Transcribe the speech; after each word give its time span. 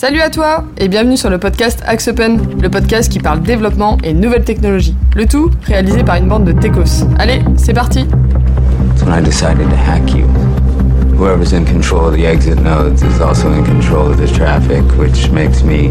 Salut 0.00 0.20
à 0.20 0.30
toi 0.30 0.62
et 0.78 0.86
bienvenue 0.86 1.16
sur 1.16 1.28
le 1.28 1.38
podcast 1.38 1.82
Axe 1.84 2.06
Open, 2.06 2.60
le 2.62 2.70
podcast 2.70 3.10
qui 3.10 3.18
parle 3.18 3.42
développement 3.42 3.98
et 4.04 4.12
nouvelles 4.12 4.44
technologies. 4.44 4.94
Le 5.16 5.26
tout 5.26 5.50
réalisé 5.64 6.04
par 6.04 6.14
une 6.14 6.28
bande 6.28 6.44
de 6.44 6.52
techos. 6.52 7.04
Allez, 7.18 7.40
c'est 7.56 7.72
parti 7.72 8.06
That's 8.06 9.02
when 9.02 9.12
I 9.12 9.20
decided 9.20 9.68
to 9.68 9.74
hack 9.74 10.14
you. 10.14 10.24
Whoever's 11.16 11.52
in 11.52 11.64
control 11.64 12.04
of 12.06 12.14
the 12.14 12.26
exit 12.26 12.60
nodes 12.60 13.02
is 13.02 13.20
also 13.20 13.50
in 13.50 13.64
control 13.64 14.12
of 14.12 14.18
the 14.18 14.32
traffic, 14.32 14.84
which 15.00 15.32
makes 15.32 15.64
me 15.64 15.90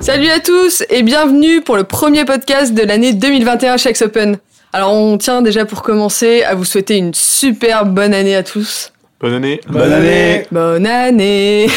Salut 0.00 0.28
à 0.28 0.40
tous 0.40 0.84
et 0.90 1.02
bienvenue 1.02 1.62
pour 1.62 1.78
le 1.78 1.84
premier 1.84 2.26
podcast 2.26 2.74
de 2.74 2.82
l'année 2.82 3.14
2021 3.14 3.78
chez 3.78 3.88
Axe 3.88 4.02
Open. 4.02 4.36
Alors 4.74 4.92
on 4.92 5.16
tient 5.16 5.40
déjà 5.40 5.64
pour 5.64 5.80
commencer 5.80 6.42
à 6.42 6.54
vous 6.54 6.66
souhaiter 6.66 6.98
une 6.98 7.14
super 7.14 7.86
bonne 7.86 8.12
année 8.12 8.36
à 8.36 8.42
tous. 8.42 8.91
Bonne 9.22 9.34
année. 9.34 9.60
Bonne 9.68 9.92
année 9.92 10.46
Bonne 10.50 10.84
année 10.84 11.68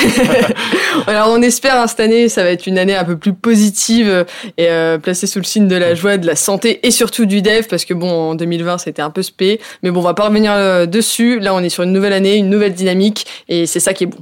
Alors 1.07 1.29
on 1.29 1.41
espère 1.43 1.79
hein, 1.79 1.85
cette 1.85 1.99
année 1.99 2.27
ça 2.27 2.41
va 2.41 2.49
être 2.49 2.65
une 2.65 2.79
année 2.79 2.95
un 2.95 3.03
peu 3.03 3.17
plus 3.17 3.33
positive 3.33 4.25
et 4.57 4.67
euh, 4.67 4.97
placée 4.97 5.27
sous 5.27 5.37
le 5.37 5.45
signe 5.45 5.67
de 5.67 5.75
la 5.75 5.93
joie, 5.93 6.17
de 6.17 6.25
la 6.25 6.35
santé 6.35 6.79
et 6.81 6.89
surtout 6.89 7.27
du 7.27 7.43
dev 7.43 7.67
parce 7.69 7.85
que 7.85 7.93
bon 7.93 8.09
en 8.31 8.33
2020 8.33 8.79
c'était 8.79 9.03
un 9.03 9.11
peu 9.11 9.21
spé 9.21 9.61
mais 9.83 9.91
bon 9.91 9.99
on 9.99 10.03
va 10.03 10.15
pas 10.15 10.25
revenir 10.25 10.53
euh, 10.53 10.87
dessus. 10.87 11.39
Là 11.39 11.53
on 11.53 11.59
est 11.59 11.69
sur 11.69 11.83
une 11.83 11.93
nouvelle 11.93 12.13
année, 12.13 12.35
une 12.35 12.49
nouvelle 12.49 12.73
dynamique 12.73 13.27
et 13.47 13.67
c'est 13.67 13.79
ça 13.79 13.93
qui 13.93 14.05
est 14.05 14.07
bon. 14.07 14.17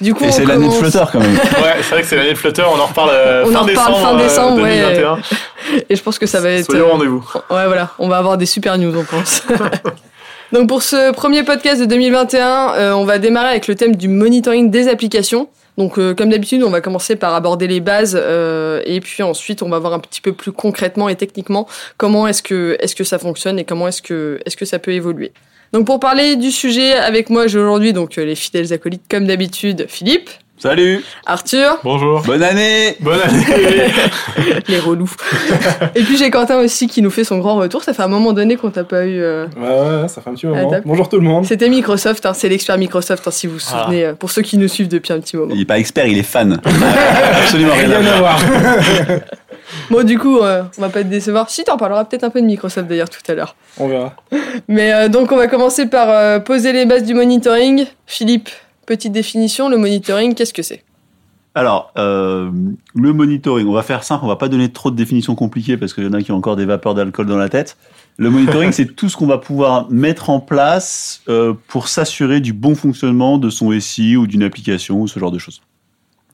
Du 0.00 0.14
coup, 0.14 0.24
Et 0.24 0.30
c'est 0.30 0.46
l'année 0.46 0.66
de 0.68 0.72
Flutter 0.72 1.04
quand 1.12 1.18
même. 1.18 1.34
Ouais, 1.34 1.74
c'est 1.82 1.90
vrai 1.90 2.02
que 2.02 2.08
c'est 2.08 2.16
l'année 2.16 2.32
de 2.32 2.38
Flutter, 2.38 2.62
on 2.62 2.80
en 2.80 2.86
reparle 2.86 3.10
euh, 3.12 3.44
On 3.46 3.52
fin 3.52 3.60
en 3.60 3.64
décembre, 3.66 3.98
fin 3.98 4.14
euh, 4.14 4.22
décembre, 4.22 4.62
ouais. 4.62 4.80
2021. 4.80 5.18
Et 5.90 5.96
je 5.96 6.02
pense 6.02 6.18
que 6.18 6.26
ça 6.26 6.40
va 6.40 6.50
être. 6.52 6.64
Soyez 6.64 6.80
au 6.80 6.88
rendez-vous. 6.88 7.22
Ouais, 7.50 7.66
voilà, 7.66 7.90
on 7.98 8.08
va 8.08 8.16
avoir 8.16 8.38
des 8.38 8.46
super 8.46 8.78
news, 8.78 8.96
on 8.96 9.04
pense. 9.04 9.42
Donc 10.52 10.68
pour 10.68 10.82
ce 10.82 11.12
premier 11.12 11.44
podcast 11.44 11.80
de 11.80 11.86
2021, 11.86 12.74
euh, 12.74 12.92
on 12.92 13.04
va 13.04 13.18
démarrer 13.18 13.50
avec 13.50 13.68
le 13.68 13.76
thème 13.76 13.94
du 13.94 14.08
monitoring 14.08 14.68
des 14.68 14.88
applications. 14.88 15.48
Donc 15.78 15.96
euh, 15.96 16.12
comme 16.12 16.30
d'habitude, 16.30 16.64
on 16.64 16.70
va 16.70 16.80
commencer 16.80 17.14
par 17.14 17.34
aborder 17.34 17.68
les 17.68 17.78
bases 17.78 18.18
euh, 18.20 18.82
et 18.84 18.98
puis 19.00 19.22
ensuite 19.22 19.62
on 19.62 19.68
va 19.68 19.78
voir 19.78 19.94
un 19.94 20.00
petit 20.00 20.20
peu 20.20 20.32
plus 20.32 20.50
concrètement 20.50 21.08
et 21.08 21.14
techniquement 21.14 21.68
comment 21.98 22.26
est-ce 22.26 22.42
que 22.42 22.76
est-ce 22.80 22.96
que 22.96 23.04
ça 23.04 23.20
fonctionne 23.20 23.60
et 23.60 23.64
comment 23.64 23.86
est-ce 23.86 24.02
que 24.02 24.40
est-ce 24.44 24.56
que 24.56 24.64
ça 24.64 24.80
peut 24.80 24.92
évoluer. 24.92 25.30
Donc 25.72 25.86
pour 25.86 26.00
parler 26.00 26.34
du 26.34 26.50
sujet 26.50 26.94
avec 26.94 27.30
moi, 27.30 27.46
j'ai 27.46 27.60
aujourd'hui 27.60 27.92
donc 27.92 28.16
les 28.16 28.34
fidèles 28.34 28.72
acolytes 28.72 29.04
comme 29.08 29.28
d'habitude, 29.28 29.86
Philippe, 29.88 30.30
Salut 30.62 31.02
Arthur, 31.24 31.78
Bonjour. 31.84 32.20
Bonne 32.26 32.42
année 32.42 32.94
Bonne 33.00 33.18
année. 33.22 33.44
les 34.68 34.78
relous. 34.78 35.10
et 35.94 36.02
puis 36.02 36.18
j'ai 36.18 36.30
Quentin 36.30 36.58
aussi 36.58 36.86
qui 36.86 37.00
nous 37.00 37.10
fait 37.10 37.24
son 37.24 37.38
grand 37.38 37.54
retour. 37.56 37.82
Ça 37.82 37.94
fait 37.94 38.02
un 38.02 38.08
moment 38.08 38.34
donné 38.34 38.56
qu'on 38.56 38.70
t'a 38.70 38.84
pas 38.84 39.06
eu. 39.06 39.20
euh, 39.22 39.46
Ouais, 39.56 40.02
ouais, 40.02 40.08
ça 40.08 40.20
fait 40.20 40.28
un 40.28 40.34
petit 40.34 40.46
moment. 40.46 40.70
Bonjour 40.84 41.08
tout 41.08 41.16
le 41.16 41.22
monde. 41.22 41.46
C'était 41.46 41.70
Microsoft, 41.70 42.26
hein, 42.26 42.34
c'est 42.34 42.50
l'expert 42.50 42.76
Microsoft, 42.76 43.26
hein, 43.26 43.30
si 43.30 43.46
vous 43.46 43.54
vous 43.54 43.64
Ah. 43.72 43.84
souvenez, 43.84 44.04
euh, 44.04 44.12
pour 44.14 44.30
ceux 44.30 44.42
qui 44.42 44.58
nous 44.58 44.68
suivent 44.68 44.88
depuis 44.88 45.14
un 45.14 45.20
petit 45.20 45.36
moment. 45.38 45.52
Il 45.54 45.62
est 45.62 45.64
pas 45.64 45.78
expert, 45.78 46.06
il 46.06 46.18
est 46.18 46.22
fan. 46.22 46.60
Absolument 47.42 47.72
rien 47.72 47.90
à 47.92 47.98
Rien 47.98 48.12
à 48.12 48.18
voir. 48.18 48.38
voir. 48.38 49.18
Bon, 49.88 50.04
du 50.04 50.18
coup, 50.18 50.38
euh, 50.40 50.62
on 50.78 50.82
va 50.82 50.88
pas 50.88 51.02
te 51.04 51.08
décevoir. 51.08 51.48
Si, 51.48 51.62
t'en 51.62 51.76
parleras 51.76 52.04
peut-être 52.04 52.24
un 52.24 52.30
peu 52.30 52.40
de 52.40 52.46
Microsoft 52.46 52.88
d'ailleurs 52.88 53.08
tout 53.08 53.20
à 53.28 53.34
l'heure. 53.34 53.54
On 53.78 53.86
verra. 53.86 54.14
Mais 54.66 54.92
euh, 54.92 55.08
donc, 55.08 55.30
on 55.30 55.36
va 55.36 55.46
commencer 55.46 55.86
par 55.86 56.08
euh, 56.10 56.40
poser 56.40 56.72
les 56.72 56.86
bases 56.86 57.04
du 57.04 57.14
monitoring. 57.14 57.86
Philippe, 58.04 58.48
petite 58.86 59.12
définition, 59.12 59.68
le 59.68 59.78
monitoring, 59.78 60.34
qu'est-ce 60.34 60.54
que 60.54 60.62
c'est? 60.62 60.84
Alors, 61.54 61.92
euh, 61.98 62.50
le 62.94 63.12
monitoring, 63.12 63.66
on 63.66 63.72
va 63.72 63.82
faire 63.82 64.04
simple, 64.04 64.24
on 64.24 64.28
va 64.28 64.36
pas 64.36 64.48
donner 64.48 64.70
trop 64.70 64.90
de 64.90 64.96
définitions 64.96 65.34
compliquées 65.34 65.76
parce 65.76 65.94
qu'il 65.94 66.04
y 66.04 66.06
en 66.06 66.12
a 66.12 66.22
qui 66.22 66.30
ont 66.30 66.36
encore 66.36 66.54
des 66.54 66.64
vapeurs 66.64 66.94
d'alcool 66.94 67.26
dans 67.26 67.36
la 67.36 67.48
tête. 67.48 67.76
Le 68.18 68.30
monitoring, 68.30 68.70
c'est 68.72 68.94
tout 68.94 69.08
ce 69.08 69.16
qu'on 69.16 69.26
va 69.26 69.38
pouvoir 69.38 69.90
mettre 69.90 70.30
en 70.30 70.38
place 70.38 71.22
euh, 71.28 71.54
pour 71.66 71.88
s'assurer 71.88 72.40
du 72.40 72.52
bon 72.52 72.76
fonctionnement 72.76 73.36
de 73.36 73.50
son 73.50 73.78
SI 73.80 74.16
ou 74.16 74.28
d'une 74.28 74.44
application 74.44 75.00
ou 75.00 75.08
ce 75.08 75.18
genre 75.18 75.32
de 75.32 75.38
choses. 75.38 75.60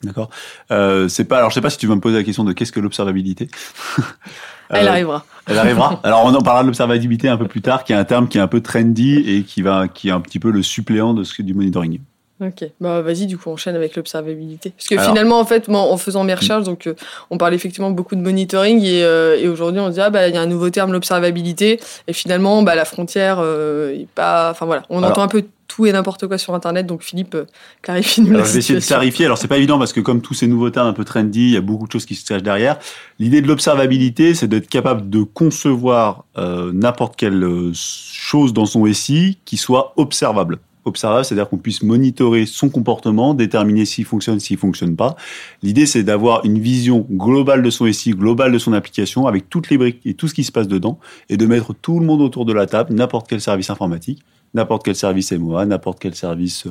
D'accord? 0.03 0.29
Euh, 0.71 1.09
c'est 1.09 1.25
pas. 1.25 1.39
Alors, 1.39 1.49
je 1.49 1.55
sais 1.55 1.63
pas 1.63 1.71
si 1.71 1.79
tu 1.79 1.87
vas 1.87 1.95
me 1.95 2.01
poser 2.01 2.17
la 2.17 2.23
question 2.23 2.45
de 2.45 2.53
qu'est-ce 2.53 2.73
que 2.73 2.81
l'observabilité? 2.81 3.49
Elle 4.69 4.89
arrivera. 4.89 5.25
Elle 5.47 5.59
arrivera. 5.59 6.01
Alors 6.03 6.25
on 6.25 6.35
en 6.35 6.43
parlera 6.43 6.63
de 6.63 6.67
l'observabilité 6.67 7.29
un 7.29 7.37
peu 7.37 7.47
plus 7.47 7.63
tard, 7.63 7.85
qui 7.85 7.93
est 7.93 7.97
un 7.97 8.05
terme 8.05 8.29
qui 8.29 8.39
est 8.39 8.41
un 8.41 8.49
peu 8.49 8.61
trendy 8.61 9.15
et 9.19 9.45
qui 9.45 9.63
va, 9.63 9.87
qui 9.87 10.09
est 10.09 10.13
un 10.13 10.21
petit 10.21 10.41
peu 10.41 10.51
le 10.51 10.61
suppléant 10.63 11.15
de 11.15 11.23
ce 11.23 11.41
du 11.41 11.55
monitoring. 11.55 12.01
Ok, 12.39 12.69
bah 12.83 13.01
vas-y, 13.01 13.25
du 13.27 13.39
coup, 13.39 13.49
on 13.49 13.55
enchaîne 13.55 13.77
avec 13.77 13.97
l'observabilité. 13.97 14.71
Parce 14.77 14.89
que 14.89 14.95
Alors- 14.97 15.09
finalement, 15.09 15.41
en 15.41 15.47
fait, 15.47 15.69
moi, 15.69 15.81
en 15.81 15.97
faisant 15.97 16.23
mes 16.23 16.35
recherches, 16.35 16.65
donc, 16.65 16.87
euh, 16.87 16.95
on 17.31 17.39
parle 17.39 17.55
effectivement 17.55 17.91
beaucoup 17.91 18.15
de 18.15 18.21
monitoring 18.21 18.83
et, 18.85 19.03
euh, 19.05 19.39
et 19.41 19.49
aujourd'hui, 19.49 19.81
on 19.81 19.89
se 19.89 19.95
dit, 19.95 20.01
ah, 20.03 20.11
bah, 20.11 20.29
il 20.29 20.35
y 20.35 20.39
a 20.39 20.43
un 20.43 20.47
nouveau 20.47 20.69
terme, 20.69 20.93
l'observabilité. 20.93 21.81
Et 22.09 22.13
finalement, 22.13 22.63
bah, 22.63 22.75
la 22.75 22.85
frontière, 22.85 23.39
euh, 23.41 23.95
est 23.95 24.09
pas, 24.15 24.51
enfin 24.51 24.67
voilà, 24.67 24.83
on 24.91 24.99
Alors- 24.99 25.13
entend 25.13 25.23
un 25.23 25.29
peu 25.29 25.45
tout 25.67 25.87
et 25.87 25.93
n'importe 25.93 26.27
quoi 26.27 26.37
sur 26.37 26.55
Internet. 26.55 26.87
Donc, 26.87 27.03
Philippe, 27.03 27.35
euh, 27.35 27.45
clarifie-nous 27.81 28.29
la 28.31 28.35
Alors 28.35 28.47
je 28.47 28.53
vais 28.53 28.59
essayer 28.59 28.79
de 28.79 28.85
clarifier. 28.85 29.25
Alors 29.25 29.39
c'est 29.39 29.49
pas 29.49 29.57
évident 29.57 29.79
parce 29.79 29.93
que 29.95 30.01
comme 30.01 30.21
tous 30.21 30.35
ces 30.35 30.47
nouveaux 30.47 30.69
termes 30.71 30.87
un 30.89 30.93
peu 30.93 31.05
trendy, 31.05 31.41
il 31.47 31.51
y 31.53 31.57
a 31.57 31.61
beaucoup 31.63 31.87
de 31.87 31.93
choses 31.93 32.05
qui 32.05 32.15
se 32.17 32.25
cachent 32.27 32.43
derrière. 32.43 32.77
L'idée 33.19 33.41
de 33.41 33.49
l'observabilité, 33.49 34.35
c'est 34.35 34.47
d'être 34.47 34.69
capable 34.69 35.09
de 35.11 35.23
concevoir 35.23 36.25
n'importe 36.37 37.17
quelle 37.17 37.73
chose 37.75 38.53
dans 38.53 38.67
son 38.67 38.87
SI 38.93 39.39
qui 39.45 39.57
soit 39.57 39.93
observable. 39.97 40.59
Observable, 40.87 41.25
c'est-à-dire 41.25 41.49
qu'on 41.49 41.59
puisse 41.59 41.83
monitorer 41.83 42.47
son 42.47 42.69
comportement, 42.69 43.35
déterminer 43.35 43.85
s'il 43.85 44.05
fonctionne, 44.05 44.39
s'il 44.39 44.57
fonctionne 44.57 44.95
pas. 44.95 45.17
L'idée, 45.63 45.85
c'est 45.85 46.05
d'avoir 46.05 46.45
une 46.45 46.61
vision 46.61 47.07
globale 47.11 47.63
de 47.63 47.71
son 47.71 47.93
SI, 47.93 48.13
globale 48.13 48.53
de 48.53 48.59
son 48.59 48.73
application, 48.73 49.27
avec 49.27 49.51
toutes 49.51 49.69
les 49.69 49.79
briques 49.79 50.01
et 50.05 50.15
tout 50.15 50.29
ce 50.29 50.35
qui 50.35 50.45
se 50.45 50.53
passe 50.53 50.69
dedans, 50.69 51.01
et 51.29 51.37
de 51.37 51.45
mettre 51.45 51.75
tout 51.75 51.99
le 51.99 52.07
monde 52.07 52.21
autour 52.23 52.45
de 52.45 52.53
la 52.53 52.67
table, 52.67 52.95
n'importe 52.95 53.29
quel 53.29 53.41
service 53.41 53.69
informatique, 53.69 54.23
n'importe 54.55 54.85
quel 54.85 54.95
service 54.95 55.33
MOA, 55.33 55.67
n'importe 55.67 55.99
quel 55.99 56.15
service 56.15 56.67
euh, 56.67 56.71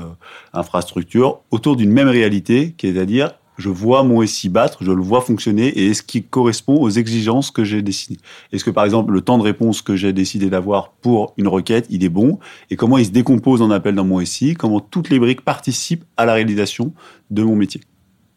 infrastructure, 0.53 1.41
autour 1.51 1.75
d'une 1.75 1.91
même 1.91 2.07
réalité, 2.07 2.73
qui 2.77 2.87
est 2.87 2.97
à 2.97 3.05
dire, 3.05 3.33
je 3.57 3.69
vois 3.69 4.03
mon 4.03 4.21
SI 4.25 4.49
battre, 4.49 4.79
je 4.81 4.91
le 4.91 5.01
vois 5.01 5.21
fonctionner, 5.21 5.67
et 5.67 5.87
est-ce 5.87 6.03
qui 6.03 6.23
correspond 6.23 6.75
aux 6.75 6.89
exigences 6.89 7.51
que 7.51 7.63
j'ai 7.63 7.81
décidées? 7.81 8.17
Est-ce 8.51 8.63
que, 8.63 8.69
par 8.71 8.85
exemple, 8.85 9.13
le 9.13 9.21
temps 9.21 9.37
de 9.37 9.43
réponse 9.43 9.81
que 9.81 9.95
j'ai 9.95 10.13
décidé 10.13 10.49
d'avoir 10.49 10.89
pour 11.01 11.33
une 11.37 11.47
requête, 11.47 11.87
il 11.89 12.03
est 12.03 12.09
bon? 12.09 12.39
Et 12.69 12.75
comment 12.75 12.97
il 12.97 13.05
se 13.05 13.11
décompose 13.11 13.61
en 13.61 13.71
appel 13.71 13.95
dans 13.95 14.05
mon 14.05 14.19
SI 14.21 14.53
Comment 14.55 14.79
toutes 14.79 15.09
les 15.09 15.19
briques 15.19 15.41
participent 15.41 16.03
à 16.17 16.25
la 16.25 16.33
réalisation 16.33 16.93
de 17.31 17.43
mon 17.43 17.55
métier? 17.55 17.81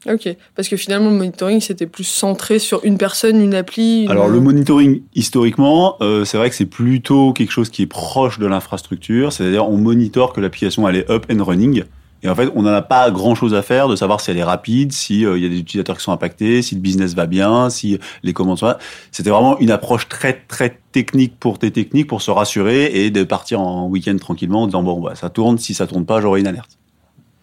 Ok, 0.08 0.28
parce 0.54 0.68
que 0.68 0.76
finalement, 0.76 1.10
le 1.10 1.16
monitoring, 1.16 1.60
c'était 1.60 1.88
plus 1.88 2.04
centré 2.04 2.60
sur 2.60 2.84
une 2.84 2.98
personne, 2.98 3.40
une 3.42 3.54
appli. 3.54 4.04
une- 4.04 4.10
Alors 4.10 4.28
le 4.28 4.38
monitoring, 4.40 5.02
historiquement, 5.16 5.96
euh, 6.00 6.24
c'est 6.24 6.38
vrai 6.38 6.48
que 6.50 6.54
c'est 6.56 6.66
plutôt 6.66 7.32
quelque 7.32 7.50
chose 7.50 7.68
qui 7.68 7.82
est 7.82 7.86
proche 7.86 8.38
de 8.38 8.46
l'infrastructure, 8.46 9.32
c'est-à-dire 9.32 9.68
on 9.68 9.76
monitore 9.76 10.32
que 10.32 10.40
l'application 10.40 10.88
elle 10.88 10.96
est 10.96 11.10
up 11.10 11.26
and 11.30 11.42
running. 11.42 11.82
Et 12.22 12.28
en 12.28 12.34
fait, 12.34 12.50
on 12.54 12.62
n'en 12.62 12.72
a 12.72 12.82
pas 12.82 13.10
grand-chose 13.10 13.54
à 13.54 13.62
faire 13.62 13.88
de 13.88 13.94
savoir 13.94 14.20
si 14.20 14.30
elle 14.30 14.38
est 14.38 14.44
rapide, 14.44 14.92
si 14.92 15.24
euh, 15.24 15.38
il 15.38 15.42
y 15.44 15.46
a 15.46 15.48
des 15.48 15.58
utilisateurs 15.58 15.96
qui 15.96 16.02
sont 16.02 16.12
impactés, 16.12 16.62
si 16.62 16.74
le 16.74 16.80
business 16.80 17.14
va 17.14 17.26
bien, 17.26 17.70
si 17.70 17.98
les 18.22 18.32
commandes 18.32 18.58
sont 18.58 18.66
là. 18.66 18.78
C'était 19.12 19.30
vraiment 19.30 19.58
une 19.60 19.70
approche 19.70 20.08
très 20.08 20.32
très 20.48 20.80
technique 20.92 21.38
pour 21.38 21.58
tes 21.58 21.70
techniques 21.70 22.08
pour 22.08 22.22
se 22.22 22.30
rassurer 22.30 23.04
et 23.04 23.10
de 23.10 23.22
partir 23.22 23.60
en 23.60 23.86
week-end 23.86 24.16
tranquillement 24.16 24.62
en 24.62 24.66
disant 24.66 24.82
bon 24.82 25.00
bah, 25.00 25.14
ça 25.14 25.30
tourne, 25.30 25.58
si 25.58 25.74
ça 25.74 25.86
tourne 25.86 26.06
pas, 26.06 26.20
j'aurai 26.20 26.40
une 26.40 26.48
alerte. 26.48 26.78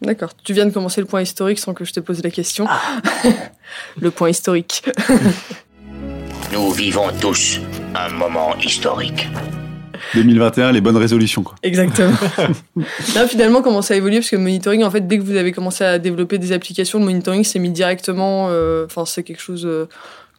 D'accord, 0.01 0.31
tu 0.43 0.53
viens 0.53 0.65
de 0.65 0.71
commencer 0.71 0.99
le 0.99 1.07
point 1.07 1.21
historique 1.21 1.59
sans 1.59 1.73
que 1.73 1.85
je 1.85 1.93
te 1.93 1.99
pose 1.99 2.21
la 2.21 2.29
question. 2.29 2.67
le 3.99 4.11
point 4.11 4.29
historique. 4.29 4.83
Nous 6.53 6.71
vivons 6.71 7.07
tous 7.19 7.59
un 7.95 8.09
moment 8.09 8.55
historique. 8.57 9.27
2021, 10.13 10.71
les 10.71 10.81
bonnes 10.81 10.97
résolutions 10.97 11.43
quoi. 11.43 11.55
Exactement. 11.63 12.13
Là, 13.15 13.27
finalement, 13.27 13.61
comment 13.61 13.81
ça 13.81 13.93
a 13.93 13.97
évolué? 13.97 14.17
Parce 14.17 14.29
que 14.29 14.35
le 14.35 14.41
monitoring, 14.41 14.83
en 14.83 14.91
fait, 14.91 15.07
dès 15.07 15.17
que 15.17 15.23
vous 15.23 15.35
avez 15.35 15.51
commencé 15.51 15.83
à 15.83 15.99
développer 15.99 16.37
des 16.37 16.51
applications, 16.51 16.99
le 16.99 17.05
monitoring 17.05 17.43
s'est 17.43 17.59
mis 17.59 17.69
directement. 17.71 18.47
euh, 18.49 18.85
Enfin, 18.85 19.05
c'est 19.05 19.23
quelque 19.23 19.41
chose 19.41 19.65
euh, 19.65 19.87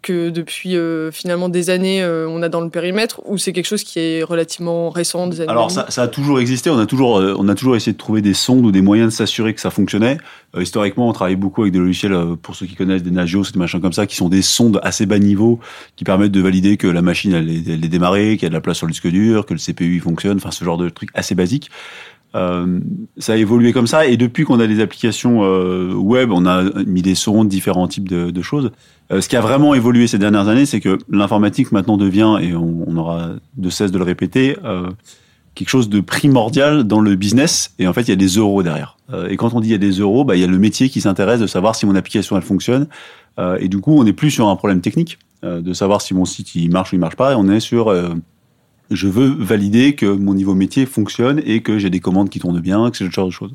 que 0.06 0.30
depuis 0.30 0.76
euh, 0.76 1.10
finalement 1.10 1.48
des 1.48 1.68
années, 1.68 2.00
euh, 2.00 2.28
on 2.28 2.40
a 2.42 2.48
dans 2.48 2.60
le 2.60 2.70
périmètre, 2.70 3.20
ou 3.24 3.38
c'est 3.38 3.52
quelque 3.52 3.66
chose 3.66 3.82
qui 3.82 3.98
est 3.98 4.22
relativement 4.22 4.88
récent, 4.88 5.26
des 5.26 5.40
années 5.40 5.50
Alors 5.50 5.72
ça, 5.72 5.86
ça 5.88 6.02
a 6.02 6.08
toujours 6.08 6.38
existé. 6.38 6.70
On 6.70 6.78
a 6.78 6.86
toujours, 6.86 7.18
euh, 7.18 7.34
on 7.38 7.48
a 7.48 7.56
toujours 7.56 7.74
essayé 7.74 7.92
de 7.92 7.98
trouver 7.98 8.22
des 8.22 8.32
sondes 8.32 8.64
ou 8.64 8.70
des 8.70 8.82
moyens 8.82 9.12
de 9.12 9.16
s'assurer 9.16 9.52
que 9.52 9.60
ça 9.60 9.70
fonctionnait. 9.70 10.18
Historiquement, 10.56 11.08
on 11.08 11.12
travaille 11.12 11.36
beaucoup 11.36 11.62
avec 11.62 11.72
des 11.72 11.80
logiciels, 11.80 12.16
pour 12.40 12.54
ceux 12.54 12.66
qui 12.66 12.76
connaissent 12.76 13.02
des 13.02 13.10
Nagios, 13.10 13.42
des 13.52 13.58
machins 13.58 13.80
comme 13.80 13.92
ça, 13.92 14.06
qui 14.06 14.14
sont 14.14 14.28
des 14.28 14.42
sondes 14.42 14.80
assez 14.82 15.04
bas 15.04 15.18
niveau, 15.18 15.58
qui 15.96 16.04
permettent 16.04 16.32
de 16.32 16.40
valider 16.40 16.76
que 16.76 16.86
la 16.86 17.02
machine 17.02 17.34
elle 17.34 17.50
est, 17.50 17.68
elle 17.68 17.84
est 17.84 17.88
démarrée, 17.88 18.36
qu'il 18.36 18.44
y 18.44 18.46
a 18.46 18.50
de 18.50 18.54
la 18.54 18.60
place 18.60 18.78
sur 18.78 18.86
le 18.86 18.92
disque 18.92 19.08
dur, 19.08 19.44
que 19.44 19.54
le 19.54 19.60
CPU 19.60 19.96
il 19.96 20.00
fonctionne. 20.00 20.36
Enfin, 20.36 20.52
ce 20.52 20.64
genre 20.64 20.78
de 20.78 20.88
trucs 20.88 21.10
assez 21.14 21.34
basiques. 21.34 21.70
Euh, 22.36 22.80
ça 23.16 23.32
a 23.32 23.36
évolué 23.36 23.72
comme 23.72 23.86
ça 23.86 24.06
et 24.06 24.16
depuis 24.16 24.44
qu'on 24.44 24.60
a 24.60 24.66
des 24.66 24.80
applications 24.80 25.42
euh, 25.42 25.94
web, 25.94 26.30
on 26.32 26.44
a 26.44 26.64
mis 26.84 27.00
des 27.00 27.14
sondes, 27.14 27.48
différents 27.48 27.88
types 27.88 28.08
de, 28.08 28.42
choses. 28.42 28.72
Euh, 29.10 29.20
ce 29.20 29.28
qui 29.28 29.36
a 29.36 29.40
vraiment 29.40 29.74
évolué 29.74 30.06
ces 30.06 30.18
dernières 30.18 30.48
années, 30.48 30.66
c'est 30.66 30.80
que 30.80 30.98
l'informatique 31.08 31.72
maintenant 31.72 31.96
devient, 31.96 32.36
et 32.42 32.54
on, 32.54 32.96
aura 32.96 33.30
de 33.56 33.70
cesse 33.70 33.90
de 33.90 33.98
le 33.98 34.04
répéter, 34.04 34.56
quelque 35.54 35.68
chose 35.70 35.88
de 35.88 36.00
primordial 36.00 36.84
dans 36.84 37.00
le 37.00 37.14
business. 37.14 37.74
Et 37.78 37.88
en 37.88 37.94
fait, 37.94 38.02
il 38.02 38.08
y 38.08 38.12
a 38.12 38.16
des 38.16 38.26
euros 38.26 38.62
derrière. 38.62 38.98
Et 39.30 39.36
quand 39.36 39.54
on 39.54 39.60
dit 39.60 39.68
il 39.68 39.72
y 39.72 39.74
a 39.74 39.78
des 39.78 39.92
euros, 39.92 40.24
bah, 40.24 40.36
il 40.36 40.40
y 40.40 40.44
a 40.44 40.48
le 40.48 40.58
métier 40.58 40.90
qui 40.90 41.00
s'intéresse 41.00 41.40
de 41.40 41.46
savoir 41.46 41.74
si 41.74 41.86
mon 41.86 41.94
application 41.94 42.36
elle 42.36 42.42
fonctionne. 42.42 42.88
Et 43.60 43.68
du 43.68 43.78
coup, 43.80 43.98
on 43.98 44.04
n'est 44.04 44.12
plus 44.12 44.30
sur 44.30 44.48
un 44.48 44.56
problème 44.56 44.80
technique 44.80 45.18
de 45.42 45.72
savoir 45.72 46.02
si 46.02 46.12
mon 46.12 46.24
site 46.24 46.54
il 46.54 46.70
marche 46.70 46.92
ou 46.92 46.96
il 46.96 46.98
marche 46.98 47.16
pas. 47.16 47.32
Et 47.32 47.34
on 47.34 47.48
est 47.48 47.60
sur 47.60 47.90
je 48.90 49.08
veux 49.08 49.28
valider 49.28 49.94
que 49.94 50.06
mon 50.06 50.34
niveau 50.34 50.54
métier 50.54 50.86
fonctionne 50.86 51.42
et 51.44 51.62
que 51.62 51.78
j'ai 51.78 51.90
des 51.90 52.00
commandes 52.00 52.28
qui 52.28 52.38
tournent 52.38 52.60
bien, 52.60 52.90
que 52.90 52.96
c'est 52.96 53.04
ce 53.04 53.10
genre 53.10 53.26
de 53.26 53.32
choses. 53.32 53.52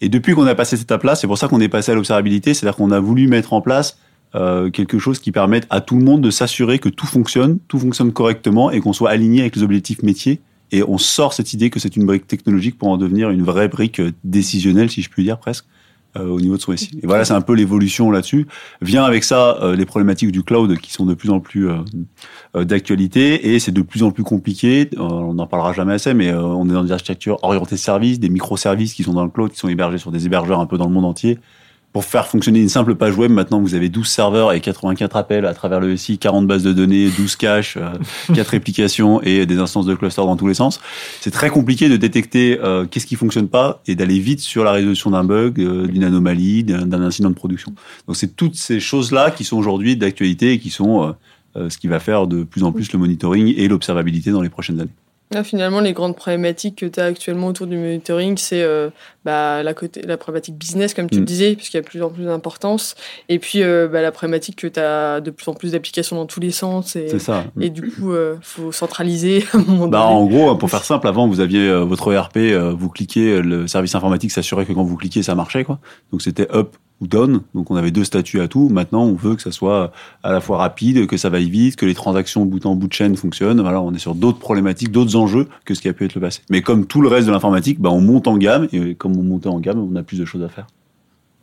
Et 0.00 0.08
depuis 0.08 0.34
qu'on 0.34 0.46
a 0.46 0.54
passé 0.54 0.76
cette 0.76 0.86
étape-là, 0.86 1.14
c'est 1.14 1.26
pour 1.26 1.38
ça 1.38 1.48
qu'on 1.48 1.60
est 1.60 1.68
passé 1.68 1.92
à 1.92 1.94
l'observabilité, 1.94 2.54
c'est-à-dire 2.54 2.76
qu'on 2.76 2.90
a 2.90 3.00
voulu 3.00 3.28
mettre 3.28 3.52
en 3.52 3.60
place 3.60 3.98
euh, 4.34 4.70
quelque 4.70 4.98
chose 4.98 5.18
qui 5.18 5.32
permette 5.32 5.66
à 5.70 5.80
tout 5.80 5.96
le 5.96 6.04
monde 6.04 6.20
de 6.20 6.30
s'assurer 6.30 6.78
que 6.78 6.88
tout 6.88 7.06
fonctionne, 7.06 7.58
tout 7.68 7.78
fonctionne 7.78 8.12
correctement 8.12 8.70
et 8.70 8.80
qu'on 8.80 8.92
soit 8.92 9.10
aligné 9.10 9.40
avec 9.40 9.56
les 9.56 9.62
objectifs 9.62 10.02
métiers. 10.02 10.40
Et 10.72 10.84
on 10.84 10.98
sort 10.98 11.32
cette 11.32 11.52
idée 11.52 11.68
que 11.68 11.80
c'est 11.80 11.96
une 11.96 12.06
brique 12.06 12.28
technologique 12.28 12.78
pour 12.78 12.88
en 12.88 12.96
devenir 12.96 13.30
une 13.30 13.42
vraie 13.42 13.68
brique 13.68 14.00
euh, 14.00 14.12
décisionnelle, 14.24 14.90
si 14.90 15.02
je 15.02 15.10
puis 15.10 15.24
dire 15.24 15.38
presque, 15.38 15.66
euh, 16.16 16.26
au 16.26 16.40
niveau 16.40 16.56
de 16.56 16.62
son 16.62 16.76
SI. 16.76 16.90
Et 17.02 17.06
voilà, 17.06 17.24
c'est 17.24 17.34
un 17.34 17.40
peu 17.40 17.54
l'évolution 17.54 18.10
là-dessus. 18.10 18.46
Vient 18.80 19.04
avec 19.04 19.24
ça 19.24 19.58
euh, 19.62 19.76
les 19.76 19.86
problématiques 19.86 20.32
du 20.32 20.42
cloud 20.42 20.76
qui 20.78 20.92
sont 20.92 21.06
de 21.06 21.14
plus 21.14 21.30
en 21.30 21.40
plus 21.40 21.68
euh, 21.68 21.78
euh, 22.56 22.64
d'actualité 22.64 23.54
et 23.54 23.60
c'est 23.60 23.70
de 23.70 23.82
plus 23.82 24.02
en 24.02 24.10
plus 24.10 24.24
compliqué. 24.24 24.88
Euh, 24.94 25.00
on 25.00 25.34
n'en 25.34 25.46
parlera 25.46 25.72
jamais 25.72 25.92
assez, 25.92 26.12
mais 26.14 26.28
euh, 26.28 26.42
on 26.42 26.68
est 26.68 26.72
dans 26.72 26.82
des 26.82 26.90
architectures 26.90 27.38
orientées 27.42 27.76
services, 27.76 28.18
des 28.18 28.28
microservices 28.28 28.94
qui 28.94 29.04
sont 29.04 29.12
dans 29.12 29.22
le 29.22 29.30
cloud, 29.30 29.52
qui 29.52 29.58
sont 29.58 29.68
hébergés 29.68 29.98
sur 29.98 30.10
des 30.10 30.26
hébergeurs 30.26 30.58
un 30.58 30.66
peu 30.66 30.76
dans 30.76 30.86
le 30.86 30.92
monde 30.92 31.04
entier. 31.04 31.38
Pour 31.92 32.04
faire 32.04 32.28
fonctionner 32.28 32.60
une 32.60 32.68
simple 32.68 32.94
page 32.94 33.16
web, 33.16 33.32
maintenant 33.32 33.60
vous 33.60 33.74
avez 33.74 33.88
12 33.88 34.06
serveurs 34.06 34.52
et 34.52 34.60
84 34.60 35.16
appels 35.16 35.44
à 35.44 35.54
travers 35.54 35.80
le 35.80 35.96
SI, 35.96 36.18
40 36.18 36.46
bases 36.46 36.62
de 36.62 36.72
données, 36.72 37.08
12 37.08 37.36
caches, 37.36 37.76
euh, 37.76 37.90
4 38.34 38.48
réplications 38.48 39.20
et 39.22 39.44
des 39.44 39.58
instances 39.58 39.86
de 39.86 39.94
cluster 39.94 40.22
dans 40.22 40.36
tous 40.36 40.46
les 40.46 40.54
sens. 40.54 40.80
C'est 41.20 41.32
très 41.32 41.50
compliqué 41.50 41.88
de 41.88 41.96
détecter 41.96 42.60
euh, 42.62 42.86
qu'est-ce 42.86 43.06
qui 43.06 43.16
fonctionne 43.16 43.48
pas 43.48 43.82
et 43.86 43.96
d'aller 43.96 44.20
vite 44.20 44.40
sur 44.40 44.62
la 44.62 44.72
résolution 44.72 45.10
d'un 45.10 45.24
bug, 45.24 45.60
euh, 45.60 45.86
d'une 45.86 46.04
anomalie, 46.04 46.62
d'un 46.64 47.02
incident 47.02 47.30
de 47.30 47.34
production. 47.34 47.74
Donc 48.06 48.16
c'est 48.16 48.36
toutes 48.36 48.54
ces 48.54 48.78
choses-là 48.78 49.30
qui 49.30 49.44
sont 49.44 49.56
aujourd'hui 49.56 49.96
d'actualité 49.96 50.52
et 50.52 50.58
qui 50.58 50.70
sont 50.70 51.02
euh, 51.02 51.12
euh, 51.56 51.68
ce 51.68 51.78
qui 51.78 51.88
va 51.88 51.98
faire 51.98 52.28
de 52.28 52.44
plus 52.44 52.62
en 52.62 52.70
plus 52.70 52.92
le 52.92 52.98
monitoring 53.00 53.54
et 53.56 53.66
l'observabilité 53.66 54.30
dans 54.30 54.42
les 54.42 54.48
prochaines 54.48 54.78
années. 54.78 54.90
Là, 55.32 55.44
finalement, 55.44 55.78
les 55.80 55.92
grandes 55.92 56.16
problématiques 56.16 56.76
que 56.76 56.86
tu 56.86 56.98
as 56.98 57.04
actuellement 57.04 57.46
autour 57.46 57.68
du 57.68 57.76
monitoring, 57.76 58.36
c'est 58.36 58.62
euh, 58.62 58.90
bah, 59.24 59.62
la, 59.62 59.74
côté, 59.74 60.02
la 60.02 60.16
problématique 60.16 60.56
business, 60.56 60.92
comme 60.92 61.08
tu 61.08 61.18
Mm. 61.18 61.20
le 61.20 61.24
disais, 61.24 61.54
puisqu'il 61.56 61.76
y 61.76 61.78
a 61.78 61.82
de 61.82 61.86
plus 61.86 62.02
en 62.02 62.10
plus 62.10 62.24
d'importance. 62.24 62.96
Et 63.28 63.38
puis, 63.38 63.62
euh, 63.62 63.86
bah, 63.86 64.02
la 64.02 64.10
problématique 64.10 64.56
que 64.56 64.66
tu 64.66 64.80
as 64.80 65.20
de 65.20 65.30
plus 65.30 65.48
en 65.48 65.54
plus 65.54 65.72
d'applications 65.72 66.16
dans 66.16 66.26
tous 66.26 66.40
les 66.40 66.50
sens. 66.50 66.96
Et, 66.96 67.08
C'est 67.08 67.20
ça. 67.20 67.44
et 67.60 67.70
du 67.70 67.82
coup, 67.92 68.12
il 68.14 68.38
faut 68.42 68.72
centraliser 68.72 69.44
à 69.52 69.58
un 69.58 69.62
moment 69.64 69.86
Bah, 69.88 70.00
donné. 70.02 70.12
en 70.14 70.26
gros, 70.26 70.56
pour 70.56 70.68
faire 70.68 70.82
simple, 70.84 71.06
avant, 71.06 71.28
vous 71.28 71.38
aviez 71.38 71.68
euh, 71.68 71.84
votre 71.84 72.12
ERP, 72.12 72.36
euh, 72.38 72.72
vous 72.76 72.88
cliquez, 72.88 73.34
euh, 73.34 73.40
le 73.40 73.68
service 73.68 73.94
informatique 73.94 74.32
s'assurait 74.32 74.66
que 74.66 74.72
quand 74.72 74.82
vous 74.82 74.96
cliquez, 74.96 75.22
ça 75.22 75.36
marchait, 75.36 75.62
quoi. 75.62 75.78
Donc 76.10 76.22
c'était 76.22 76.48
up 76.52 76.76
ou 77.00 77.06
down. 77.06 77.40
Donc 77.54 77.70
on 77.70 77.76
avait 77.76 77.90
deux 77.90 78.04
statuts 78.04 78.40
à 78.40 78.48
tout. 78.48 78.68
Maintenant, 78.68 79.04
on 79.04 79.14
veut 79.14 79.36
que 79.36 79.42
ça 79.42 79.52
soit 79.52 79.92
à 80.22 80.32
la 80.32 80.40
fois 80.40 80.58
rapide, 80.58 81.06
que 81.06 81.16
ça 81.16 81.28
vaille 81.30 81.48
vite, 81.50 81.76
que 81.76 81.86
les 81.86 81.94
transactions 81.94 82.44
bout 82.44 82.64
en 82.66 82.74
bout 82.74 82.88
de 82.88 82.92
chaîne 82.92 83.16
fonctionnent. 83.16 83.60
Voilà, 83.60 83.80
on 83.80 83.92
est 83.94 83.98
sur 83.98 84.14
d'autres 84.14 84.38
problématiques, 84.38 84.90
d'autres 84.92 85.16
enjeux 85.16 85.48
que 85.64 85.74
ce 85.74 85.80
qui 85.80 85.88
a 85.88 85.92
pu 85.92 86.04
être 86.04 86.14
le 86.14 86.20
passé. 86.20 86.42
Mais 86.50 86.62
comme 86.62 86.86
tout 86.86 87.00
le 87.00 87.08
reste 87.08 87.26
de 87.26 87.32
l'informatique, 87.32 87.80
bah, 87.80 87.90
on 87.90 88.00
monte 88.00 88.28
en 88.28 88.36
gamme 88.36 88.68
et 88.72 88.94
comme 88.94 89.16
on 89.16 89.22
monte 89.22 89.46
en 89.46 89.58
gamme, 89.60 89.78
on 89.78 89.96
a 89.96 90.02
plus 90.02 90.18
de 90.18 90.24
choses 90.24 90.42
à 90.42 90.48
faire. 90.48 90.66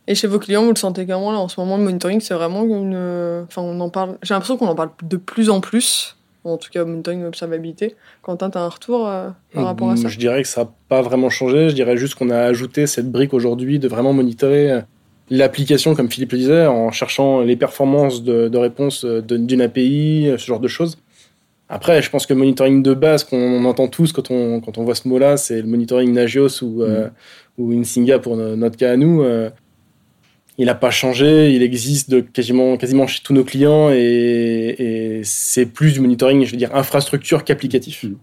Et 0.06 0.14
chez 0.14 0.26
vos 0.26 0.38
clients, 0.38 0.62
vous 0.64 0.70
le 0.70 0.76
sentez 0.76 1.06
comment 1.06 1.32
là 1.32 1.38
en 1.38 1.48
ce 1.48 1.60
moment 1.60 1.76
Le 1.76 1.84
monitoring, 1.84 2.20
c'est 2.20 2.32
vraiment 2.34 2.62
une. 2.64 2.94
euh, 2.94 3.42
Enfin, 3.44 3.60
on 3.60 3.78
en 3.80 3.90
parle. 3.90 4.16
J'ai 4.22 4.32
l'impression 4.32 4.56
qu'on 4.56 4.68
en 4.68 4.74
parle 4.74 4.90
de 5.02 5.16
plus 5.18 5.50
en 5.50 5.60
plus. 5.60 6.14
En 6.44 6.56
tout 6.56 6.70
cas, 6.72 6.82
monitoring, 6.86 7.24
observabilité. 7.26 7.94
Quentin, 8.22 8.48
t'as 8.48 8.62
un 8.62 8.68
retour 8.68 9.06
euh, 9.06 9.28
par 9.52 9.64
rapport 9.66 9.90
à 9.90 9.96
ça? 9.96 10.08
Je 10.08 10.18
dirais 10.18 10.40
que 10.40 10.48
ça 10.48 10.64
n'a 10.64 10.70
pas 10.88 11.02
vraiment 11.02 11.28
changé. 11.28 11.68
Je 11.68 11.74
dirais 11.74 11.98
juste 11.98 12.14
qu'on 12.14 12.30
a 12.30 12.38
ajouté 12.38 12.86
cette 12.86 13.10
brique 13.12 13.34
aujourd'hui 13.34 13.78
de 13.78 13.86
vraiment 13.88 14.14
monitorer 14.14 14.70
euh, 14.72 14.80
l'application, 15.30 15.94
comme 15.94 16.10
Philippe 16.10 16.32
le 16.32 16.38
disait, 16.38 16.66
en 16.66 16.90
cherchant 16.90 17.40
les 17.42 17.56
performances 17.56 18.22
de, 18.22 18.48
de 18.48 18.58
réponse 18.58 19.04
de- 19.04 19.36
d'une 19.36 19.60
API, 19.60 20.30
ce 20.38 20.44
genre 20.46 20.60
de 20.60 20.68
choses. 20.68 20.98
Après, 21.68 22.00
je 22.00 22.08
pense 22.08 22.24
que 22.24 22.32
le 22.32 22.38
monitoring 22.38 22.82
de 22.82 22.94
base 22.94 23.24
qu'on 23.24 23.64
entend 23.66 23.88
tous 23.88 24.12
quand 24.12 24.30
on, 24.30 24.60
quand 24.60 24.78
on 24.78 24.84
voit 24.84 24.94
ce 24.94 25.06
mot-là, 25.06 25.36
c'est 25.36 25.60
le 25.60 25.68
monitoring 25.68 26.12
Nagios 26.14 26.62
ou, 26.62 26.82
euh, 26.82 27.08
ou 27.58 27.72
Insinga 27.72 28.18
pour 28.18 28.36
no- 28.36 28.56
notre 28.56 28.76
cas 28.78 28.92
à 28.92 28.96
nous. 28.96 29.22
euh, 29.22 29.50
il 30.60 30.64
n'a 30.66 30.74
pas 30.74 30.90
changé, 30.90 31.52
il 31.54 31.62
existe 31.62 32.10
de 32.10 32.18
quasiment, 32.20 32.76
quasiment 32.78 33.06
chez 33.06 33.20
tous 33.22 33.32
nos 33.32 33.44
clients 33.44 33.90
et, 33.92 34.74
et 34.78 35.20
c'est 35.24 35.66
plus 35.66 35.92
du 35.92 36.00
monitoring, 36.00 36.44
je 36.44 36.50
veux 36.50 36.56
dire, 36.56 36.74
infrastructure 36.74 37.44
qu'applicatif. 37.44 38.02
Mm. 38.04 38.16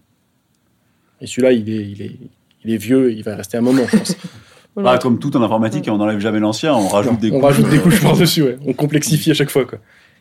Et 1.22 1.26
celui-là, 1.26 1.52
il 1.52 1.70
est, 1.70 1.86
il, 1.88 2.02
est, 2.02 2.10
il 2.64 2.74
est 2.74 2.76
vieux, 2.76 3.10
il 3.12 3.22
va 3.22 3.36
rester 3.36 3.56
un 3.56 3.62
moment, 3.62 3.84
je 3.90 3.96
pense. 3.96 4.16
Voilà. 4.76 4.92
Bah, 4.92 4.98
comme 4.98 5.18
tout 5.18 5.34
en 5.36 5.42
informatique, 5.42 5.88
on 5.90 5.96
n'enlève 5.96 6.18
jamais 6.20 6.38
l'ancien, 6.38 6.74
on 6.74 6.86
rajoute 6.88 7.14
Non, 7.14 7.18
des 7.18 7.30
on 7.30 7.40
couches. 7.40 7.42
rajoute 7.44 7.68
des 7.70 7.78
couches 7.80 8.00
par-dessus, 8.02 8.42
ouais. 8.42 8.58
on 8.66 8.72
complexifie 8.74 9.30
à 9.30 9.34
chaque 9.34 9.50
fois. 9.50 9.64
Quoi. 9.64 9.78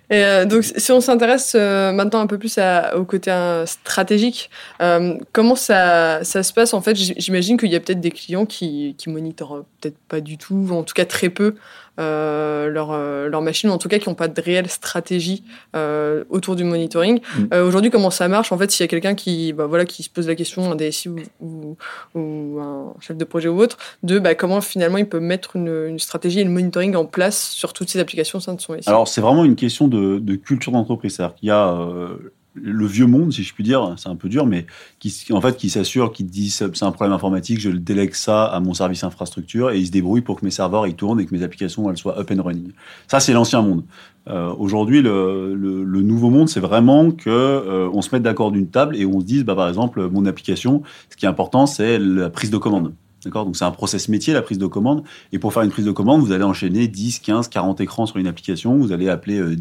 Et 0.10 0.24
euh, 0.24 0.46
donc, 0.46 0.64
si 0.64 0.92
on 0.92 1.02
s'intéresse 1.02 1.54
euh, 1.60 1.92
maintenant 1.92 2.20
un 2.20 2.28
peu 2.28 2.38
plus 2.38 2.58
à- 2.60 2.96
au 2.96 3.06
côté 3.06 3.32
euh, 3.32 3.66
stratégique, 3.66 4.50
euh, 4.82 5.16
comment 5.34 5.56
ça, 5.56 6.24
ça 6.24 6.44
se 6.44 6.54
passe 6.54 6.74
En 6.76 6.82
fait, 6.82 6.96
j'imagine 6.96 7.58
qu'il 7.58 7.72
y 7.72 7.76
a 7.76 7.80
peut-être 7.80 8.00
des 8.02 8.12
clients 8.12 8.46
qui, 8.46 8.94
qui 9.00 9.10
monitorent 9.10 9.66
peut-être 9.82 9.98
pas 10.08 10.22
du 10.22 10.38
tout, 10.38 10.68
ou 10.70 10.74
en 10.76 10.84
tout 10.84 10.94
cas 10.94 11.06
très 11.06 11.30
peu, 11.30 11.56
euh, 12.00 12.70
leur, 12.70 12.92
euh, 12.92 13.30
leur 13.30 13.42
machine, 13.42 13.70
ou 13.70 13.74
en 13.74 13.78
tout 13.78 13.88
cas 13.88 14.00
qui 14.00 14.10
n'ont 14.10 14.16
pas 14.16 14.28
de 14.28 14.42
réelle 14.42 14.70
stratégie 14.70 15.44
euh, 15.76 16.24
autour 16.30 16.56
du 16.56 16.64
monitoring. 16.64 17.20
Mm. 17.20 17.44
Euh, 17.54 17.68
Aujourd'hui, 17.68 17.92
comment 17.92 18.10
ça 18.10 18.28
marche? 18.28 18.52
En 18.52 18.58
fait, 18.58 18.72
s'il 18.72 18.84
y 18.84 18.86
a 18.86 18.88
quelqu'un 18.88 19.16
qui, 19.16 19.54
bah, 19.54 19.66
voilà, 19.66 19.86
qui 19.86 20.04
se 20.04 20.10
pose 20.10 20.28
la 20.28 20.36
question, 20.36 20.72
un 20.72 20.76
DSI 20.76 21.10
ou, 21.10 21.18
ou, 21.42 21.78
ou 22.16 22.60
un 22.60 22.94
chef 23.00 23.18
de 23.18 23.24
projet 23.24 23.50
ou 23.50 23.60
autre, 23.60 23.78
de 24.04 24.20
bah, 24.20 24.36
comment 24.36 24.62
finalement 24.62 24.98
il 24.98 25.08
peut 25.08 25.20
mettre 25.20 25.56
une, 25.56 25.88
une 25.88 26.00
stratégie 26.00 26.40
et 26.40 26.44
le 26.44 26.50
monitoring 26.50 26.96
en 26.96 27.06
place 27.06 27.50
sur 27.50 27.74
toutes 27.74 27.90
ces 27.90 28.00
applications 28.00 28.38
au 28.38 28.42
sein 28.42 28.54
de 28.54 28.62
son 28.62 28.74
SI. 28.80 28.90
Alors, 28.90 29.08
c'est 29.08 29.22
vraiment 29.22 29.46
une 29.46 29.56
question 29.56 29.88
de, 29.88 30.20
de 30.20 30.36
culture 30.36 30.72
d'entreprise. 30.72 31.16
C'est-à-dire 31.16 31.36
qu'il 31.36 31.48
y 31.50 31.52
a 31.52 31.74
euh, 31.74 32.34
le 32.56 32.86
vieux 32.86 33.06
monde, 33.06 33.34
si 33.34 33.44
je 33.44 33.54
puis 33.54 33.64
dire, 33.64 33.94
c'est 33.98 34.10
un 34.10 34.16
peu 34.16 34.30
dur, 34.30 34.46
mais 34.46 34.66
qui, 35.00 35.14
en 35.32 35.42
fait, 35.42 35.58
qui 35.58 35.70
s'assure, 35.70 36.12
qui 36.12 36.24
dit 36.24 36.50
c'est 36.50 36.84
un 36.84 36.92
problème 36.92 37.14
informatique, 37.14 37.60
je 37.60 37.70
le 37.70 37.80
délègue 37.80 38.14
ça 38.14 38.46
à 38.46 38.60
mon 38.60 38.74
service 38.74 39.04
infrastructure 39.04 39.72
et 39.72 39.80
il 39.80 39.88
se 39.88 39.92
débrouille 39.92 40.22
pour 40.22 40.40
que 40.40 40.46
mes 40.46 40.52
serveurs 40.52 40.88
ils 40.88 40.96
tournent 40.96 41.20
et 41.20 41.26
que 41.26 41.36
mes 41.36 41.44
applications 41.44 41.90
elles 41.90 41.98
soient 41.98 42.18
up 42.18 42.32
and 42.32 42.42
running. 42.42 42.72
Ça, 43.08 43.20
c'est 43.20 43.34
l'ancien 43.34 43.62
monde. 43.62 43.84
Euh, 44.28 44.54
Aujourd'hui, 44.58 45.02
le, 45.02 46.02
nouveau 46.02 46.30
monde, 46.30 46.50
c'est 46.50 46.60
vraiment 46.60 47.12
que 47.12 47.30
euh, 47.30 47.90
on 47.94 48.02
se 48.02 48.10
mette 48.14 48.24
d'accord 48.24 48.52
d'une 48.52 48.68
table 48.68 48.96
et 48.96 49.06
on 49.06 49.20
se 49.20 49.26
dise, 49.26 49.44
bah, 49.44 49.56
par 49.56 49.68
exemple, 49.68 50.08
mon 50.10 50.26
application, 50.26 50.82
ce 51.10 51.18
qui 51.18 51.26
est 51.26 51.30
important, 51.30 51.66
c'est 51.66 52.00
la 52.00 52.30
prise 52.30 52.52
de 52.52 52.58
commande. 52.58 52.94
Donc, 53.32 53.56
c'est 53.56 53.66
un 53.66 53.72
process 53.72 54.10
métier, 54.10 54.34
la 54.34 54.42
prise 54.42 54.58
de 54.58 54.68
commande. 54.68 55.04
Et 55.32 55.40
pour 55.40 55.54
faire 55.54 55.64
une 55.64 55.72
prise 55.72 55.86
de 55.86 55.92
commande, 55.92 56.22
vous 56.22 56.32
allez 56.32 56.44
enchaîner 56.44 56.88
10, 56.88 57.20
15, 57.20 57.48
40 57.48 57.82
écrans 57.82 58.06
sur 58.06 58.18
une 58.18 58.28
application. 58.28 58.78
Vous 58.78 58.92
allez 58.92 59.10
appeler 59.10 59.40
euh, 59.40 59.56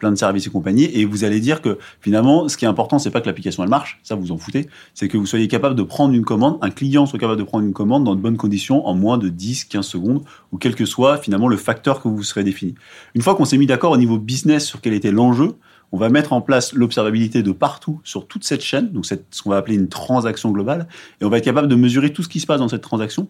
plein 0.00 0.10
de 0.10 0.16
services 0.16 0.48
et 0.48 0.50
compagnie. 0.50 0.90
Et 0.92 1.04
vous 1.04 1.22
allez 1.22 1.38
dire 1.38 1.62
que 1.62 1.78
finalement, 2.00 2.48
ce 2.48 2.56
qui 2.56 2.64
est 2.64 2.68
important, 2.68 2.98
c'est 2.98 3.10
pas 3.10 3.20
que 3.20 3.26
l'application 3.26 3.62
elle 3.62 3.68
marche. 3.68 4.00
Ça, 4.02 4.16
vous 4.16 4.32
en 4.32 4.38
foutez. 4.38 4.68
C'est 4.94 5.06
que 5.06 5.16
vous 5.16 5.26
soyez 5.26 5.46
capable 5.46 5.76
de 5.76 5.84
prendre 5.84 6.12
une 6.12 6.24
commande, 6.24 6.58
un 6.62 6.70
client 6.70 7.06
soit 7.06 7.20
capable 7.20 7.38
de 7.38 7.44
prendre 7.44 7.64
une 7.64 7.72
commande 7.72 8.02
dans 8.02 8.16
de 8.16 8.20
bonnes 8.20 8.36
conditions 8.36 8.84
en 8.86 8.94
moins 8.94 9.18
de 9.18 9.28
10, 9.28 9.66
15 9.66 9.86
secondes 9.86 10.24
ou 10.50 10.58
quel 10.58 10.74
que 10.74 10.84
soit 10.84 11.18
finalement 11.18 11.46
le 11.46 11.56
facteur 11.56 12.02
que 12.02 12.08
vous 12.08 12.24
serez 12.24 12.42
défini. 12.42 12.74
Une 13.14 13.22
fois 13.22 13.36
qu'on 13.36 13.44
s'est 13.44 13.58
mis 13.58 13.66
d'accord 13.66 13.92
au 13.92 13.96
niveau 13.96 14.18
business 14.18 14.66
sur 14.66 14.80
quel 14.80 14.94
était 14.94 15.12
l'enjeu, 15.12 15.54
on 15.92 15.98
va 15.98 16.08
mettre 16.08 16.32
en 16.32 16.40
place 16.40 16.72
l'observabilité 16.72 17.42
de 17.42 17.52
partout 17.52 18.00
sur 18.04 18.26
toute 18.26 18.44
cette 18.44 18.62
chaîne, 18.62 18.90
donc 18.92 19.06
cette, 19.06 19.26
ce 19.30 19.42
qu'on 19.42 19.50
va 19.50 19.56
appeler 19.56 19.76
une 19.76 19.88
transaction 19.88 20.50
globale, 20.50 20.86
et 21.20 21.24
on 21.24 21.28
va 21.28 21.38
être 21.38 21.44
capable 21.44 21.68
de 21.68 21.74
mesurer 21.74 22.12
tout 22.12 22.22
ce 22.22 22.28
qui 22.28 22.40
se 22.40 22.46
passe 22.46 22.60
dans 22.60 22.68
cette 22.68 22.82
transaction. 22.82 23.28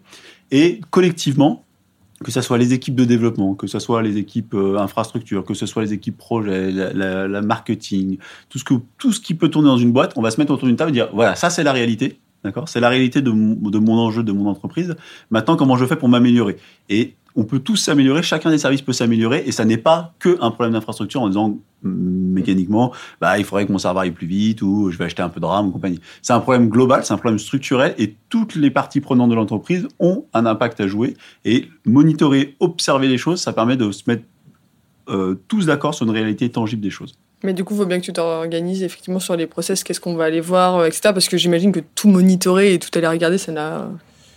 Et 0.51 0.81
collectivement, 0.89 1.65
que 2.23 2.31
ce 2.31 2.41
soit 2.41 2.57
les 2.57 2.73
équipes 2.73 2.95
de 2.95 3.05
développement, 3.05 3.55
que 3.55 3.67
ce 3.67 3.79
soit 3.79 4.01
les 4.01 4.17
équipes 4.17 4.53
euh, 4.53 4.77
infrastructure, 4.77 5.43
que 5.43 5.53
ce 5.53 5.65
soit 5.65 5.81
les 5.81 5.93
équipes 5.93 6.17
projet, 6.17 6.71
la, 6.71 7.41
marketing, 7.41 8.17
tout 8.49 8.59
ce, 8.59 9.19
qui 9.19 9.33
peut 9.33 9.49
tourner 9.49 9.67
dans 9.67 9.77
une 9.77 9.91
boîte, 9.91 10.13
on 10.15 10.21
va 10.21 10.31
se 10.31 10.39
mettre 10.39 10.51
autour 10.51 10.67
d'une 10.67 10.75
table 10.75 10.91
et 10.91 10.93
dire 10.93 11.09
voilà, 11.13 11.35
ça 11.35 11.49
c'est 11.49 11.63
la 11.63 11.71
réalité, 11.71 12.19
d'accord? 12.43 12.69
C'est 12.69 12.79
la 12.79 12.89
réalité 12.89 13.21
de 13.21 13.31
mon, 13.31 13.69
de 13.69 13.79
mon 13.79 13.97
enjeu, 13.97 14.23
de 14.23 14.31
mon 14.31 14.49
entreprise. 14.49 14.95
Maintenant, 15.29 15.55
comment 15.55 15.77
je 15.77 15.85
fais 15.85 15.95
pour 15.95 16.09
m'améliorer? 16.09 16.57
Et 16.89 17.15
on 17.35 17.43
peut 17.43 17.59
tous 17.59 17.77
s'améliorer, 17.77 18.23
chacun 18.23 18.49
des 18.49 18.57
services 18.57 18.81
peut 18.81 18.93
s'améliorer, 18.93 19.43
et 19.45 19.51
ça 19.51 19.65
n'est 19.65 19.77
pas 19.77 20.13
que 20.19 20.37
un 20.41 20.51
problème 20.51 20.73
d'infrastructure 20.73 21.21
en 21.21 21.27
disant 21.27 21.57
hum, 21.83 21.93
mécaniquement, 22.31 22.91
bah, 23.19 23.37
il 23.37 23.45
faudrait 23.45 23.65
que 23.65 23.71
mon 23.71 23.77
serveur 23.77 24.03
aille 24.03 24.11
plus 24.11 24.27
vite 24.27 24.61
ou 24.61 24.91
je 24.91 24.97
vais 24.97 25.05
acheter 25.05 25.21
un 25.21 25.29
peu 25.29 25.39
de 25.39 25.45
RAM 25.45 25.67
ou 25.67 25.71
compagnie. 25.71 25.99
C'est 26.21 26.33
un 26.33 26.39
problème 26.39 26.69
global, 26.69 27.05
c'est 27.05 27.13
un 27.13 27.17
problème 27.17 27.39
structurel, 27.39 27.95
et 27.97 28.15
toutes 28.29 28.55
les 28.55 28.71
parties 28.71 29.01
prenantes 29.01 29.29
de 29.29 29.35
l'entreprise 29.35 29.87
ont 29.99 30.25
un 30.33 30.45
impact 30.45 30.79
à 30.81 30.87
jouer. 30.87 31.15
Et 31.45 31.67
monitorer, 31.85 32.55
observer 32.59 33.07
les 33.07 33.17
choses, 33.17 33.41
ça 33.41 33.53
permet 33.53 33.77
de 33.77 33.91
se 33.91 34.03
mettre 34.07 34.23
euh, 35.09 35.35
tous 35.47 35.65
d'accord 35.65 35.93
sur 35.93 36.05
une 36.05 36.11
réalité 36.11 36.49
tangible 36.49 36.81
des 36.81 36.89
choses. 36.89 37.15
Mais 37.43 37.53
du 37.53 37.63
coup, 37.63 37.73
il 37.73 37.77
faut 37.77 37.85
bien 37.85 37.99
que 37.99 38.05
tu 38.05 38.13
t'organises 38.13 38.83
effectivement 38.83 39.19
sur 39.19 39.35
les 39.35 39.47
process, 39.47 39.83
qu'est-ce 39.83 39.99
qu'on 39.99 40.15
va 40.15 40.25
aller 40.25 40.41
voir, 40.41 40.77
euh, 40.77 40.85
etc. 40.85 41.09
Parce 41.13 41.27
que 41.27 41.37
j'imagine 41.37 41.71
que 41.71 41.79
tout 41.95 42.07
monitorer 42.07 42.73
et 42.73 42.79
tout 42.79 42.89
aller 42.95 43.07
regarder, 43.07 43.37
ça 43.37 43.51
n'a 43.51 43.89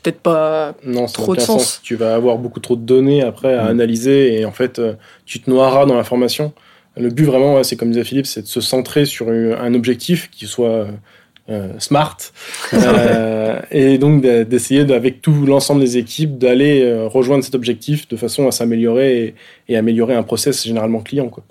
peut-être 0.04 0.20
pas. 0.20 0.74
Non, 0.84 1.08
ça 1.08 1.18
n'a 1.18 1.24
Trop 1.24 1.34
de 1.34 1.40
aucun 1.40 1.46
sens. 1.46 1.80
Tu 1.82 1.96
vas 1.96 2.14
avoir 2.14 2.38
beaucoup 2.38 2.60
trop 2.60 2.76
de 2.76 2.82
données 2.82 3.22
après 3.22 3.54
à 3.54 3.64
Mm. 3.64 3.68
analyser 3.70 4.38
et 4.40 4.44
en 4.44 4.52
fait, 4.52 4.78
euh, 4.78 4.92
tu 5.26 5.40
te 5.40 5.50
noieras 5.50 5.86
dans 5.86 5.96
l'information. 5.96 6.52
Le 6.96 7.08
but 7.10 7.24
vraiment, 7.24 7.56
ouais, 7.56 7.64
c'est 7.64 7.74
comme 7.74 7.88
disait 7.90 8.04
Philippe, 8.04 8.26
c'est 8.26 8.42
de 8.42 8.46
se 8.46 8.60
centrer 8.60 9.04
sur 9.04 9.28
un 9.30 9.74
objectif 9.74 10.30
qui 10.30 10.46
soit 10.46 10.68
euh, 10.68 10.86
euh, 11.50 11.68
smart 11.78 12.16
euh, 12.72 13.60
et 13.70 13.98
donc 13.98 14.22
d'essayer 14.22 14.84
de- 14.84 14.94
avec 14.94 15.20
tout 15.20 15.44
l'ensemble 15.46 15.80
des 15.80 15.98
équipes 15.98 16.38
d'aller 16.38 17.04
rejoindre 17.06 17.42
cet 17.44 17.54
objectif 17.54 18.06
de 18.08 18.16
façon 18.16 18.46
à 18.46 18.52
s'améliorer 18.52 19.24
et, 19.24 19.34
et 19.68 19.76
améliorer 19.76 20.14
un 20.14 20.22
process 20.22 20.64
généralement 20.64 21.00
client. 21.00 21.28
Quoi. 21.28 21.42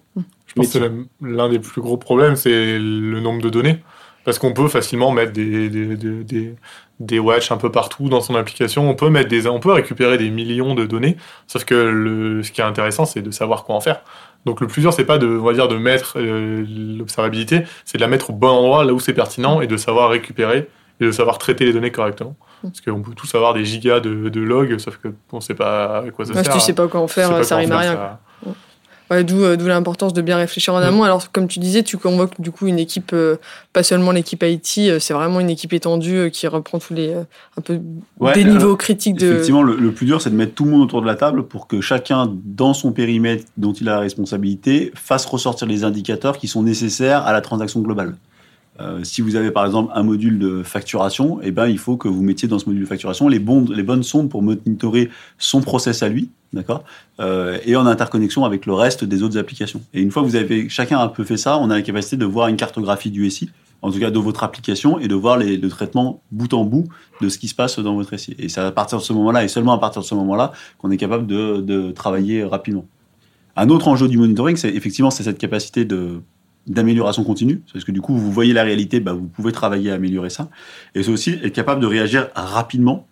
Je 0.47 0.53
pense 0.55 0.69
que 0.73 0.79
l'un 1.21 1.49
des 1.49 1.59
plus 1.59 1.81
gros 1.81 1.97
problèmes, 1.97 2.35
c'est 2.35 2.77
le 2.79 3.19
nombre 3.19 3.41
de 3.41 3.49
données. 3.49 3.77
Parce 4.25 4.39
qu'on 4.39 4.53
peut 4.53 4.67
facilement 4.69 5.11
mettre 5.11 5.33
des, 5.33 5.69
des, 5.69 5.95
des, 5.97 6.23
des, 6.23 6.55
des 6.99 7.19
watches 7.19 7.51
un 7.51 7.57
peu 7.57 7.69
partout 7.71 8.07
dans 8.09 8.21
son 8.21 8.35
application. 8.35 8.89
On 8.89 8.93
peut, 8.95 9.09
mettre 9.09 9.27
des, 9.29 9.47
on 9.47 9.59
peut 9.59 9.71
récupérer 9.73 10.17
des 10.17 10.29
millions 10.29 10.75
de 10.75 10.85
données. 10.85 11.17
Sauf 11.47 11.65
que 11.65 11.75
le, 11.75 12.41
ce 12.43 12.51
qui 12.51 12.61
est 12.61 12.63
intéressant, 12.63 13.05
c'est 13.05 13.21
de 13.21 13.31
savoir 13.31 13.65
quoi 13.65 13.75
en 13.75 13.81
faire. 13.81 14.01
Donc 14.45 14.61
le 14.61 14.67
plus 14.67 14.81
dur, 14.81 14.93
c'est 14.93 15.05
pas 15.05 15.17
de, 15.17 15.27
on 15.27 15.43
va 15.43 15.53
dire, 15.53 15.67
de 15.67 15.75
mettre 15.77 16.13
euh, 16.17 16.65
l'observabilité, 16.97 17.63
c'est 17.85 17.97
de 17.97 18.01
la 18.01 18.07
mettre 18.07 18.29
au 18.29 18.33
bon 18.33 18.49
endroit, 18.49 18.83
là 18.85 18.93
où 18.93 18.99
c'est 18.99 19.13
pertinent, 19.13 19.61
et 19.61 19.67
de 19.67 19.77
savoir 19.77 20.09
récupérer 20.09 20.69
et 21.01 21.05
de 21.05 21.11
savoir 21.11 21.37
traiter 21.37 21.65
les 21.65 21.73
données 21.73 21.91
correctement. 21.91 22.35
Parce 22.61 22.79
qu'on 22.81 23.01
peut 23.01 23.13
tous 23.15 23.33
avoir 23.35 23.53
des 23.53 23.65
gigas 23.65 23.99
de, 23.99 24.29
de 24.29 24.39
logs, 24.41 24.77
sauf 24.77 24.99
qu'on 25.29 25.41
sait 25.41 25.55
pas 25.55 25.97
à 25.99 26.11
quoi 26.11 26.23
ça 26.25 26.33
Ouais, 26.33 26.43
sert. 26.43 26.53
si 26.53 26.59
tu 26.59 26.65
sais 26.65 26.73
pas 26.73 26.87
quoi 26.87 27.01
en 27.01 27.07
faire, 27.07 27.43
ça 27.43 27.57
rime 27.57 27.71
à 27.71 27.77
rien. 27.79 27.93
ça- 27.93 28.19
Ouais, 29.11 29.23
d'où 29.23 29.43
euh, 29.43 29.57
d'où 29.57 29.67
l'importance 29.67 30.13
de 30.13 30.21
bien 30.21 30.37
réfléchir 30.37 30.73
en 30.73 30.77
amont. 30.77 31.03
Alors 31.03 31.31
comme 31.31 31.47
tu 31.47 31.59
disais, 31.59 31.83
tu 31.83 31.97
convoques 31.97 32.39
du 32.39 32.51
coup 32.51 32.67
une 32.67 32.79
équipe, 32.79 33.11
euh, 33.13 33.35
pas 33.73 33.83
seulement 33.83 34.11
l'équipe 34.11 34.43
IT, 34.43 34.77
euh, 34.79 34.99
c'est 34.99 35.13
vraiment 35.13 35.39
une 35.39 35.49
équipe 35.49 35.73
étendue 35.73 36.29
qui 36.31 36.47
reprend 36.47 36.79
tous 36.79 36.93
les 36.93 37.13
un 37.13 37.61
peu 37.61 37.79
Ouais, 38.19 38.33
des 38.33 38.45
niveaux 38.45 38.75
critiques 38.75 39.17
de. 39.17 39.31
Effectivement, 39.33 39.63
le, 39.63 39.75
le 39.75 39.91
plus 39.91 40.05
dur, 40.05 40.21
c'est 40.21 40.29
de 40.29 40.35
mettre 40.35 40.53
tout 40.53 40.65
le 40.65 40.71
monde 40.71 40.81
autour 40.81 41.01
de 41.01 41.07
la 41.07 41.15
table 41.15 41.43
pour 41.43 41.67
que 41.67 41.81
chacun, 41.81 42.31
dans 42.45 42.73
son 42.73 42.91
périmètre 42.91 43.45
dont 43.57 43.73
il 43.73 43.89
a 43.89 43.93
la 43.93 43.99
responsabilité, 43.99 44.91
fasse 44.95 45.25
ressortir 45.25 45.67
les 45.67 45.83
indicateurs 45.83 46.37
qui 46.37 46.47
sont 46.47 46.63
nécessaires 46.63 47.25
à 47.25 47.33
la 47.33 47.41
transaction 47.41 47.81
globale. 47.81 48.15
Euh, 48.79 49.03
si 49.03 49.21
vous 49.21 49.35
avez 49.35 49.51
par 49.51 49.65
exemple 49.65 49.91
un 49.95 50.03
module 50.03 50.39
de 50.39 50.63
facturation, 50.63 51.39
eh 51.43 51.51
ben, 51.51 51.67
il 51.67 51.77
faut 51.77 51.95
que 51.95 52.07
vous 52.07 52.23
mettiez 52.23 52.47
dans 52.47 52.57
ce 52.57 52.65
module 52.65 52.81
de 52.81 52.87
facturation 52.87 53.27
les, 53.27 53.39
bonnes 53.39 54.03
sondes 54.03 54.29
pour 54.29 54.41
monitorer 54.41 55.09
son 55.37 55.61
process 55.61 56.01
à 56.01 56.09
lui, 56.09 56.29
d'accord 56.53 56.83
euh, 57.19 57.59
Et 57.65 57.75
en 57.75 57.85
interconnexion 57.85 58.45
avec 58.45 58.65
le 58.65 58.73
reste 58.73 59.03
des 59.03 59.21
autres 59.21 59.37
applications. 59.37 59.81
Et 59.93 60.01
une 60.01 60.09
fois 60.09 60.23
que 60.23 60.27
vous 60.27 60.35
avez 60.35 60.69
chacun 60.69 60.99
un 60.99 61.07
peu 61.07 61.23
fait 61.23 61.37
ça, 61.37 61.57
on 61.59 61.69
a 61.69 61.75
la 61.75 61.81
capacité 61.83 62.17
de 62.17 62.25
voir 62.25 62.47
une 62.47 62.55
cartographie 62.55 63.11
du 63.11 63.29
SI, 63.29 63.51
en 63.83 63.91
tout 63.91 63.99
cas 63.99 64.09
de 64.09 64.19
votre 64.19 64.43
application, 64.43 64.97
et 64.97 65.07
de 65.07 65.15
voir 65.15 65.37
les, 65.37 65.57
le 65.57 65.69
traitement 65.69 66.23
bout 66.31 66.51
en 66.53 66.63
bout 66.63 66.85
de 67.21 67.29
ce 67.29 67.37
qui 67.37 67.47
se 67.47 67.55
passe 67.55 67.77
dans 67.77 67.93
votre 67.93 68.17
SI. 68.17 68.35
Et 68.39 68.49
c'est 68.49 68.61
à 68.61 68.71
partir 68.71 68.97
de 68.97 69.03
ce 69.03 69.13
moment-là, 69.13 69.43
et 69.43 69.47
seulement 69.49 69.73
à 69.73 69.77
partir 69.77 70.01
de 70.01 70.07
ce 70.07 70.15
moment-là, 70.15 70.51
qu'on 70.79 70.89
est 70.89 70.97
capable 70.97 71.27
de, 71.27 71.61
de 71.61 71.91
travailler 71.91 72.43
rapidement. 72.43 72.85
Un 73.55 73.69
autre 73.69 73.87
enjeu 73.87 74.07
du 74.07 74.17
monitoring, 74.17 74.55
c'est 74.55 74.73
effectivement 74.73 75.11
c'est 75.11 75.23
cette 75.23 75.37
capacité 75.37 75.85
de 75.85 76.21
d'amélioration 76.67 77.23
continue, 77.23 77.61
parce 77.71 77.83
que 77.83 77.91
du 77.91 78.01
coup, 78.01 78.15
vous 78.15 78.31
voyez 78.31 78.53
la 78.53 78.63
réalité, 78.63 78.99
bah, 78.99 79.13
vous 79.13 79.27
pouvez 79.27 79.51
travailler 79.51 79.91
à 79.91 79.95
améliorer 79.95 80.29
ça. 80.29 80.49
Et 80.95 81.03
c'est 81.03 81.11
aussi 81.11 81.31
être 81.43 81.53
capable 81.53 81.81
de 81.81 81.87
réagir 81.87 82.29
rapidement 82.35 83.05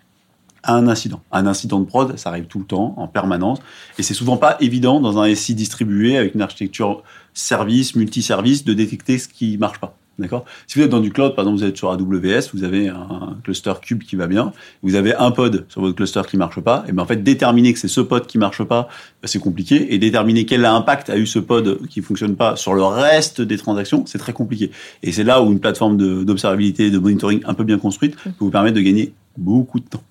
à 0.63 0.75
un 0.75 0.87
incident. 0.87 1.21
Un 1.31 1.47
incident 1.47 1.79
de 1.79 1.85
prod, 1.85 2.17
ça 2.17 2.29
arrive 2.29 2.45
tout 2.45 2.59
le 2.59 2.65
temps, 2.65 2.93
en 2.97 3.07
permanence, 3.07 3.59
et 3.97 4.03
c'est 4.03 4.13
souvent 4.13 4.37
pas 4.37 4.57
évident 4.59 4.99
dans 4.99 5.19
un 5.19 5.33
SI 5.33 5.55
distribué 5.55 6.17
avec 6.17 6.35
une 6.35 6.41
architecture 6.41 7.03
service, 7.33 7.95
multiservice, 7.95 8.63
de 8.63 8.73
détecter 8.73 9.17
ce 9.17 9.27
qui 9.27 9.57
marche 9.57 9.79
pas. 9.79 9.97
D'accord? 10.19 10.45
Si 10.67 10.77
vous 10.77 10.85
êtes 10.85 10.91
dans 10.91 10.99
du 10.99 11.11
cloud, 11.11 11.35
par 11.35 11.45
exemple, 11.45 11.59
vous 11.59 11.65
êtes 11.65 11.77
sur 11.77 11.89
AWS, 11.89 12.49
vous 12.53 12.63
avez 12.63 12.89
un 12.89 13.37
cluster 13.43 13.73
cube 13.81 14.03
qui 14.03 14.15
va 14.15 14.27
bien, 14.27 14.53
vous 14.83 14.95
avez 14.95 15.15
un 15.15 15.31
pod 15.31 15.65
sur 15.69 15.81
votre 15.81 15.95
cluster 15.95 16.21
qui 16.29 16.37
marche 16.37 16.59
pas, 16.59 16.83
et 16.87 16.91
bien 16.91 17.01
en 17.03 17.05
fait, 17.05 17.23
déterminer 17.23 17.73
que 17.73 17.79
c'est 17.79 17.87
ce 17.87 18.01
pod 18.01 18.27
qui 18.27 18.37
marche 18.37 18.63
pas, 18.63 18.83
bah, 19.21 19.27
c'est 19.27 19.39
compliqué, 19.39 19.93
et 19.93 19.97
déterminer 19.97 20.45
quel 20.45 20.65
impact 20.65 21.09
a 21.09 21.17
eu 21.17 21.25
ce 21.25 21.39
pod 21.39 21.87
qui 21.87 22.01
fonctionne 22.01 22.35
pas 22.35 22.55
sur 22.55 22.73
le 22.73 22.83
reste 22.83 23.41
des 23.41 23.57
transactions, 23.57 24.05
c'est 24.05 24.17
très 24.17 24.33
compliqué. 24.33 24.71
Et 25.01 25.11
c'est 25.11 25.23
là 25.23 25.41
où 25.41 25.51
une 25.51 25.59
plateforme 25.59 25.97
d'observabilité, 26.25 26.91
de, 26.91 26.99
monitoring 26.99 27.41
un 27.45 27.53
peu 27.53 27.63
bien 27.63 27.77
construite 27.77 28.15
peut 28.15 28.31
vous 28.39 28.51
permettre 28.51 28.75
de 28.75 28.81
gagner 28.81 29.13
beaucoup 29.37 29.79
de 29.79 29.85
temps. 29.85 30.03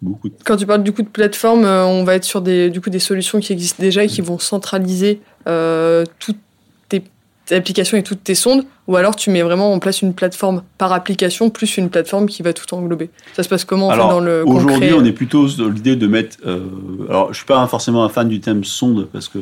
Beaucoup 0.00 0.28
de. 0.28 0.34
Quand 0.44 0.56
tu 0.56 0.66
parles 0.66 0.82
du 0.82 0.92
coup 0.92 1.02
de 1.02 1.08
plateforme, 1.08 1.64
euh, 1.64 1.86
on 1.86 2.02
va 2.02 2.16
être 2.16 2.24
sur 2.24 2.42
des 2.42 2.70
du 2.70 2.80
coup 2.80 2.90
des 2.90 2.98
solutions 2.98 3.38
qui 3.38 3.52
existent 3.52 3.80
déjà 3.80 4.02
et 4.02 4.08
qui 4.08 4.20
vont 4.20 4.38
centraliser 4.38 5.20
euh, 5.46 6.04
toutes 6.18 6.38
applications 7.50 7.96
et 7.96 8.02
toutes 8.02 8.22
tes 8.22 8.34
sondes, 8.34 8.64
ou 8.86 8.96
alors 8.96 9.16
tu 9.16 9.30
mets 9.30 9.42
vraiment 9.42 9.72
en 9.72 9.78
place 9.78 10.02
une 10.02 10.14
plateforme 10.14 10.62
par 10.78 10.92
application 10.92 11.50
plus 11.50 11.76
une 11.76 11.90
plateforme 11.90 12.26
qui 12.26 12.42
va 12.42 12.52
tout 12.52 12.72
englober. 12.74 13.10
Ça 13.34 13.42
se 13.42 13.48
passe 13.48 13.64
comment 13.64 13.88
en 13.88 13.90
fait, 13.90 13.94
Alors, 13.94 14.10
dans 14.10 14.20
le 14.20 14.44
Aujourd'hui, 14.46 14.88
concret 14.88 14.92
on 14.92 15.04
est 15.04 15.12
plutôt 15.12 15.48
dans 15.48 15.68
l'idée 15.68 15.96
de 15.96 16.06
mettre. 16.06 16.36
euh, 16.46 16.60
alors, 17.08 17.32
je 17.32 17.38
suis 17.38 17.46
pas 17.46 17.66
forcément 17.66 18.04
un 18.04 18.08
fan 18.08 18.28
du 18.28 18.40
thème 18.40 18.64
sonde 18.64 19.08
parce 19.12 19.28
que 19.28 19.38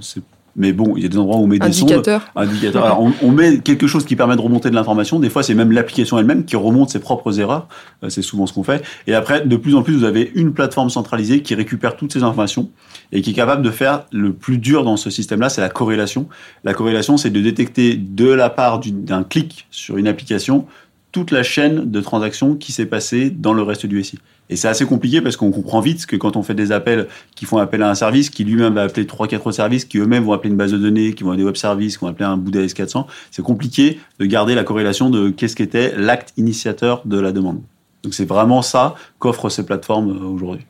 c'est. 0.00 0.22
Mais 0.54 0.72
bon, 0.72 0.94
il 0.96 1.02
y 1.02 1.06
a 1.06 1.08
des 1.08 1.16
endroits 1.18 1.36
où 1.38 1.44
on 1.44 1.46
met 1.46 1.58
des 1.58 1.72
sondes. 1.72 1.90
indicateur 1.92 2.30
Indicateur. 2.36 2.84
Alors, 2.84 3.00
on, 3.00 3.12
on 3.22 3.30
met 3.30 3.58
quelque 3.58 3.86
chose 3.86 4.04
qui 4.04 4.16
permet 4.16 4.36
de 4.36 4.40
remonter 4.40 4.68
de 4.70 4.74
l'information. 4.74 5.18
Des 5.18 5.30
fois, 5.30 5.42
c'est 5.42 5.54
même 5.54 5.72
l'application 5.72 6.18
elle-même 6.18 6.44
qui 6.44 6.56
remonte 6.56 6.90
ses 6.90 6.98
propres 7.00 7.40
erreurs. 7.40 7.68
Euh, 8.04 8.10
C'est 8.10 8.22
souvent 8.22 8.46
ce 8.46 8.52
qu'on 8.52 8.62
fait. 8.62 8.82
Et 9.06 9.14
après, 9.14 9.46
de 9.46 9.56
plus 9.56 9.74
en 9.74 9.82
plus, 9.82 9.94
vous 9.94 10.04
avez 10.04 10.30
une 10.34 10.52
plateforme 10.52 10.90
centralisée 10.90 11.40
qui 11.42 11.54
récupère 11.54 11.96
toutes 11.96 12.12
ces 12.12 12.22
informations 12.22 12.70
et 13.12 13.22
qui 13.22 13.30
est 13.30 13.34
capable 13.34 13.62
de 13.62 13.70
faire 13.70 14.04
le 14.12 14.32
plus 14.32 14.58
dur 14.58 14.84
dans 14.84 14.96
ce 14.96 15.10
système-là, 15.10 15.48
c'est 15.48 15.60
la 15.60 15.68
corrélation. 15.70 16.28
La 16.64 16.74
corrélation, 16.74 17.16
c'est 17.16 17.30
de 17.30 17.40
détecter 17.40 17.96
de 17.96 18.28
la 18.28 18.50
part 18.50 18.80
d'un 18.80 19.22
clic 19.22 19.66
sur 19.70 19.96
une 19.96 20.06
application 20.08 20.66
toute 21.12 21.30
la 21.30 21.42
chaîne 21.42 21.90
de 21.90 22.00
transactions 22.00 22.56
qui 22.56 22.72
s'est 22.72 22.86
passée 22.86 23.30
dans 23.30 23.52
le 23.52 23.62
reste 23.62 23.86
du 23.86 24.02
SI. 24.02 24.18
Et 24.50 24.56
c'est 24.56 24.68
assez 24.68 24.84
compliqué 24.84 25.20
parce 25.20 25.36
qu'on 25.36 25.50
comprend 25.50 25.80
vite 25.80 26.04
que 26.06 26.16
quand 26.16 26.36
on 26.36 26.42
fait 26.42 26.54
des 26.54 26.72
appels 26.72 27.06
qui 27.36 27.44
font 27.44 27.58
appel 27.58 27.82
à 27.82 27.90
un 27.90 27.94
service, 27.94 28.28
qui 28.28 28.44
lui-même 28.44 28.74
va 28.74 28.82
appeler 28.82 29.06
3-4 29.06 29.52
services, 29.52 29.84
qui 29.84 29.98
eux-mêmes 29.98 30.24
vont 30.24 30.32
appeler 30.32 30.50
une 30.50 30.56
base 30.56 30.72
de 30.72 30.78
données, 30.78 31.14
qui 31.14 31.22
vont 31.22 31.30
appeler 31.30 31.42
des 31.42 31.46
web 31.46 31.56
services, 31.56 31.96
qui 31.96 32.04
vont 32.04 32.10
appeler 32.10 32.24
un 32.24 32.36
bout 32.36 32.50
d'AS400, 32.50 33.06
c'est 33.30 33.42
compliqué 33.42 34.00
de 34.18 34.26
garder 34.26 34.54
la 34.54 34.64
corrélation 34.64 35.10
de 35.10 35.30
qu'est-ce 35.30 35.56
qu'était 35.56 35.94
l'acte 35.96 36.32
initiateur 36.36 37.02
de 37.04 37.18
la 37.18 37.32
demande. 37.32 37.60
Donc 38.02 38.14
c'est 38.14 38.24
vraiment 38.24 38.62
ça 38.62 38.94
qu'offrent 39.18 39.48
ces 39.48 39.64
plateformes 39.64 40.10
euh, 40.10 40.26
aujourd'hui. 40.26 40.64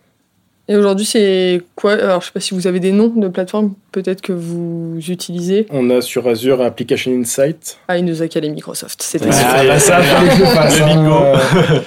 Et 0.68 0.76
aujourd'hui, 0.76 1.04
c'est 1.04 1.60
quoi? 1.74 1.94
Alors, 1.94 2.20
je 2.20 2.26
sais 2.26 2.32
pas 2.32 2.40
si 2.40 2.54
vous 2.54 2.66
avez 2.66 2.78
des 2.78 2.92
noms 2.92 3.08
de 3.08 3.28
plateformes, 3.28 3.74
peut-être 3.90 4.22
que 4.22 4.32
vous 4.32 4.98
utilisez. 5.08 5.66
On 5.70 5.90
a 5.90 6.00
sur 6.00 6.26
Azure 6.28 6.62
Application 6.62 7.12
Insight. 7.12 7.78
Ah, 7.88 7.98
il 7.98 8.04
nous 8.04 8.22
a 8.22 8.28
calé 8.28 8.48
Microsoft. 8.48 9.02
C'était 9.02 9.28
Ah, 9.32 9.78
ça, 9.78 9.96
que 10.00 10.04
je 10.04 10.78
le 10.78 10.86
bingo. 10.86 11.18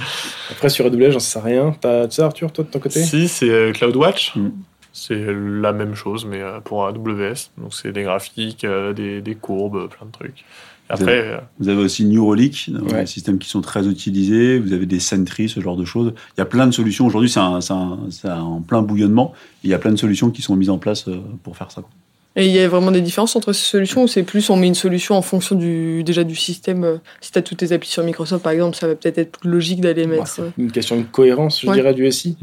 Après, 0.51 0.69
sur 0.69 0.85
AWS, 0.85 1.11
j'en 1.11 1.19
sais 1.19 1.39
rien. 1.39 1.75
T'as, 1.79 2.07
tu 2.07 2.15
sais, 2.15 2.21
Arthur, 2.21 2.51
toi, 2.51 2.65
de 2.65 2.69
ton 2.69 2.79
côté? 2.79 3.01
Si, 3.01 3.27
c'est 3.29 3.49
euh, 3.49 3.71
CloudWatch. 3.71 4.35
Mm. 4.35 4.51
C'est 4.91 5.25
la 5.25 5.73
même 5.73 5.95
chose, 5.95 6.25
mais 6.25 6.41
euh, 6.41 6.59
pour 6.59 6.85
AWS. 6.85 7.49
Donc, 7.57 7.73
c'est 7.73 7.91
des 7.91 8.03
graphiques, 8.03 8.63
euh, 8.65 8.93
des, 8.93 9.21
des 9.21 9.35
courbes, 9.35 9.89
plein 9.89 10.07
de 10.07 10.11
trucs. 10.11 10.45
Euh, 10.91 11.37
Vous 11.59 11.67
avez 11.69 11.81
aussi 11.81 12.05
Neuralink, 12.05 12.69
dans 12.69 12.81
Ouais. 12.93 13.01
les 13.01 13.05
systèmes 13.07 13.39
qui 13.39 13.49
sont 13.49 13.61
très 13.61 13.87
utilisés. 13.87 14.59
Vous 14.59 14.71
avez 14.71 14.85
des 14.85 14.99
Sentry, 14.99 15.49
ce 15.49 15.59
genre 15.59 15.77
de 15.77 15.85
choses. 15.85 16.13
Il 16.37 16.39
y 16.39 16.41
a 16.41 16.45
plein 16.45 16.67
de 16.67 16.71
solutions. 16.73 17.07
Aujourd'hui, 17.07 17.29
c'est 17.29 17.39
un, 17.39 17.59
c'est 17.61 17.73
un- 17.73 17.97
c'est 18.11 18.27
un- 18.29 18.39
en 18.41 18.61
plein 18.61 18.81
bouillonnement. 18.83 19.33
Et 19.63 19.67
il 19.67 19.69
y 19.71 19.73
a 19.73 19.79
plein 19.79 19.91
de 19.91 19.97
solutions 19.97 20.29
qui 20.29 20.41
sont 20.43 20.55
mises 20.55 20.69
en 20.69 20.77
place 20.77 21.07
euh, 21.07 21.17
pour 21.43 21.57
faire 21.57 21.71
ça. 21.71 21.81
Et 22.35 22.45
il 22.47 22.51
y 22.51 22.59
a 22.59 22.67
vraiment 22.67 22.91
des 22.91 23.01
différences 23.01 23.35
entre 23.35 23.53
ces 23.53 23.63
solutions 23.65 24.03
ou 24.03 24.07
c'est 24.07 24.23
plus 24.23 24.49
on 24.49 24.57
met 24.57 24.67
une 24.67 24.75
solution 24.75 25.15
en 25.15 25.21
fonction 25.21 25.55
du, 25.55 26.03
déjà 26.03 26.23
du 26.25 26.35
système 26.35 26.83
euh, 26.83 26.97
Si 27.21 27.31
tu 27.31 27.39
as 27.39 27.41
toutes 27.41 27.59
tes 27.59 27.71
applis 27.71 27.89
sur 27.89 28.03
Microsoft, 28.03 28.43
par 28.43 28.51
exemple, 28.51 28.75
ça 28.75 28.87
va 28.87 28.95
peut-être 28.95 29.17
être 29.17 29.39
plus 29.39 29.49
logique 29.49 29.79
d'aller 29.81 30.05
mettre. 30.05 30.39
euh, 30.39 30.49
Une 30.57 30.69
question 30.71 30.97
de 30.97 31.03
cohérence, 31.03 31.61
je 31.61 31.67
Ouais. 31.67 31.75
dirais, 31.75 31.93
du 31.93 32.05
SI. 32.11 32.37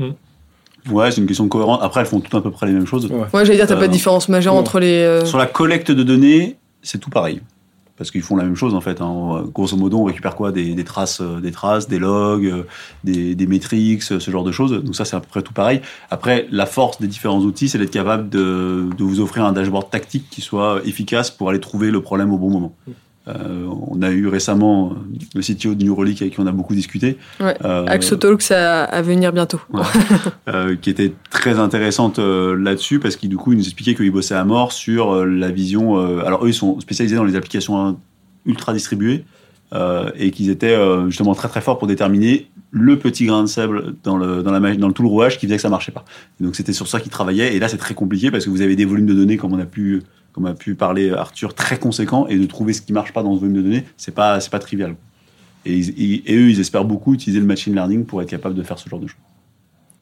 Ouais, 0.91 1.11
c'est 1.13 1.21
une 1.21 1.27
question 1.29 1.47
cohérente. 1.47 1.79
Après, 1.83 2.01
elles 2.01 2.07
font 2.07 2.19
toutes 2.21 2.35
à 2.35 2.41
peu 2.41 2.51
près 2.51 2.67
les 2.67 2.73
mêmes 2.73 2.87
choses. 2.87 3.07
Ouais. 3.07 3.19
Ouais, 3.33 3.45
j'allais 3.45 3.57
dire, 3.57 3.67
t'as 3.69 3.77
Euh, 3.77 3.81
pas 3.81 3.87
de 3.87 3.93
différence 3.93 4.29
majeure 4.29 4.55
non. 4.55 4.61
entre 4.61 4.81
les. 4.81 4.87
euh, 4.89 5.25
Sur 5.27 5.39
la 5.39 5.47
collecte 5.47 5.93
de 5.93 6.03
données, 6.03 6.57
c'est 6.83 6.99
tout 6.99 7.11
pareil. 7.11 7.41
Parce 7.97 8.11
qu'ils 8.11 8.23
font 8.23 8.37
la 8.37 8.45
même 8.45 8.57
chose 8.57 8.75
en 8.75 8.81
fait. 8.81 9.01
hein. 9.01 9.45
Grosso 9.55 9.77
modo, 9.77 9.99
on 9.99 10.05
récupère 10.05 10.35
quoi? 10.35 10.51
Des, 10.51 10.83
traces, 10.85 11.21
euh, 11.21 11.41
des 11.41 11.53
traces, 11.53 11.89
des 11.89 11.99
logs, 11.99 12.47
euh, 12.47 12.65
des, 13.05 13.35
des 13.35 13.47
métriques, 13.47 14.03
ce 14.03 14.19
genre 14.19 14.45
de 14.45 14.51
choses. 14.53 14.73
Donc 14.83 14.97
ça, 14.97 15.05
c'est 15.05 15.15
à 15.15 15.21
peu 15.21 15.29
près 15.29 15.43
tout 15.43 15.53
pareil. 15.53 15.83
Après, 16.11 16.47
la 16.51 16.67
force 16.67 17.01
des 17.01 17.07
différents 17.07 17.41
outils, 17.41 17.69
c'est 17.69 17.79
d'être 17.79 17.91
capable 17.93 18.29
de, 18.29 18.89
de 18.97 19.05
vous 19.05 19.21
offrir 19.21 19.45
un 19.45 19.53
dashboard 19.53 19.91
tactique 19.91 20.27
qui 20.31 20.41
soit 20.41 20.81
efficace 20.85 21.31
pour 21.31 21.51
aller 21.51 21.61
trouver 21.61 21.91
le 21.91 22.01
problème 22.01 22.33
au 22.33 22.39
bon 22.39 22.51
moment. 22.51 22.75
Euh, 23.29 23.67
on 23.89 24.03
a 24.03 24.11
eu 24.11 24.27
récemment 24.27 24.93
euh, 24.93 24.95
le 25.37 25.43
CTO 25.43 25.75
de 25.77 25.85
Neuralink 25.85 26.21
avec 26.23 26.35
qui 26.35 26.41
on 26.41 26.47
a 26.47 26.53
beaucoup 26.53 26.75
discuté. 26.75 27.19
Ouais. 27.39 27.57
Euh, 27.65 27.85
Axotalks 27.87 28.51
à, 28.51 28.83
à 28.85 29.01
venir 29.03 29.33
bientôt. 29.33 29.61
Ouais. 29.73 29.83
euh, 30.49 30.75
qui 30.75 30.91
était 30.91 31.13
très 31.31 31.59
intéressante 31.61 32.19
là-dessus 32.19 32.99
parce 32.99 33.15
qu'il 33.17 33.29
du 33.29 33.37
coup 33.37 33.53
il 33.53 33.59
nous 33.59 33.65
expliquait 33.65 33.95
qu'ils 33.95 34.11
bossaient 34.11 34.35
à 34.35 34.45
mort 34.45 34.73
sur 34.73 35.25
la 35.25 35.51
vision. 35.51 35.97
alors 36.21 36.45
eux 36.45 36.49
ils 36.49 36.55
sont 36.55 36.81
spécialisés 36.81 37.15
dans 37.17 37.25
les 37.25 37.37
applications 37.37 37.97
ultra 38.45 38.73
distribuées 38.73 39.25
et 40.17 40.31
qu'ils 40.33 40.51
étaient 40.51 40.77
justement 41.09 41.35
très 41.35 41.49
très 41.49 41.61
forts 41.61 41.79
pour 41.79 41.87
déterminer 41.89 42.49
le 42.73 42.99
petit 42.99 43.27
grain 43.27 43.43
de 43.43 43.49
sable 43.49 43.95
dans 44.03 44.17
le 44.17 44.43
dans 44.43 44.51
la 44.51 44.59
ma- 44.61 44.75
dans 44.75 44.89
le 44.89 44.95
tout 44.95 45.03
le 45.03 45.09
rouage 45.09 45.39
qui 45.39 45.47
faisait 45.47 45.57
que 45.57 45.63
ça 45.63 45.69
marchait 45.69 45.93
pas. 45.93 46.05
Et 46.41 46.45
donc 46.45 46.57
c'était 46.57 46.73
sur 46.73 46.89
ça 46.89 46.99
qu'ils 47.01 47.13
travaillaient 47.13 47.55
et 47.55 47.61
là 47.61 47.69
c'est 47.69 47.77
très 47.77 47.95
compliqué 47.95 48.31
parce 48.31 48.45
que 48.47 48.51
vous 48.51 48.63
avez 48.63 48.75
des 48.77 48.85
volumes 48.85 49.07
de 49.07 49.15
données 49.15 49.37
comme 49.37 49.53
on 49.53 49.59
a 49.61 49.65
pu 49.67 50.03
comme 50.33 50.47
a 50.47 50.55
pu 50.55 50.75
parler 50.75 51.11
Arthur 51.13 51.55
très 51.55 51.79
conséquents 51.79 52.27
et 52.27 52.37
de 52.37 52.47
trouver 52.47 52.73
ce 52.73 52.83
qui 52.83 52.93
marche 52.93 53.13
pas 53.13 53.23
dans 53.23 53.35
ce 53.35 53.41
volume 53.41 53.57
de 53.57 53.63
données 53.63 53.85
c'est 53.97 54.15
pas 54.15 54.41
c'est 54.41 54.51
pas 54.51 54.59
trivial. 54.59 54.97
Et, 55.65 55.75
ils- 55.75 55.99
ils- 55.99 56.23
et 56.27 56.35
eux 56.37 56.51
ils 56.51 56.61
espèrent 56.61 56.85
beaucoup 56.85 57.15
utiliser 57.15 57.39
le 57.41 57.47
machine 57.47 57.75
learning 57.75 58.05
pour 58.05 58.21
être 58.23 58.29
capable 58.31 58.55
de 58.55 58.63
faire 58.63 58.79
ce 58.79 58.89
genre 58.89 59.01
de 59.01 59.07
choses. 59.07 59.19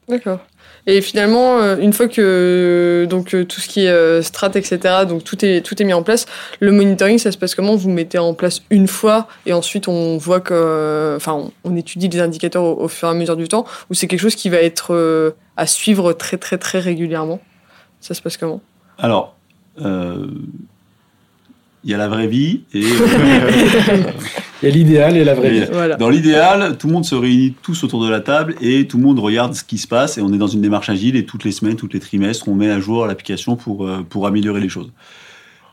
D'accord. 0.09 0.39
Et 0.87 0.99
finalement, 1.01 1.59
euh, 1.59 1.77
une 1.77 1.93
fois 1.93 2.07
que 2.07 3.05
donc 3.07 3.35
euh, 3.35 3.45
tout 3.45 3.61
ce 3.61 3.67
qui 3.69 3.81
est 3.85 3.89
euh, 3.89 4.21
strat, 4.23 4.49
etc., 4.55 4.79
donc 5.07 5.23
tout 5.23 5.45
est 5.45 5.61
tout 5.61 5.79
est 5.79 5.85
mis 5.85 5.93
en 5.93 6.01
place, 6.01 6.25
le 6.59 6.71
monitoring, 6.71 7.19
ça 7.19 7.31
se 7.31 7.37
passe 7.37 7.53
comment? 7.53 7.75
Vous 7.75 7.89
mettez 7.89 8.17
en 8.17 8.33
place 8.33 8.61
une 8.71 8.87
fois 8.87 9.27
et 9.45 9.53
ensuite 9.53 9.87
on 9.87 10.17
voit 10.17 10.41
que, 10.41 11.13
enfin, 11.15 11.51
on, 11.63 11.75
étudie 11.75 12.09
les 12.09 12.19
indicateurs 12.19 12.63
au, 12.63 12.83
au 12.83 12.87
fur 12.87 13.07
et 13.07 13.11
à 13.11 13.13
mesure 13.13 13.37
du 13.37 13.47
temps, 13.47 13.65
ou 13.89 13.93
c'est 13.93 14.07
quelque 14.07 14.19
chose 14.21 14.35
qui 14.35 14.49
va 14.49 14.57
être 14.57 15.35
à 15.55 15.67
suivre 15.67 16.13
très 16.13 16.37
très 16.37 16.57
très 16.57 16.79
régulièrement? 16.79 17.39
Ça 18.01 18.15
se 18.15 18.21
passe 18.21 18.37
comment? 18.37 18.59
Alors, 18.97 19.35
il 21.83 21.89
y 21.89 21.93
a 21.93 21.97
la 21.97 22.07
vraie 22.07 22.27
vie 22.27 22.61
et 22.73 22.83
euh, 22.83 24.01
Il 24.61 24.69
y 24.69 24.71
a 24.71 24.75
l'idéal 24.75 25.17
et 25.17 25.23
la 25.23 25.33
vraie 25.33 25.49
vie. 25.49 25.63
Voilà. 25.71 25.95
Dans 25.95 26.09
l'idéal, 26.09 26.77
tout 26.77 26.85
le 26.85 26.93
monde 26.93 27.05
se 27.05 27.15
réunit 27.15 27.55
tous 27.63 27.83
autour 27.83 28.03
de 28.03 28.09
la 28.09 28.19
table 28.19 28.55
et 28.61 28.85
tout 28.85 28.97
le 28.97 29.03
monde 29.03 29.17
regarde 29.17 29.55
ce 29.55 29.63
qui 29.63 29.79
se 29.79 29.87
passe 29.87 30.19
et 30.19 30.21
on 30.21 30.31
est 30.31 30.37
dans 30.37 30.47
une 30.47 30.61
démarche 30.61 30.89
agile 30.89 31.15
et 31.15 31.25
toutes 31.25 31.43
les 31.43 31.51
semaines, 31.51 31.75
toutes 31.75 31.95
les 31.95 31.99
trimestres, 31.99 32.47
on 32.47 32.53
met 32.53 32.69
à 32.69 32.79
jour 32.79 33.07
l'application 33.07 33.55
pour, 33.55 33.87
euh, 33.87 34.05
pour 34.07 34.27
améliorer 34.27 34.61
les 34.61 34.69
choses. 34.69 34.91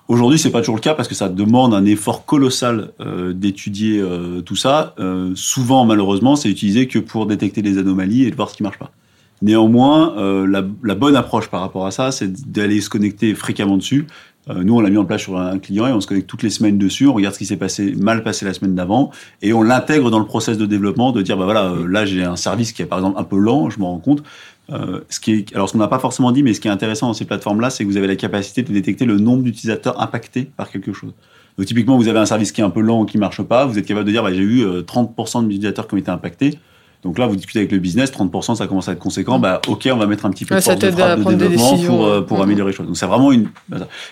Aujourd'hui, 0.08 0.38
c'est 0.38 0.50
pas 0.50 0.60
toujours 0.60 0.76
le 0.76 0.80
cas 0.80 0.94
parce 0.94 1.06
que 1.06 1.14
ça 1.14 1.28
demande 1.28 1.74
un 1.74 1.84
effort 1.84 2.24
colossal 2.24 2.92
euh, 3.00 3.34
d'étudier 3.34 4.00
euh, 4.00 4.40
tout 4.40 4.56
ça. 4.56 4.94
Euh, 4.98 5.32
souvent, 5.34 5.84
malheureusement, 5.84 6.34
c'est 6.34 6.48
utilisé 6.48 6.88
que 6.88 6.98
pour 6.98 7.26
détecter 7.26 7.60
les 7.60 7.76
anomalies 7.76 8.24
et 8.24 8.30
de 8.30 8.36
voir 8.36 8.48
ce 8.48 8.56
qui 8.56 8.62
marche 8.62 8.78
pas. 8.78 8.90
Néanmoins, 9.40 10.16
euh, 10.18 10.46
la, 10.46 10.94
bonne 10.94 11.16
approche 11.16 11.48
par 11.48 11.60
rapport 11.60 11.86
à 11.86 11.90
ça, 11.90 12.10
c'est 12.10 12.50
d'aller 12.50 12.80
se 12.80 12.90
connecter 12.90 13.34
fréquemment 13.34 13.76
dessus. 13.76 14.06
Euh, 14.50 14.64
nous, 14.64 14.74
on 14.74 14.80
l'a 14.80 14.90
mis 14.90 14.96
en 14.96 15.04
place 15.04 15.22
sur 15.22 15.38
un 15.38 15.58
client 15.58 15.86
et 15.86 15.92
on 15.92 16.00
se 16.00 16.06
connecte 16.06 16.26
toutes 16.26 16.42
les 16.42 16.50
semaines 16.50 16.78
dessus. 16.78 17.06
On 17.06 17.12
regarde 17.12 17.34
ce 17.34 17.38
qui 17.38 17.46
s'est 17.46 17.56
passé, 17.56 17.94
mal 17.96 18.22
passé 18.22 18.44
la 18.44 18.54
semaine 18.54 18.74
d'avant 18.74 19.12
et 19.42 19.52
on 19.52 19.62
l'intègre 19.62 20.10
dans 20.10 20.18
le 20.18 20.24
process 20.24 20.58
de 20.58 20.66
développement 20.66 21.12
de 21.12 21.22
dire, 21.22 21.36
bah 21.36 21.44
voilà, 21.44 21.66
euh, 21.66 21.86
là 21.86 22.04
j'ai 22.04 22.24
un 22.24 22.36
service 22.36 22.72
qui 22.72 22.82
est 22.82 22.86
par 22.86 22.98
exemple 22.98 23.20
un 23.20 23.24
peu 23.24 23.38
lent, 23.38 23.70
je 23.70 23.78
m'en 23.78 23.92
rends 23.92 23.98
compte. 23.98 24.22
Alors 24.70 25.00
ce 25.10 25.72
qu'on 25.72 25.78
n'a 25.78 25.88
pas 25.88 25.98
forcément 25.98 26.30
dit, 26.30 26.42
mais 26.42 26.52
ce 26.52 26.60
qui 26.60 26.68
est 26.68 26.70
intéressant 26.70 27.06
dans 27.06 27.14
ces 27.14 27.24
plateformes-là, 27.24 27.70
c'est 27.70 27.84
que 27.84 27.88
vous 27.88 27.96
avez 27.96 28.06
la 28.06 28.16
capacité 28.16 28.62
de 28.62 28.70
détecter 28.70 29.06
le 29.06 29.16
nombre 29.16 29.42
d'utilisateurs 29.42 29.98
impactés 30.00 30.44
par 30.44 30.70
quelque 30.70 30.92
chose. 30.92 31.14
Donc 31.56 31.66
typiquement, 31.66 31.96
vous 31.96 32.06
avez 32.08 32.18
un 32.18 32.26
service 32.26 32.52
qui 32.52 32.60
est 32.60 32.64
un 32.64 32.70
peu 32.70 32.80
lent 32.80 33.00
ou 33.00 33.04
qui 33.04 33.18
marche 33.18 33.42
pas, 33.42 33.66
vous 33.66 33.78
êtes 33.78 33.86
capable 33.86 34.06
de 34.06 34.12
dire, 34.12 34.22
bah, 34.22 34.32
j'ai 34.32 34.42
eu 34.42 34.62
euh, 34.64 34.82
30% 34.82 35.42
de 35.42 35.46
utilisateurs 35.46 35.88
qui 35.88 35.94
ont 35.94 35.98
été 35.98 36.10
impactés. 36.10 36.58
Donc 37.04 37.18
là, 37.18 37.26
vous 37.26 37.36
discutez 37.36 37.60
avec 37.60 37.70
le 37.72 37.78
business, 37.78 38.10
30%, 38.12 38.56
ça 38.56 38.66
commence 38.66 38.88
à 38.88 38.92
être 38.92 38.98
conséquent. 38.98 39.38
Bah, 39.38 39.60
ok, 39.68 39.88
on 39.92 39.96
va 39.96 40.06
mettre 40.06 40.26
un 40.26 40.30
petit 40.30 40.44
peu 40.44 40.54
Ouais, 40.54 40.60
de 40.60 40.64
force 40.64 40.78
de 40.78 40.90
frappe 40.90 41.20
de 41.20 41.34
développement 41.34 41.78
pour, 41.78 42.06
euh, 42.06 42.20
pour 42.22 42.38
Mhm. 42.38 42.42
améliorer 42.42 42.70
les 42.72 42.76
choses. 42.76 42.86
Donc 42.86 42.96
c'est 42.96 43.06
vraiment 43.06 43.30
une. 43.30 43.48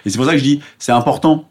Et 0.04 0.10
c'est 0.10 0.16
pour 0.16 0.26
ça 0.26 0.32
que 0.32 0.38
je 0.38 0.44
dis, 0.44 0.60
c'est 0.78 0.92
important 0.92 1.48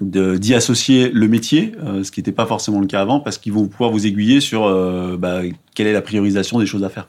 d'y 0.00 0.54
associer 0.54 1.10
le 1.10 1.28
métier, 1.28 1.72
euh, 1.84 2.02
ce 2.02 2.10
qui 2.10 2.20
n'était 2.20 2.32
pas 2.32 2.46
forcément 2.46 2.80
le 2.80 2.86
cas 2.86 3.00
avant, 3.00 3.20
parce 3.20 3.38
qu'ils 3.38 3.52
vont 3.52 3.66
pouvoir 3.68 3.90
vous 3.92 4.06
aiguiller 4.06 4.40
sur 4.40 4.64
euh, 4.66 5.16
bah, 5.16 5.42
quelle 5.74 5.86
est 5.86 5.92
la 5.92 6.02
priorisation 6.02 6.58
des 6.58 6.66
choses 6.66 6.82
à 6.82 6.88
faire. 6.88 7.08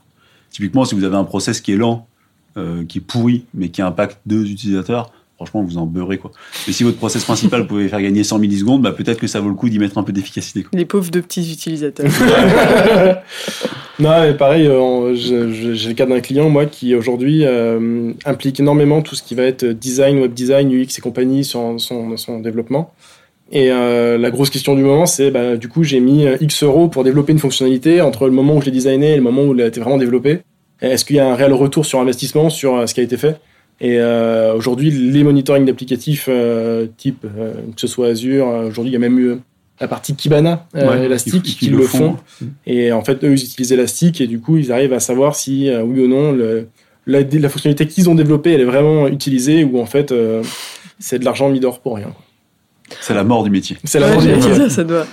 Typiquement, 0.51 0.85
si 0.85 0.93
vous 0.95 1.03
avez 1.03 1.17
un 1.17 1.23
process 1.23 1.59
qui 1.61 1.73
est 1.73 1.77
lent, 1.77 2.07
euh, 2.57 2.85
qui 2.85 2.99
est 2.99 3.01
pourri, 3.01 3.45
mais 3.53 3.69
qui 3.69 3.81
impacte 3.81 4.19
deux 4.27 4.49
utilisateurs, 4.49 5.11
franchement, 5.35 5.63
vous 5.63 5.77
en 5.77 5.85
beurrez. 5.85 6.17
Quoi. 6.17 6.31
Mais 6.67 6.73
si 6.73 6.83
votre 6.83 6.97
process 6.97 7.23
principal, 7.23 7.61
vous 7.61 7.67
pouvez 7.67 7.87
faire 7.87 8.01
gagner 8.01 8.23
100 8.23 8.39
millisecondes, 8.39 8.81
bah, 8.81 8.91
peut-être 8.91 9.19
que 9.19 9.27
ça 9.27 9.39
vaut 9.39 9.49
le 9.49 9.55
coup 9.55 9.69
d'y 9.69 9.79
mettre 9.79 9.97
un 9.97 10.03
peu 10.03 10.13
d'efficacité. 10.13 10.63
quoi. 10.63 10.71
Les 10.73 10.85
pauvres 10.85 11.11
de 11.11 11.19
petits 11.19 11.51
utilisateurs. 11.51 12.09
Non, 13.97 14.09
mais 14.21 14.33
pareil, 14.33 14.67
euh, 14.67 15.15
j'ai 15.15 15.87
le 15.87 15.93
cas 15.93 16.05
d'un 16.05 16.19
client, 16.19 16.49
moi, 16.49 16.65
qui 16.65 16.93
aujourd'hui 16.95 17.45
euh, 17.45 18.11
implique 18.25 18.59
énormément 18.59 19.01
tout 19.01 19.15
ce 19.15 19.23
qui 19.23 19.35
va 19.35 19.43
être 19.43 19.65
design, 19.65 20.19
web 20.19 20.33
design, 20.33 20.69
UX 20.69 20.97
et 20.97 21.01
compagnie 21.01 21.45
sur 21.45 21.75
son, 21.77 22.09
dans 22.09 22.17
son 22.17 22.39
développement. 22.39 22.91
Et 23.51 23.71
euh, 23.71 24.17
la 24.17 24.31
grosse 24.31 24.49
question 24.49 24.75
du 24.75 24.81
moment, 24.81 25.05
c'est 25.05 25.31
bah, 25.31 25.55
du 25.55 25.69
coup, 25.69 25.83
j'ai 25.83 26.01
mis 26.01 26.25
X 26.41 26.63
euros 26.63 26.89
pour 26.89 27.05
développer 27.05 27.31
une 27.31 27.39
fonctionnalité 27.39 28.01
entre 28.01 28.25
le 28.25 28.33
moment 28.33 28.57
où 28.57 28.59
je 28.59 28.65
l'ai 28.65 28.71
designé 28.71 29.13
et 29.13 29.15
le 29.15 29.21
moment 29.21 29.43
où 29.43 29.53
elle 29.53 29.61
a 29.61 29.67
été 29.67 29.79
vraiment 29.79 29.97
développée. 29.97 30.39
Est-ce 30.81 31.05
qu'il 31.05 31.15
y 31.15 31.19
a 31.19 31.29
un 31.29 31.35
réel 31.35 31.53
retour 31.53 31.85
sur 31.85 32.01
investissement 32.01 32.49
sur 32.49 32.87
ce 32.89 32.93
qui 32.93 32.99
a 32.99 33.03
été 33.03 33.15
fait? 33.15 33.39
Et 33.81 33.99
euh, 33.99 34.53
aujourd'hui, 34.53 34.89
les 34.91 35.23
monitoring 35.23 35.65
d'applicatifs 35.65 36.27
euh, 36.29 36.87
type, 36.97 37.25
euh, 37.37 37.53
que 37.75 37.81
ce 37.81 37.87
soit 37.87 38.07
Azure, 38.07 38.47
aujourd'hui, 38.47 38.91
il 38.91 38.93
y 38.93 38.97
a 38.97 38.99
même 38.99 39.19
eu 39.19 39.35
la 39.81 39.87
partie 39.89 40.15
Kibana, 40.15 40.65
euh, 40.75 40.89
Ouais, 40.89 41.05
Elastic, 41.05 41.43
qui 41.43 41.69
le 41.69 41.81
font. 41.81 42.15
Et 42.65 42.93
en 42.93 43.03
fait, 43.03 43.23
eux, 43.25 43.31
ils 43.33 43.43
utilisent 43.43 43.73
Elastic 43.73 44.21
et 44.21 44.27
du 44.27 44.39
coup, 44.39 44.55
ils 44.57 44.71
arrivent 44.71 44.93
à 44.93 45.01
savoir 45.01 45.35
si, 45.35 45.69
euh, 45.69 45.83
oui 45.83 45.99
ou 46.03 46.07
non, 46.07 46.31
le- 46.31 46.67
la, 47.07 47.21
la 47.21 47.49
fonctionnalité 47.49 47.85
qu'ils 47.85 48.09
ont 48.09 48.15
développée, 48.15 48.53
elle 48.53 48.61
est 48.61 48.65
vraiment 48.65 49.07
utilisée 49.07 49.63
ou 49.65 49.79
en 49.79 49.85
fait, 49.85 50.11
euh, 50.13 50.41
c'est 50.97 51.19
de 51.19 51.25
l'argent 51.25 51.49
mis 51.49 51.59
dehors 51.59 51.81
pour 51.81 51.97
rien. 51.97 52.13
C'est 53.01 53.13
la 53.13 53.23
mort 53.25 53.43
du 53.43 53.49
métier. 53.49 53.77
C'est 53.83 53.99
la 53.99 54.07
Ouais, 54.07 54.13
mort 54.13 54.21
du 54.23 54.29
métier. 54.29 54.53
ça, 54.55 54.69
ça 54.69 54.83
doit. 54.85 55.05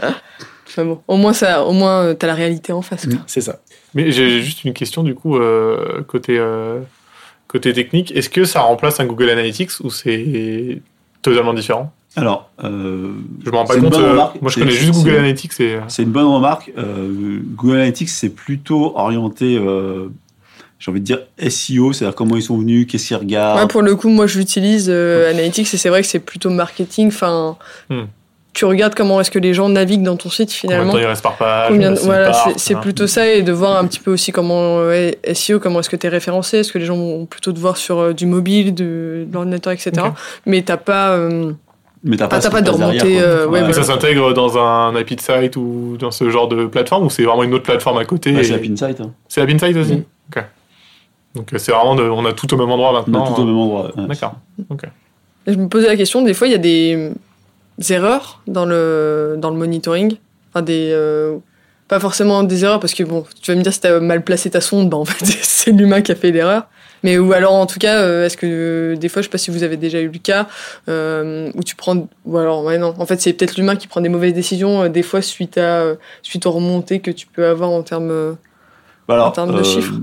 Enfin 0.68 0.84
bon, 0.86 1.00
au 1.08 1.16
moins 1.16 1.32
ça, 1.34 1.64
au 1.66 1.72
moins 1.72 2.02
euh, 2.04 2.14
t'as 2.14 2.28
la 2.28 2.34
réalité 2.34 2.72
en 2.72 2.80
face. 2.80 3.06
C'est 3.26 3.40
ça. 3.42 3.60
Mais 3.94 4.10
j'ai 4.12 4.30
j'ai 4.30 4.40
juste 4.42 4.64
une 4.64 4.72
question 4.72 5.02
du 5.02 5.14
coup 5.14 5.36
euh, 5.36 6.02
côté 6.06 6.36
euh, 6.38 6.78
côté 7.52 7.72
technique. 7.72 8.10
Est-ce 8.16 8.30
que 8.30 8.44
ça 8.44 8.60
remplace 8.62 8.98
un 9.00 9.04
Google 9.06 9.28
Analytics 9.30 9.70
ou 9.84 9.90
c'est 9.90 10.80
totalement 11.20 11.52
différent? 11.54 11.92
Alors, 12.16 12.50
euh, 12.64 13.12
Je 13.44 13.50
me 13.50 13.56
rends 13.56 13.64
pas 13.64 13.74
compte. 13.78 13.90
bonne 13.90 14.02
euh, 14.02 14.10
remarque. 14.12 14.40
moi, 14.42 14.50
je 14.50 14.58
connais 14.58 14.70
juste 14.72 14.92
Google 14.92 15.16
Analytics 15.16 15.60
et 15.60 15.78
C'est 15.88 16.02
une 16.02 16.10
bonne 16.12 16.26
remarque. 16.26 16.72
Euh, 16.76 17.40
Google 17.56 17.76
Analytics, 17.76 18.08
c'est 18.10 18.28
plutôt 18.30 18.92
orienté, 18.96 19.56
euh, 19.56 20.08
j'ai 20.78 20.90
envie 20.90 21.00
de 21.00 21.04
dire 21.06 21.20
SEO, 21.48 21.92
c'est-à-dire 21.92 22.14
comment 22.14 22.36
ils 22.36 22.42
sont 22.42 22.58
venus, 22.58 22.86
qu'est-ce 22.86 23.06
qu'ils 23.08 23.16
regardent. 23.16 23.60
Ouais, 23.60 23.66
pour 23.68 23.82
le 23.82 23.94
coup, 23.96 24.08
moi 24.08 24.26
je 24.26 24.38
l'utilise 24.38 24.88
euh, 24.90 25.30
Analytics 25.30 25.72
et 25.72 25.76
c'est 25.76 25.88
vrai 25.88 26.02
que 26.02 26.08
c'est 26.08 26.18
plutôt 26.18 26.50
marketing. 26.50 27.08
Enfin, 27.08 27.56
Hmm. 27.88 28.02
Tu 28.54 28.64
regardes 28.66 28.94
comment 28.94 29.18
est-ce 29.20 29.30
que 29.30 29.38
les 29.38 29.54
gens 29.54 29.68
naviguent 29.70 30.02
dans 30.02 30.16
ton 30.16 30.28
site 30.28 30.48
combien 30.60 30.76
de 30.76 30.82
finalement. 30.82 30.92
temps 30.92 30.98
il 30.98 31.06
reste 31.06 31.22
par 31.22 31.36
page 31.36 31.68
Combien 31.70 31.94
voilà, 31.94 32.32
c'est- 32.56 32.74
plutôt 32.80 33.06
ça 33.06 33.26
et 33.26 33.42
de 33.42 33.52
voir 33.52 33.78
un 33.78 33.86
petit 33.86 33.98
peu 34.00 34.12
aussi 34.12 34.30
comment 34.32 34.78
ouais, 34.86 35.18
SEO, 35.32 35.58
comment 35.58 35.80
est-ce 35.80 35.88
que 35.88 35.96
tu 35.96 36.06
es 36.06 36.10
référencé, 36.10 36.58
est-ce 36.58 36.70
que 36.72 36.78
les 36.78 36.84
gens 36.84 36.96
vont 36.96 37.24
plutôt 37.26 37.52
te 37.52 37.58
voir 37.58 37.76
sur 37.78 37.98
euh, 37.98 38.12
du 38.12 38.26
mobile, 38.26 38.74
de, 38.74 39.24
de 39.26 39.32
l'ordinateur, 39.32 39.72
etc. 39.72 39.90
Ok. 40.04 40.12
Mais 40.44 40.60
t'as 40.62 40.76
pas, 40.76 41.12
euh, 41.12 41.52
Mais 42.04 42.16
t'as 42.18 42.26
Ah, 42.26 42.28
pas, 42.28 42.36
t'as 42.40 42.48
ce 42.48 42.52
pas 42.52 42.60
de 42.62 42.70
remontée, 42.70 43.20
euh, 43.22 43.46
ouais, 43.46 43.60
voilà. 43.60 43.72
ça 43.72 43.84
s'intègre 43.84 44.34
dans 44.34 44.58
un 44.58 44.94
IP 45.00 45.18
site 45.20 45.56
ou 45.56 45.96
dans 45.98 46.10
ce 46.10 46.28
genre 46.28 46.48
de 46.48 46.66
plateforme 46.66 47.06
ou 47.06 47.10
c'est 47.10 47.22
vraiment 47.22 47.44
une 47.44 47.54
autre 47.54 47.64
plateforme 47.64 47.98
à 47.98 48.04
côté 48.04 48.32
Ouais, 48.34 48.40
et- 48.40 48.44
c'est 48.44 48.52
la 48.52 48.58
Pinsight. 48.58 49.00
Hein. 49.00 49.12
C'est 49.28 49.40
la 49.40 49.46
Pinsight 49.46 49.76
aussi. 49.78 50.02
Ok. 50.36 50.44
Donc 51.34 51.50
euh, 51.54 51.58
c'est 51.58 51.72
vraiment, 51.72 51.94
de- 51.94 52.02
on 52.02 52.26
a 52.26 52.34
tout 52.34 52.52
au 52.52 52.58
même 52.58 52.70
endroit 52.70 52.90
On 52.90 52.92
maintenant. 52.98 53.24
a 53.24 53.34
tout 53.34 53.40
au 53.40 53.44
même 53.46 53.56
endroit. 53.56 53.90
ouais. 53.96 54.06
D'accord. 54.08 54.34
je 55.46 55.54
me 55.54 55.68
posais 55.68 55.86
la 55.86 55.96
question, 55.96 56.20
des 56.22 56.34
fois 56.34 56.46
il 56.48 56.50
y 56.50 56.54
a 56.54 56.58
des 56.58 57.12
erreurs 57.90 58.40
dans 58.46 58.64
le, 58.64 59.36
dans 59.38 59.50
le 59.50 59.56
monitoring. 59.56 60.16
Enfin, 60.52 60.62
des, 60.62 60.90
euh, 60.92 61.36
pas 61.88 62.00
forcément 62.00 62.42
des 62.42 62.64
erreurs 62.64 62.80
parce 62.80 62.94
que 62.94 63.02
bon, 63.02 63.24
tu 63.42 63.50
vas 63.50 63.56
me 63.56 63.62
dire 63.62 63.72
si 63.72 63.80
t'as 63.80 64.00
mal 64.00 64.22
placé 64.22 64.50
ta 64.50 64.60
sonde, 64.60 64.88
bah 64.90 64.96
en 64.96 65.04
fait 65.04 65.24
c'est 65.42 65.72
l'humain 65.72 66.00
qui 66.02 66.12
a 66.12 66.14
fait 66.14 66.30
l'erreur. 66.30 66.66
Mais 67.04 67.18
ou 67.18 67.32
alors 67.32 67.54
en 67.54 67.66
tout 67.66 67.80
cas, 67.80 67.96
euh, 68.00 68.26
est-ce 68.26 68.36
que 68.36 68.46
euh, 68.46 68.96
des 68.96 69.08
fois, 69.08 69.22
je 69.22 69.26
sais 69.26 69.30
pas 69.30 69.36
si 69.38 69.50
vous 69.50 69.64
avez 69.64 69.76
déjà 69.76 70.00
eu 70.00 70.08
le 70.08 70.18
cas, 70.20 70.46
euh, 70.88 71.50
où 71.56 71.62
tu 71.64 71.74
prends, 71.74 72.06
ou 72.24 72.38
alors 72.38 72.62
ouais 72.64 72.78
non, 72.78 72.94
en 72.96 73.06
fait 73.06 73.20
c'est 73.20 73.32
peut-être 73.32 73.56
l'humain 73.56 73.74
qui 73.74 73.88
prend 73.88 74.00
des 74.00 74.08
mauvaises 74.08 74.34
décisions 74.34 74.82
euh, 74.84 74.88
des 74.88 75.02
fois 75.02 75.20
suite 75.20 75.58
à 75.58 75.84
suite 76.22 76.46
aux 76.46 76.52
remontées 76.52 77.00
que 77.00 77.10
tu 77.10 77.26
peux 77.26 77.44
avoir 77.46 77.70
en 77.70 77.82
termes. 77.82 78.10
euh, 78.10 78.32
Bah 79.08 79.14
alors, 79.14 79.26
En 79.28 79.30
termes 79.32 79.56
de 79.58 79.62
chiffres. 79.64 79.94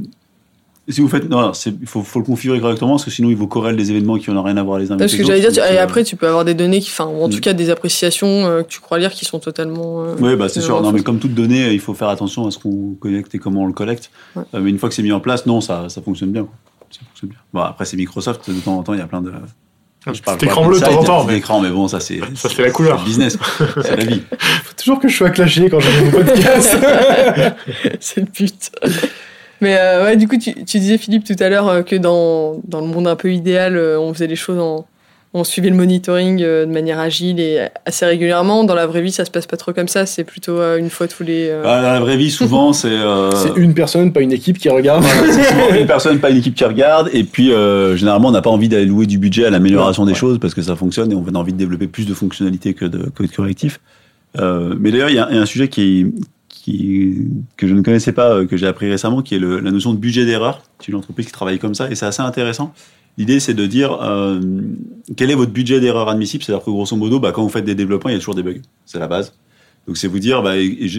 Si 0.90 1.02
vous 1.02 1.08
faites, 1.08 1.30
non, 1.30 1.54
c'est- 1.54 1.74
il 1.80 1.88
faut, 1.88 2.02
faut 2.02 2.18
le 2.20 2.26
configurer 2.26 2.60
correctement 2.60 2.94
parce 2.94 3.06
que 3.06 3.12
sinon 3.12 3.30
il 3.30 3.36
vous 3.36 3.48
corrèle 3.48 3.76
des 3.76 3.92
événements 3.92 4.18
qui 4.18 4.32
n'ont 4.32 4.42
rien 4.42 4.58
à 4.58 4.64
voir 4.64 4.80
les 4.80 4.88
uns 4.92 4.96
avec 4.96 5.00
Parce 5.02 5.12
les 5.12 5.18
que 5.20 5.24
autres. 5.24 5.28
j'allais 5.30 5.42
dire, 5.42 5.52
tu- 5.52 5.60
donc, 5.60 5.70
et 5.72 5.80
euh, 5.80 5.84
après 5.84 6.04
tu 6.04 6.16
peux 6.16 6.28
avoir 6.28 6.46
des 6.46 6.56
données 6.56 6.80
qui, 6.80 6.90
enfin, 6.90 7.06
ou 7.06 7.24
en 7.24 7.28
Mm. 7.28 7.32
tout 7.32 7.40
cas 7.42 7.54
des 7.54 7.70
appréciations 7.70 8.48
euh, 8.48 8.64
que 8.64 8.70
tu 8.70 8.80
crois 8.80 8.98
lire 8.98 9.12
qui 9.12 9.24
sont 9.26 9.38
totalement. 9.40 10.04
euh, 10.04 10.16
Oui, 10.20 10.36
bah, 10.36 10.50
c'est 10.50 10.62
sûr. 10.62 10.82
Non, 10.82 10.92
mais 10.92 11.02
comme 11.04 11.20
toute 11.20 11.36
donnée, 11.36 11.72
il 11.74 11.80
faut 11.80 11.94
faire 11.94 12.10
attention 12.10 12.48
à 12.48 12.52
ce 12.52 12.58
qu'on 12.58 12.96
collecte 13.00 13.36
et 13.36 13.40
comment 13.40 13.62
on 13.64 13.68
le 13.68 13.74
collecte. 13.74 14.10
Ouais. 14.36 14.44
Euh, 14.56 14.60
mais 14.62 14.72
une 14.72 14.80
fois 14.80 14.90
que 14.90 14.96
c'est 14.96 15.04
mis 15.04 15.12
en 15.12 15.20
place, 15.20 15.46
non, 15.46 15.62
ça, 15.62 15.90
ça 15.90 16.02
fonctionne 16.02 16.32
bien. 16.32 16.44
quoi. 16.44 16.54
Ça 16.90 17.00
fonctionne 17.08 17.30
bien. 17.30 17.40
Bon, 17.54 17.62
après, 17.62 17.86
c'est 17.86 17.96
Microsoft, 17.98 18.50
de 18.50 18.60
temps 18.60 18.78
en 18.80 18.82
temps, 18.84 18.94
il 18.94 19.00
y 19.00 19.04
a 19.04 19.08
plein 19.08 19.22
de. 19.22 19.32
Petit 20.06 20.22
pas 20.22 20.38
écran 20.42 20.66
bleu 20.66 20.80
de 20.80 20.84
temps 20.86 20.98
en 20.98 21.02
il 21.02 21.06
temps. 21.06 21.24
mais- 21.26 21.38
écran, 21.38 21.60
mais 21.62 21.70
bon, 21.70 21.88
ça, 21.88 22.00
c'est. 22.00 22.20
Ça, 22.34 22.48
c'est 22.50 22.64
la 22.64 22.72
couleur. 22.72 22.98
le 23.00 23.04
business, 23.06 23.38
c'est 23.84 23.96
la 23.98 24.06
vie. 24.06 24.22
Faut 24.64 24.74
toujours 24.76 25.00
que 25.00 25.08
je 25.08 25.16
sois 25.18 25.30
clashé 25.30 25.70
quand 25.70 25.80
j'ai 25.82 26.04
mon 26.06 26.10
podcast. 26.12 26.78
c'est 28.00 28.22
le 28.22 28.28
but. 28.34 28.72
Mais 29.62 29.78
euh, 29.80 30.04
ouais, 30.06 30.18
du 30.18 30.28
coup, 30.28 30.38
tu, 30.38 30.54
tu 30.66 30.80
disais, 30.80 30.98
Philippe, 30.98 31.24
tout 31.26 31.36
à 31.40 31.50
l'heure 31.50 31.68
euh, 31.68 31.82
que 31.82 31.96
dans, 31.96 32.62
dans 32.68 32.82
le 32.82 32.88
monde 32.88 33.08
un 33.08 33.16
peu 33.16 33.32
idéal, 33.34 33.76
euh, 33.76 34.00
on 34.00 34.14
faisait 34.14 34.28
les 34.28 34.36
choses 34.38 34.60
en. 34.60 34.86
On 35.32 35.44
suivait 35.44 35.70
le 35.70 35.76
monitoring 35.76 36.42
euh, 36.42 36.66
de 36.66 36.72
manière 36.72 36.98
agile 36.98 37.40
et 37.40 37.68
assez 37.86 38.04
régulièrement. 38.04 38.64
Dans 38.64 38.74
la 38.74 38.88
vraie 38.88 39.04
vie, 39.04 39.12
ça 39.12 39.26
se 39.26 39.30
passe 39.30 39.46
pas 39.46 39.58
trop 39.58 39.74
comme 39.74 39.88
ça. 39.88 40.08
C'est 40.08 40.24
plutôt 40.24 40.54
euh, 40.60 40.78
une 40.80 40.90
fois 40.90 41.08
tous 41.08 41.22
les. 41.22 41.50
euh, 41.52 41.62
Bah, 41.62 41.84
dans 41.84 41.92
la 41.92 42.00
vraie 42.00 42.18
vie, 42.18 42.32
souvent, 42.32 42.74
c'est. 42.74 42.88
euh, 42.90 43.30
C'est 43.32 43.56
une 43.56 43.76
personne, 43.76 44.12
pas 44.12 44.22
une 44.22 44.32
équipe 44.32 44.58
qui 44.58 44.70
regarde. 44.70 45.04
C'est 45.04 45.80
une 45.80 45.86
personne, 45.86 46.18
pas 46.20 46.32
une 46.32 46.38
équipe 46.38 46.56
qui 46.56 46.64
regarde. 46.66 47.12
Et 47.14 47.24
puis, 47.26 47.52
euh, 47.54 47.96
généralement, 47.96 48.30
on 48.30 48.32
n'a 48.32 48.42
pas 48.42 48.50
envie 48.50 48.70
d'aller 48.70 48.86
louer 48.88 49.06
du 49.06 49.20
budget 49.20 49.46
à 49.46 49.52
l'amélioration 49.52 50.04
des 50.06 50.16
choses 50.16 50.40
parce 50.40 50.56
que 50.56 50.64
ça 50.64 50.76
fonctionne 50.76 51.12
et 51.12 51.16
on 51.16 51.24
a 51.24 51.38
envie 51.38 51.54
de 51.54 51.60
développer 51.60 51.86
plus 51.86 52.08
de 52.08 52.16
fonctionnalités 52.16 52.74
que 52.74 52.86
de, 52.86 53.12
que 53.14 53.22
de 53.22 53.28
correctifs. 53.32 53.80
Euh, 54.40 54.74
mais 54.80 54.90
d'ailleurs, 54.92 55.10
il 55.10 55.14
y, 55.14 55.18
y 55.18 55.20
a 55.20 55.28
un 55.30 55.46
sujet 55.46 55.68
qui, 55.68 56.08
que 56.66 57.68
je 57.68 57.74
ne 57.74 57.82
connaissais 57.82 58.12
pas, 58.12 58.34
euh, 58.34 58.46
que 58.46 58.58
j'ai 58.58 58.68
appris 58.68 58.90
récemment, 58.90 59.22
qui 59.22 59.36
est 59.36 59.40
la 59.40 59.72
notion 59.72 59.94
de 59.94 60.00
budget 60.00 60.26
d'erreur. 60.26 60.64
C'est 60.80 60.90
une 60.90 60.96
entreprise 60.96 61.26
qui 61.26 61.32
travaille 61.32 61.60
comme 61.60 61.76
ça 61.76 61.90
et 61.90 61.96
c'est 61.96 62.06
assez 62.06 62.22
intéressant. 62.22 62.74
L'idée, 63.18 63.40
c'est 63.40 63.54
de 63.54 63.66
dire 63.66 63.94
euh, 64.02 64.40
quel 65.18 65.32
est 65.32 65.36
votre 65.36 65.52
budget 65.52 65.80
d'erreur 65.80 66.08
admissible? 66.10 66.44
C'est-à-dire 66.44 66.64
que 66.64 66.72
grosso 66.72 66.96
modo, 66.96 67.20
bah, 67.20 67.32
quand 67.32 67.44
vous 67.44 67.50
faites 67.50 67.66
des 67.66 67.76
développements, 67.76 68.10
il 68.10 68.14
y 68.14 68.16
a 68.16 68.20
toujours 68.20 68.36
des 68.36 68.44
bugs. 68.44 68.62
C'est 68.86 69.00
la 69.00 69.08
base. 69.08 69.34
Donc, 69.88 69.98
c'est 69.98 70.08
vous 70.08 70.20
dire, 70.20 70.42
bah, 70.42 70.54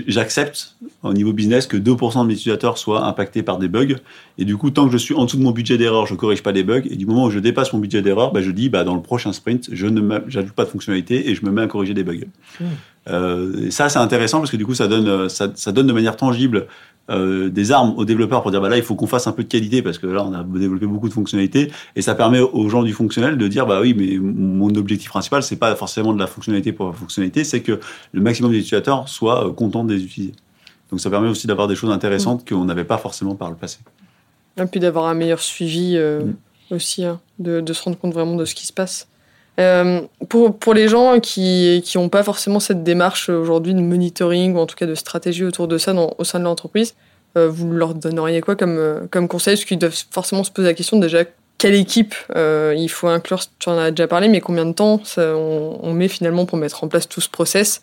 j'accepte 0.07 0.77
au 1.02 1.12
niveau 1.12 1.32
business 1.32 1.66
que 1.66 1.76
2% 1.76 2.22
de 2.22 2.26
mes 2.26 2.34
utilisateurs 2.34 2.76
soient 2.76 3.04
impactés 3.06 3.42
par 3.42 3.58
des 3.58 3.68
bugs. 3.68 3.96
Et 4.38 4.44
du 4.44 4.56
coup, 4.56 4.70
tant 4.70 4.86
que 4.86 4.92
je 4.92 4.98
suis 4.98 5.14
en 5.14 5.24
dessous 5.24 5.38
de 5.38 5.42
mon 5.42 5.50
budget 5.50 5.78
d'erreur, 5.78 6.06
je 6.06 6.14
corrige 6.14 6.42
pas 6.42 6.52
les 6.52 6.62
bugs. 6.62 6.82
Et 6.90 6.96
du 6.96 7.06
moment 7.06 7.24
où 7.24 7.30
je 7.30 7.38
dépasse 7.38 7.72
mon 7.72 7.78
budget 7.78 8.02
d'erreur, 8.02 8.32
bah, 8.32 8.42
je 8.42 8.50
dis, 8.50 8.68
bah, 8.68 8.84
dans 8.84 8.94
le 8.94 9.02
prochain 9.02 9.32
sprint, 9.32 9.70
je 9.72 9.86
ne 9.86 10.20
j'ajoute 10.28 10.52
pas 10.52 10.64
de 10.64 10.70
fonctionnalité 10.70 11.30
et 11.30 11.34
je 11.34 11.44
me 11.44 11.50
mets 11.50 11.62
à 11.62 11.66
corriger 11.66 11.94
des 11.94 12.04
bugs. 12.04 12.26
Hmm. 12.60 12.64
Euh, 13.08 13.66
et 13.66 13.70
ça, 13.70 13.88
c'est 13.88 13.98
intéressant 13.98 14.38
parce 14.38 14.50
que 14.50 14.56
du 14.56 14.66
coup, 14.66 14.74
ça 14.74 14.88
donne, 14.88 15.08
euh, 15.08 15.28
ça, 15.28 15.50
ça 15.54 15.72
donne 15.72 15.86
de 15.86 15.92
manière 15.92 16.16
tangible 16.16 16.66
euh, 17.10 17.48
des 17.48 17.72
armes 17.72 17.94
aux 17.96 18.04
développeurs 18.04 18.42
pour 18.42 18.50
dire 18.50 18.60
bah 18.60 18.68
là, 18.68 18.76
il 18.76 18.82
faut 18.82 18.94
qu'on 18.94 19.06
fasse 19.06 19.26
un 19.26 19.32
peu 19.32 19.42
de 19.42 19.48
qualité 19.48 19.82
parce 19.82 19.98
que 19.98 20.06
là, 20.06 20.24
on 20.24 20.32
a 20.34 20.44
développé 20.44 20.86
beaucoup 20.86 21.08
de 21.08 21.14
fonctionnalités 21.14 21.72
et 21.96 22.02
ça 22.02 22.14
permet 22.14 22.40
aux 22.40 22.68
gens 22.68 22.82
du 22.82 22.92
fonctionnel 22.92 23.38
de 23.38 23.48
dire 23.48 23.66
bah 23.66 23.80
oui, 23.80 23.94
mais 23.96 24.18
mon 24.18 24.72
objectif 24.74 25.08
principal, 25.08 25.42
c'est 25.42 25.56
pas 25.56 25.74
forcément 25.74 26.12
de 26.12 26.20
la 26.20 26.26
fonctionnalité 26.26 26.72
pour 26.72 26.86
la 26.88 26.92
fonctionnalité, 26.92 27.42
c'est 27.42 27.62
que 27.62 27.80
le 28.12 28.20
maximum 28.20 28.52
utilisateurs 28.52 29.08
soient 29.08 29.52
contents 29.56 29.82
de 29.82 29.94
les 29.94 30.04
utiliser. 30.04 30.34
Donc 30.90 31.00
ça 31.00 31.11
permet 31.11 31.29
aussi 31.29 31.46
d'avoir 31.46 31.68
des 31.68 31.74
choses 31.76 31.90
intéressantes 31.90 32.48
qu'on 32.48 32.64
n'avait 32.64 32.85
pas 32.85 32.98
forcément 32.98 33.35
par 33.35 33.50
le 33.50 33.57
passé. 33.57 33.79
Et 34.61 34.64
puis 34.66 34.81
d'avoir 34.81 35.07
un 35.07 35.14
meilleur 35.14 35.40
suivi 35.40 35.96
euh, 35.96 36.20
Mm. 36.24 36.35
aussi, 36.74 37.05
hein, 37.05 37.20
de, 37.38 37.61
de 37.61 37.72
se 37.72 37.83
rendre 37.83 37.98
compte 37.98 38.12
vraiment 38.12 38.37
de 38.37 38.44
ce 38.44 38.55
qui 38.55 38.66
se 38.66 38.72
passe. 38.72 39.07
Euh, 39.59 40.00
pour, 40.29 40.57
pour 40.57 40.72
les 40.74 40.88
gens 40.88 41.18
qui 41.20 41.83
n'ont 41.96 42.09
pas 42.09 42.22
forcément 42.22 42.61
cette 42.61 42.83
démarche 42.83 43.29
aujourd'hui 43.29 43.74
de 43.74 43.81
monitoring 43.81 44.55
ou 44.55 44.59
en 44.59 44.66
tout 44.66 44.76
cas 44.76 44.87
de 44.87 44.94
stratégie 44.94 45.44
autour 45.44 45.68
de 45.68 45.76
ça 45.79 45.92
dans- 45.92 46.14
au 46.18 46.24
sein 46.24 46.38
de 46.38 46.44
l'entreprise, 46.44 46.94
euh, 47.37 47.48
vous 47.48 47.70
leur 47.70 47.94
donneriez 47.94 48.40
quoi 48.40 48.57
comme, 48.57 48.79
euh, 48.79 49.00
comme 49.11 49.29
conseil? 49.29 49.55
Parce 49.57 49.64
qu'ils 49.64 49.79
doivent 49.79 49.96
forcément 50.11 50.44
se 50.44 50.50
poser 50.50 50.68
la 50.68 50.74
question 50.74 50.98
déjà 50.98 51.24
quelle 51.59 51.74
équipe 51.74 52.14
euh, 52.37 52.74
il 52.76 52.88
faut 52.88 53.09
inclure, 53.09 53.40
tu 53.59 53.68
en 53.68 53.76
as 53.76 53.90
déjà 53.90 54.09
parlé, 54.09 54.29
mais 54.29 54.40
combien 54.40 54.64
de 54.64 54.72
temps 54.72 54.98
ça, 55.05 55.37
on, 55.37 55.79
on 55.83 55.92
met 55.92 56.09
finalement 56.09 56.46
pour 56.46 56.57
mettre 56.57 56.83
en 56.85 56.88
place 56.88 57.07
tout 57.09 57.20
ce 57.20 57.29
process? 57.29 57.83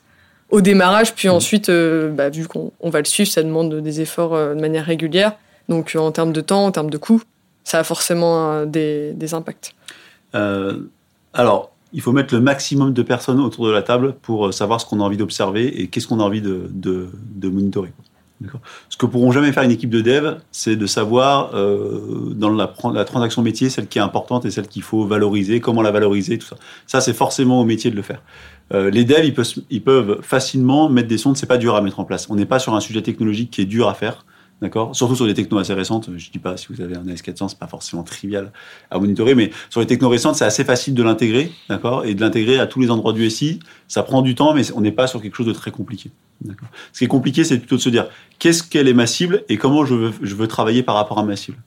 Au 0.49 0.61
démarrage, 0.61 1.13
puis 1.13 1.29
ensuite, 1.29 1.69
euh, 1.69 2.09
bah, 2.09 2.29
vu 2.29 2.47
qu'on 2.47 2.71
on 2.79 2.89
va 2.89 2.99
le 2.99 3.05
suivre, 3.05 3.29
ça 3.29 3.43
demande 3.43 3.75
des 3.81 4.01
efforts 4.01 4.33
euh, 4.33 4.55
de 4.55 4.61
manière 4.61 4.85
régulière. 4.85 5.33
Donc 5.69 5.95
euh, 5.95 5.99
en 5.99 6.11
termes 6.11 6.33
de 6.33 6.41
temps, 6.41 6.65
en 6.65 6.71
termes 6.71 6.89
de 6.89 6.97
coûts, 6.97 7.21
ça 7.63 7.79
a 7.79 7.83
forcément 7.83 8.65
des, 8.65 9.11
des 9.13 9.33
impacts. 9.33 9.73
Alors, 11.33 11.71
il 11.93 12.01
faut 12.01 12.11
mettre 12.11 12.33
le 12.33 12.41
maximum 12.41 12.93
de 12.93 13.01
personnes 13.01 13.39
autour 13.39 13.67
de 13.67 13.71
la 13.71 13.81
table 13.81 14.13
pour 14.21 14.53
savoir 14.53 14.79
ce 14.79 14.85
qu'on 14.85 14.99
a 15.01 15.03
envie 15.03 15.17
d'observer 15.17 15.81
et 15.81 15.87
qu'est-ce 15.87 16.07
qu'on 16.07 16.19
a 16.19 16.23
envie 16.23 16.41
de, 16.41 16.69
de, 16.71 17.09
de 17.35 17.49
monitorer. 17.49 17.91
Ce 18.89 18.97
que 18.97 19.05
pourront 19.07 19.31
jamais 19.31 19.51
faire 19.51 19.63
une 19.63 19.71
équipe 19.71 19.89
de 19.89 20.01
dev, 20.01 20.35
c'est 20.51 20.75
de 20.75 20.85
savoir 20.85 21.55
euh, 21.55 22.33
dans 22.35 22.51
la, 22.51 22.71
la 22.93 23.03
transaction 23.03 23.41
métier 23.41 23.69
celle 23.69 23.87
qui 23.87 23.97
est 23.97 24.01
importante 24.01 24.45
et 24.45 24.51
celle 24.51 24.67
qu'il 24.67 24.83
faut 24.83 25.05
valoriser, 25.05 25.59
comment 25.59 25.81
la 25.81 25.91
valoriser, 25.91 26.37
tout 26.37 26.45
ça. 26.45 26.55
Ça, 26.85 27.01
c'est 27.01 27.13
forcément 27.13 27.59
au 27.59 27.65
métier 27.65 27.89
de 27.89 27.95
le 27.95 28.03
faire. 28.03 28.21
Euh, 28.73 28.89
les 28.89 29.05
devs, 29.05 29.31
ils 29.69 29.83
peuvent, 29.83 30.21
facilement 30.21 30.89
mettre 30.89 31.07
des 31.07 31.17
sondes, 31.17 31.37
c'est 31.37 31.45
pas 31.45 31.57
dur 31.57 31.75
à 31.75 31.81
mettre 31.81 31.99
en 31.99 32.05
place. 32.05 32.29
On 32.29 32.35
n'est 32.35 32.45
pas 32.45 32.59
sur 32.59 32.75
un 32.75 32.79
sujet 32.79 33.01
technologique 33.01 33.51
qui 33.51 33.61
est 33.61 33.65
dur 33.65 33.87
à 33.87 33.93
faire. 33.93 34.25
D'accord? 34.61 34.95
Surtout 34.95 35.15
sur 35.15 35.27
des 35.27 35.35
technos 35.35 35.59
assez 35.59 35.73
récentes. 35.73 36.09
Je 36.17 36.31
dis 36.31 36.39
pas 36.39 36.57
si 36.57 36.67
vous 36.69 36.81
avez 36.81 36.95
un 36.95 37.03
AS400, 37.03 37.49
c'est 37.49 37.59
pas 37.59 37.67
forcément 37.67 38.01
trivial 38.01 38.51
à 38.89 38.97
monitorer, 38.97 39.35
mais 39.35 39.51
sur 39.69 39.81
les 39.81 39.85
technos 39.85 40.09
récentes, 40.09 40.35
c'est 40.35 40.45
assez 40.45 40.63
facile 40.63 40.95
de 40.95 41.03
l'intégrer, 41.03 41.51
d'accord? 41.69 42.05
Et 42.05 42.15
de 42.15 42.21
l'intégrer 42.21 42.57
à 42.57 42.65
tous 42.65 42.81
les 42.81 42.89
endroits 42.89 43.13
du 43.13 43.29
SI. 43.29 43.59
Ça 43.87 44.01
prend 44.01 44.23
du 44.23 44.33
temps, 44.33 44.55
mais 44.55 44.63
on 44.73 44.81
n'est 44.81 44.91
pas 44.91 45.05
sur 45.05 45.21
quelque 45.21 45.35
chose 45.35 45.45
de 45.45 45.53
très 45.53 45.69
compliqué. 45.69 46.09
Ce 46.91 46.99
qui 46.99 47.05
est 47.05 47.07
compliqué, 47.07 47.43
c'est 47.43 47.59
plutôt 47.59 47.77
de 47.77 47.81
se 47.81 47.89
dire 47.89 48.07
qu'est-ce 48.39 48.63
qu'elle 48.63 48.87
est 48.87 48.93
ma 48.93 49.05
cible 49.05 49.43
et 49.47 49.57
comment 49.57 49.85
je 49.85 49.93
veux, 49.93 50.13
je 50.21 50.33
veux 50.33 50.47
travailler 50.47 50.81
par 50.81 50.95
rapport 50.95 51.19
à 51.19 51.23
ma 51.23 51.35
cible? 51.35 51.57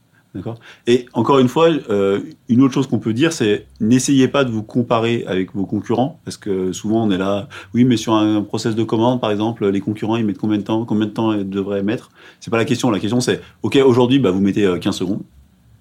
Et 0.86 1.06
encore 1.12 1.38
une 1.38 1.48
fois, 1.48 1.68
euh, 1.68 2.20
une 2.48 2.62
autre 2.62 2.74
chose 2.74 2.86
qu'on 2.86 2.98
peut 2.98 3.12
dire, 3.12 3.32
c'est 3.32 3.66
n'essayez 3.80 4.28
pas 4.28 4.44
de 4.44 4.50
vous 4.50 4.62
comparer 4.62 5.24
avec 5.26 5.54
vos 5.54 5.66
concurrents, 5.66 6.20
parce 6.24 6.36
que 6.36 6.72
souvent 6.72 7.04
on 7.04 7.10
est 7.10 7.18
là, 7.18 7.48
oui, 7.74 7.84
mais 7.84 7.96
sur 7.96 8.14
un 8.14 8.42
process 8.42 8.74
de 8.74 8.84
commande, 8.84 9.20
par 9.20 9.30
exemple, 9.30 9.68
les 9.68 9.80
concurrents, 9.80 10.16
ils 10.16 10.24
mettent 10.24 10.38
combien 10.38 10.58
de 10.58 10.62
temps, 10.62 10.84
combien 10.84 11.06
de 11.06 11.12
temps 11.12 11.32
ils 11.32 11.48
devraient 11.48 11.82
mettre? 11.82 12.10
C'est 12.38 12.50
pas 12.50 12.58
la 12.58 12.64
question. 12.64 12.90
La 12.90 13.00
question, 13.00 13.20
c'est, 13.20 13.40
OK, 13.62 13.76
aujourd'hui, 13.76 14.18
bah, 14.18 14.30
vous 14.30 14.40
mettez 14.40 14.64
euh, 14.64 14.78
15 14.78 14.96
secondes. 14.96 15.22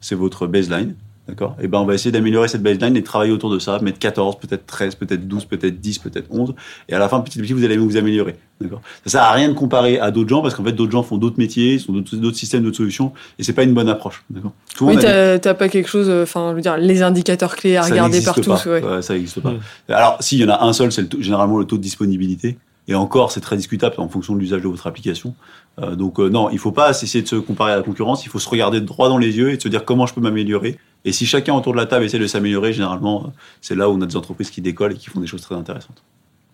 C'est 0.01 0.15
votre 0.15 0.47
baseline. 0.47 0.95
D'accord 1.29 1.55
Et 1.61 1.67
ben, 1.67 1.77
on 1.79 1.85
va 1.85 1.93
essayer 1.93 2.11
d'améliorer 2.11 2.47
cette 2.47 2.63
baseline 2.63 2.95
et 2.97 3.01
de 3.01 3.05
travailler 3.05 3.31
autour 3.31 3.51
de 3.51 3.59
ça, 3.59 3.77
mettre 3.79 3.99
14, 3.99 4.39
peut-être 4.39 4.65
13, 4.65 4.95
peut-être 4.95 5.27
12, 5.27 5.45
peut-être 5.45 5.79
10, 5.79 5.99
peut-être 5.99 6.25
11. 6.31 6.55
Et 6.87 6.93
à 6.95 6.99
la 6.99 7.07
fin, 7.07 7.19
petit 7.21 7.37
à 7.39 7.41
petit, 7.43 7.53
vous 7.53 7.63
allez 7.63 7.77
vous 7.77 7.97
améliorer. 7.97 8.35
D'accord 8.59 8.81
Ça 9.05 9.11
sert 9.11 9.21
à 9.21 9.31
rien 9.31 9.47
de 9.47 9.53
comparer 9.53 9.99
à 9.99 10.09
d'autres 10.11 10.29
gens 10.29 10.41
parce 10.41 10.55
qu'en 10.55 10.63
fait, 10.63 10.71
d'autres 10.71 10.91
gens 10.91 11.03
font 11.03 11.17
d'autres 11.17 11.37
métiers, 11.37 11.75
ils 11.75 11.91
ont 11.91 11.93
d'autres 11.93 12.37
systèmes, 12.37 12.63
d'autres 12.63 12.77
solutions 12.77 13.13
et 13.37 13.43
c'est 13.43 13.53
pas 13.53 13.63
une 13.63 13.73
bonne 13.73 13.89
approche. 13.89 14.23
D'accord 14.29 14.53
Oui, 14.81 14.95
des- 14.95 15.03
t'as 15.03 15.39
t'as 15.39 15.53
pas 15.53 15.69
quelque 15.69 15.87
chose, 15.87 16.09
euh, 16.09 16.23
enfin, 16.23 16.49
je 16.51 16.55
veux 16.55 16.61
dire, 16.61 16.77
les 16.77 17.03
indicateurs 17.03 17.55
clés 17.55 17.77
à 17.77 17.83
ça 17.83 17.91
regarder 17.91 18.21
partout. 18.21 18.49
ouais. 18.67 18.83
Ouais, 18.83 19.01
ça 19.01 19.13
n'existe 19.13 19.39
pas. 19.39 19.51
Mm. 19.51 19.59
Alors, 19.89 20.17
s'il 20.21 20.39
y 20.39 20.43
en 20.43 20.49
a 20.49 20.63
un 20.63 20.73
seul, 20.73 20.91
c'est 20.91 21.21
généralement 21.21 21.57
le 21.59 21.65
taux 21.65 21.77
de 21.77 21.83
disponibilité. 21.83 22.57
Et 22.87 22.95
encore, 22.95 23.31
c'est 23.31 23.39
très 23.39 23.55
discutable 23.55 23.93
en 23.99 24.09
fonction 24.09 24.33
de 24.33 24.39
l'usage 24.39 24.63
de 24.63 24.67
votre 24.67 24.87
application. 24.87 25.35
Euh, 25.81 25.95
donc, 25.95 26.19
euh, 26.19 26.29
non, 26.29 26.49
il 26.49 26.59
faut 26.59 26.71
pas 26.71 26.89
essayer 26.91 27.21
de 27.21 27.27
se 27.27 27.35
comparer 27.35 27.73
à 27.73 27.77
la 27.77 27.83
concurrence. 27.83 28.25
Il 28.25 28.29
faut 28.29 28.39
se 28.39 28.49
regarder 28.49 28.81
droit 28.81 29.09
dans 29.09 29.17
les 29.17 29.37
yeux 29.37 29.51
et 29.51 29.57
de 29.57 29.61
se 29.61 29.67
dire 29.67 29.85
comment 29.85 30.05
je 30.05 30.13
peux 30.13 30.21
m'améliorer. 30.21 30.77
Et 31.05 31.11
si 31.11 31.25
chacun 31.25 31.53
autour 31.53 31.73
de 31.73 31.77
la 31.77 31.85
table 31.85 32.05
essaie 32.05 32.19
de 32.19 32.27
s'améliorer, 32.27 32.73
généralement, 32.73 33.23
euh, 33.25 33.29
c'est 33.61 33.75
là 33.75 33.89
où 33.89 33.93
on 33.93 34.01
a 34.01 34.05
des 34.05 34.17
entreprises 34.17 34.49
qui 34.49 34.61
décollent 34.61 34.93
et 34.93 34.97
qui 34.97 35.09
font 35.09 35.19
des 35.19 35.27
choses 35.27 35.41
très 35.41 35.55
intéressantes. 35.55 36.03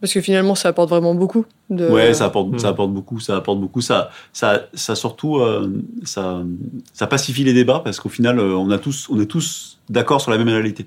Parce 0.02 0.14
que 0.14 0.22
finalement, 0.22 0.56
ça 0.56 0.70
apporte 0.70 0.90
vraiment 0.90 1.16
beaucoup. 1.16 1.46
De... 1.70 1.90
Ouais, 1.90 2.14
ça 2.14 2.26
apporte, 2.26 2.50
Mm. 2.52 2.60
ça 2.60 2.68
apporte 2.68 2.92
beaucoup, 2.92 3.20
ça 3.20 3.38
apporte 3.38 3.60
beaucoup. 3.60 3.82
Ça, 3.82 4.12
ça, 4.34 4.68
ça 4.74 4.94
surtout, 4.94 5.38
euh, 5.38 5.72
ça, 6.04 6.44
ça 6.94 7.08
pacifie 7.08 7.44
les 7.44 7.54
débats 7.54 7.82
parce 7.84 8.00
qu'au 8.00 8.10
final, 8.10 8.38
euh, 8.40 8.56
on 8.56 8.70
a 8.72 8.78
tous, 8.78 9.08
on 9.10 9.20
est 9.20 9.26
tous 9.26 9.80
d'accord 9.90 10.22
sur 10.22 10.32
la 10.32 10.38
même 10.38 10.50
réalité. 10.50 10.86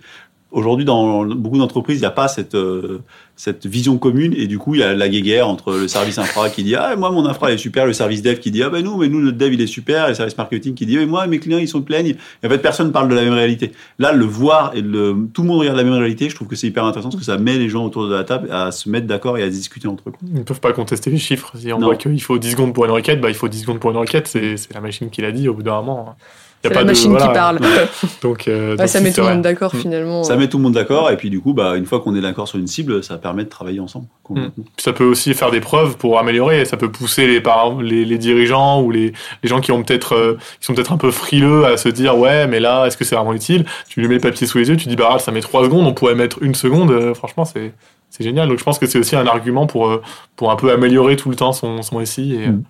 Aujourd'hui, 0.50 0.86
dans 0.86 1.26
beaucoup 1.26 1.58
d'entreprises, 1.58 1.98
il 1.98 2.00
n'y 2.00 2.06
a 2.06 2.10
pas 2.10 2.26
cette, 2.26 2.54
euh, 2.54 3.02
cette 3.36 3.66
vision 3.66 3.98
commune 3.98 4.32
et 4.34 4.46
du 4.46 4.56
coup, 4.58 4.74
il 4.74 4.80
y 4.80 4.82
a 4.82 4.94
la 4.94 5.08
guéguerre 5.10 5.46
entre 5.46 5.72
le 5.74 5.88
service 5.88 6.16
infra 6.18 6.48
qui 6.48 6.62
dit 6.64 6.74
ah 6.74 6.96
moi 6.96 7.10
mon 7.10 7.26
infra 7.26 7.52
est 7.52 7.58
super, 7.58 7.84
le 7.84 7.92
service 7.92 8.22
dev 8.22 8.38
qui 8.38 8.50
dit 8.50 8.62
ah 8.62 8.70
ben 8.70 8.82
nous 8.82 8.96
mais 8.96 9.08
nous 9.08 9.20
notre 9.20 9.36
dev 9.36 9.52
il 9.52 9.60
est 9.60 9.66
super, 9.66 10.06
et 10.06 10.08
le 10.08 10.14
service 10.14 10.38
marketing 10.38 10.72
qui 10.74 10.86
dit 10.86 10.96
mais 10.96 11.04
moi 11.04 11.26
mes 11.26 11.38
clients 11.38 11.58
ils 11.58 11.68
sont 11.68 11.82
plaignent. 11.82 12.14
Et 12.42 12.46
en 12.46 12.48
fait, 12.48 12.58
personne 12.58 12.92
parle 12.92 13.08
de 13.10 13.14
la 13.14 13.24
même 13.24 13.34
réalité. 13.34 13.72
Là, 13.98 14.12
le 14.12 14.24
voir 14.24 14.72
et 14.74 14.80
le 14.80 15.14
tout 15.34 15.42
le 15.42 15.48
monde 15.48 15.60
regarde 15.60 15.76
la 15.76 15.84
même 15.84 15.92
réalité, 15.92 16.30
je 16.30 16.34
trouve 16.34 16.48
que 16.48 16.56
c'est 16.56 16.66
hyper 16.68 16.84
intéressant 16.86 17.10
parce 17.10 17.20
que 17.20 17.26
ça 17.26 17.36
met 17.36 17.58
les 17.58 17.68
gens 17.68 17.84
autour 17.84 18.08
de 18.08 18.14
la 18.14 18.24
table 18.24 18.48
à 18.50 18.72
se 18.72 18.88
mettre 18.88 19.06
d'accord 19.06 19.36
et 19.36 19.42
à 19.42 19.50
discuter 19.50 19.86
entre 19.86 20.08
eux. 20.08 20.12
Ils 20.26 20.32
ne 20.32 20.42
peuvent 20.44 20.60
pas 20.60 20.72
contester 20.72 21.10
les 21.10 21.18
chiffres. 21.18 21.52
Si 21.58 21.70
on 21.74 21.78
Non. 21.78 21.88
voit 21.88 21.96
qu'il 21.96 22.22
faut 22.22 22.38
10 22.38 22.52
secondes 22.52 22.72
pour 22.72 22.86
une 22.86 22.90
requête, 22.92 23.20
bah, 23.20 23.28
il 23.28 23.34
faut 23.34 23.48
10 23.48 23.60
secondes 23.60 23.80
pour 23.80 23.90
une 23.90 23.98
requête. 23.98 24.26
C'est 24.28 24.56
c'est 24.56 24.72
la 24.72 24.80
machine 24.80 25.10
qui 25.10 25.20
l'a 25.20 25.30
dit 25.30 25.46
au 25.46 25.52
bout 25.54 25.62
d'un 25.62 25.74
moment. 25.82 26.16
C'est 26.64 26.74
la 26.74 26.84
machine 26.84 27.16
qui 27.16 27.24
parle. 27.34 27.58
Donc, 28.22 28.48
euh, 28.48 28.70
Ouais, 28.70 28.76
donc 28.76 28.88
ça 28.88 29.00
met 29.00 29.12
tout 29.12 29.20
le 29.20 29.28
monde 29.28 29.42
d'accord 29.42 29.74
Mm. 29.74 29.78
finalement. 29.78 30.24
Ça 30.24 30.36
met 30.36 30.48
tout 30.48 30.56
le 30.58 30.64
monde 30.64 30.72
d'accord, 30.74 31.10
et 31.10 31.16
puis 31.16 31.30
du 31.30 31.40
coup, 31.40 31.52
bah, 31.54 31.76
une 31.76 31.86
fois 31.86 32.00
qu'on 32.00 32.14
est 32.16 32.20
d'accord 32.20 32.48
sur 32.48 32.58
une 32.58 32.66
cible, 32.66 33.02
ça 33.04 33.16
permet 33.16 33.44
de 33.44 33.48
travailler 33.48 33.78
ensemble. 33.80 34.06
Puis 34.34 34.42
ça 34.78 34.92
peut 34.92 35.04
aussi 35.04 35.34
faire 35.34 35.50
des 35.50 35.60
preuves 35.60 35.96
pour 35.96 36.18
améliorer. 36.18 36.64
Ça 36.64 36.76
peut 36.76 36.90
pousser 36.90 37.26
les, 37.26 37.40
par- 37.40 37.80
les, 37.80 38.04
les 38.04 38.18
dirigeants 38.18 38.82
ou 38.82 38.90
les, 38.90 39.12
les 39.42 39.48
gens 39.48 39.60
qui 39.60 39.70
ont 39.72 39.82
peut-être, 39.82 40.14
euh, 40.14 40.36
qui 40.60 40.66
sont 40.66 40.74
peut-être 40.74 40.92
un 40.92 40.96
peu 40.98 41.10
frileux 41.12 41.64
à 41.64 41.76
se 41.76 41.88
dire 41.88 42.18
ouais, 42.18 42.46
mais 42.48 42.58
là, 42.60 42.86
est-ce 42.86 42.96
que 42.96 43.04
c'est 43.04 43.14
vraiment 43.14 43.34
utile? 43.34 43.64
Tu 43.88 44.00
lui 44.00 44.08
mets 44.08 44.14
le 44.16 44.20
papier 44.20 44.46
sous 44.46 44.58
les 44.58 44.68
yeux, 44.68 44.76
tu 44.76 44.88
dis 44.88 44.96
bah 44.96 45.18
ça 45.20 45.30
met 45.32 45.40
trois 45.40 45.62
secondes, 45.64 45.86
on 45.86 45.94
pourrait 45.94 46.14
mettre 46.16 46.42
une 46.42 46.54
seconde. 46.54 46.90
Euh, 46.90 47.14
franchement, 47.14 47.44
c'est 47.44 47.72
c'est 48.10 48.24
génial. 48.24 48.48
Donc 48.48 48.58
je 48.58 48.64
pense 48.64 48.78
que 48.78 48.86
c'est 48.86 48.98
aussi 48.98 49.14
un 49.16 49.26
argument 49.26 49.66
pour 49.66 50.00
pour 50.34 50.50
un 50.50 50.56
peu 50.56 50.72
améliorer 50.72 51.14
tout 51.16 51.30
le 51.30 51.36
temps 51.36 51.52
son 51.52 51.82
son 51.82 52.04
SI 52.04 52.34
et, 52.34 52.48
Mm. 52.48 52.62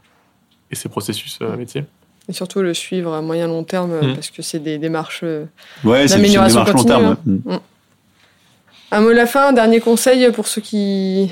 et 0.73 0.75
ses 0.75 0.89
processus 0.89 1.39
euh, 1.43 1.57
métiers. 1.57 1.85
Et 2.29 2.33
surtout 2.35 2.61
le 2.61 2.75
suivre 2.75 3.15
à 3.15 3.23
moyen 3.23 3.47
long 3.47 3.65
terme 3.65 3.93
euh, 3.93 4.11
Mm. 4.11 4.15
parce 4.15 4.31
que 4.31 4.43
c'est 4.43 4.59
des 4.59 4.79
démarches. 4.79 5.21
euh, 5.23 5.45
Ouais, 5.85 6.07
L'amélioration 6.07 6.61
démarche 6.65 6.69
long 6.75 6.75
continue, 6.75 7.17
terme. 7.25 7.41
hein. 7.49 7.53
Mm. 7.55 7.61
Un 8.91 9.01
mot 9.01 9.09
de 9.11 9.15
la 9.15 9.27
fin, 9.27 9.49
un 9.49 9.53
dernier 9.53 9.81
conseil 9.81 10.31
pour 10.33 10.47
ceux 10.47 10.61
qui 10.61 11.31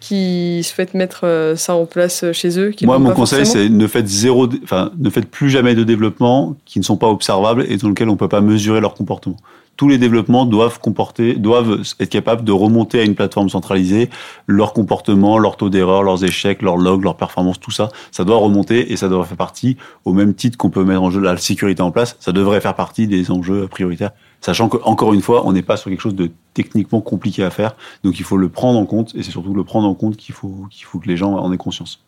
qui 0.00 0.62
souhaitent 0.62 0.92
mettre 0.92 1.20
euh, 1.24 1.56
ça 1.56 1.74
en 1.74 1.86
place 1.86 2.26
chez 2.32 2.58
eux. 2.60 2.70
qui 2.70 2.84
Moi, 2.84 2.98
mon 2.98 3.12
conseil, 3.12 3.46
c'est 3.46 3.70
ne 3.70 3.86
faites 3.86 4.06
zéro, 4.06 4.46
enfin, 4.62 4.90
ne 4.98 5.08
faites 5.08 5.30
plus 5.30 5.48
jamais 5.48 5.74
de 5.74 5.82
développements 5.82 6.56
qui 6.66 6.78
ne 6.78 6.84
sont 6.84 6.98
pas 6.98 7.06
observables 7.08 7.64
et 7.70 7.78
dans 7.78 7.88
lesquels 7.88 8.10
on 8.10 8.16
peut 8.16 8.28
pas 8.28 8.42
mesurer 8.42 8.82
leur 8.82 8.92
comportement. 8.94 9.36
Tous 9.76 9.88
les 9.88 9.98
développements 9.98 10.46
doivent 10.46 10.78
comporter, 10.78 11.34
doivent 11.34 11.82
être 11.98 12.08
capables 12.08 12.44
de 12.44 12.52
remonter 12.52 13.00
à 13.00 13.02
une 13.02 13.14
plateforme 13.14 13.48
centralisée 13.48 14.08
leur 14.46 14.72
comportement, 14.72 15.38
leur 15.38 15.56
taux 15.56 15.70
d'erreur, 15.70 16.02
leurs 16.02 16.24
échecs, 16.24 16.62
leurs 16.62 16.76
logs, 16.76 17.02
leurs 17.02 17.16
performances, 17.16 17.58
tout 17.58 17.70
ça. 17.70 17.88
Ça 18.12 18.24
doit 18.24 18.36
remonter 18.36 18.92
et 18.92 18.96
ça 18.96 19.08
doit 19.08 19.24
faire 19.24 19.36
partie, 19.36 19.76
au 20.04 20.12
même 20.12 20.34
titre 20.34 20.56
qu'on 20.56 20.70
peut 20.70 20.84
mettre 20.84 21.02
en 21.02 21.10
jeu 21.10 21.20
la 21.20 21.36
sécurité 21.36 21.82
en 21.82 21.90
place, 21.90 22.16
ça 22.20 22.32
devrait 22.32 22.60
faire 22.60 22.74
partie 22.74 23.06
des 23.06 23.30
enjeux 23.30 23.66
prioritaires. 23.66 24.12
Sachant 24.40 24.68
que, 24.68 24.76
encore 24.84 25.14
une 25.14 25.22
fois, 25.22 25.46
on 25.46 25.52
n'est 25.52 25.62
pas 25.62 25.76
sur 25.76 25.90
quelque 25.90 26.02
chose 26.02 26.14
de 26.14 26.30
techniquement 26.52 27.00
compliqué 27.00 27.42
à 27.42 27.50
faire. 27.50 27.74
Donc, 28.04 28.18
il 28.18 28.24
faut 28.24 28.36
le 28.36 28.48
prendre 28.48 28.78
en 28.78 28.86
compte 28.86 29.14
et 29.14 29.22
c'est 29.22 29.30
surtout 29.30 29.54
le 29.54 29.64
prendre 29.64 29.88
en 29.88 29.94
compte 29.94 30.16
qu'il 30.16 30.34
faut, 30.34 30.66
qu'il 30.70 30.84
faut 30.84 30.98
que 30.98 31.08
les 31.08 31.16
gens 31.16 31.32
en 31.32 31.52
aient 31.52 31.56
conscience. 31.56 32.04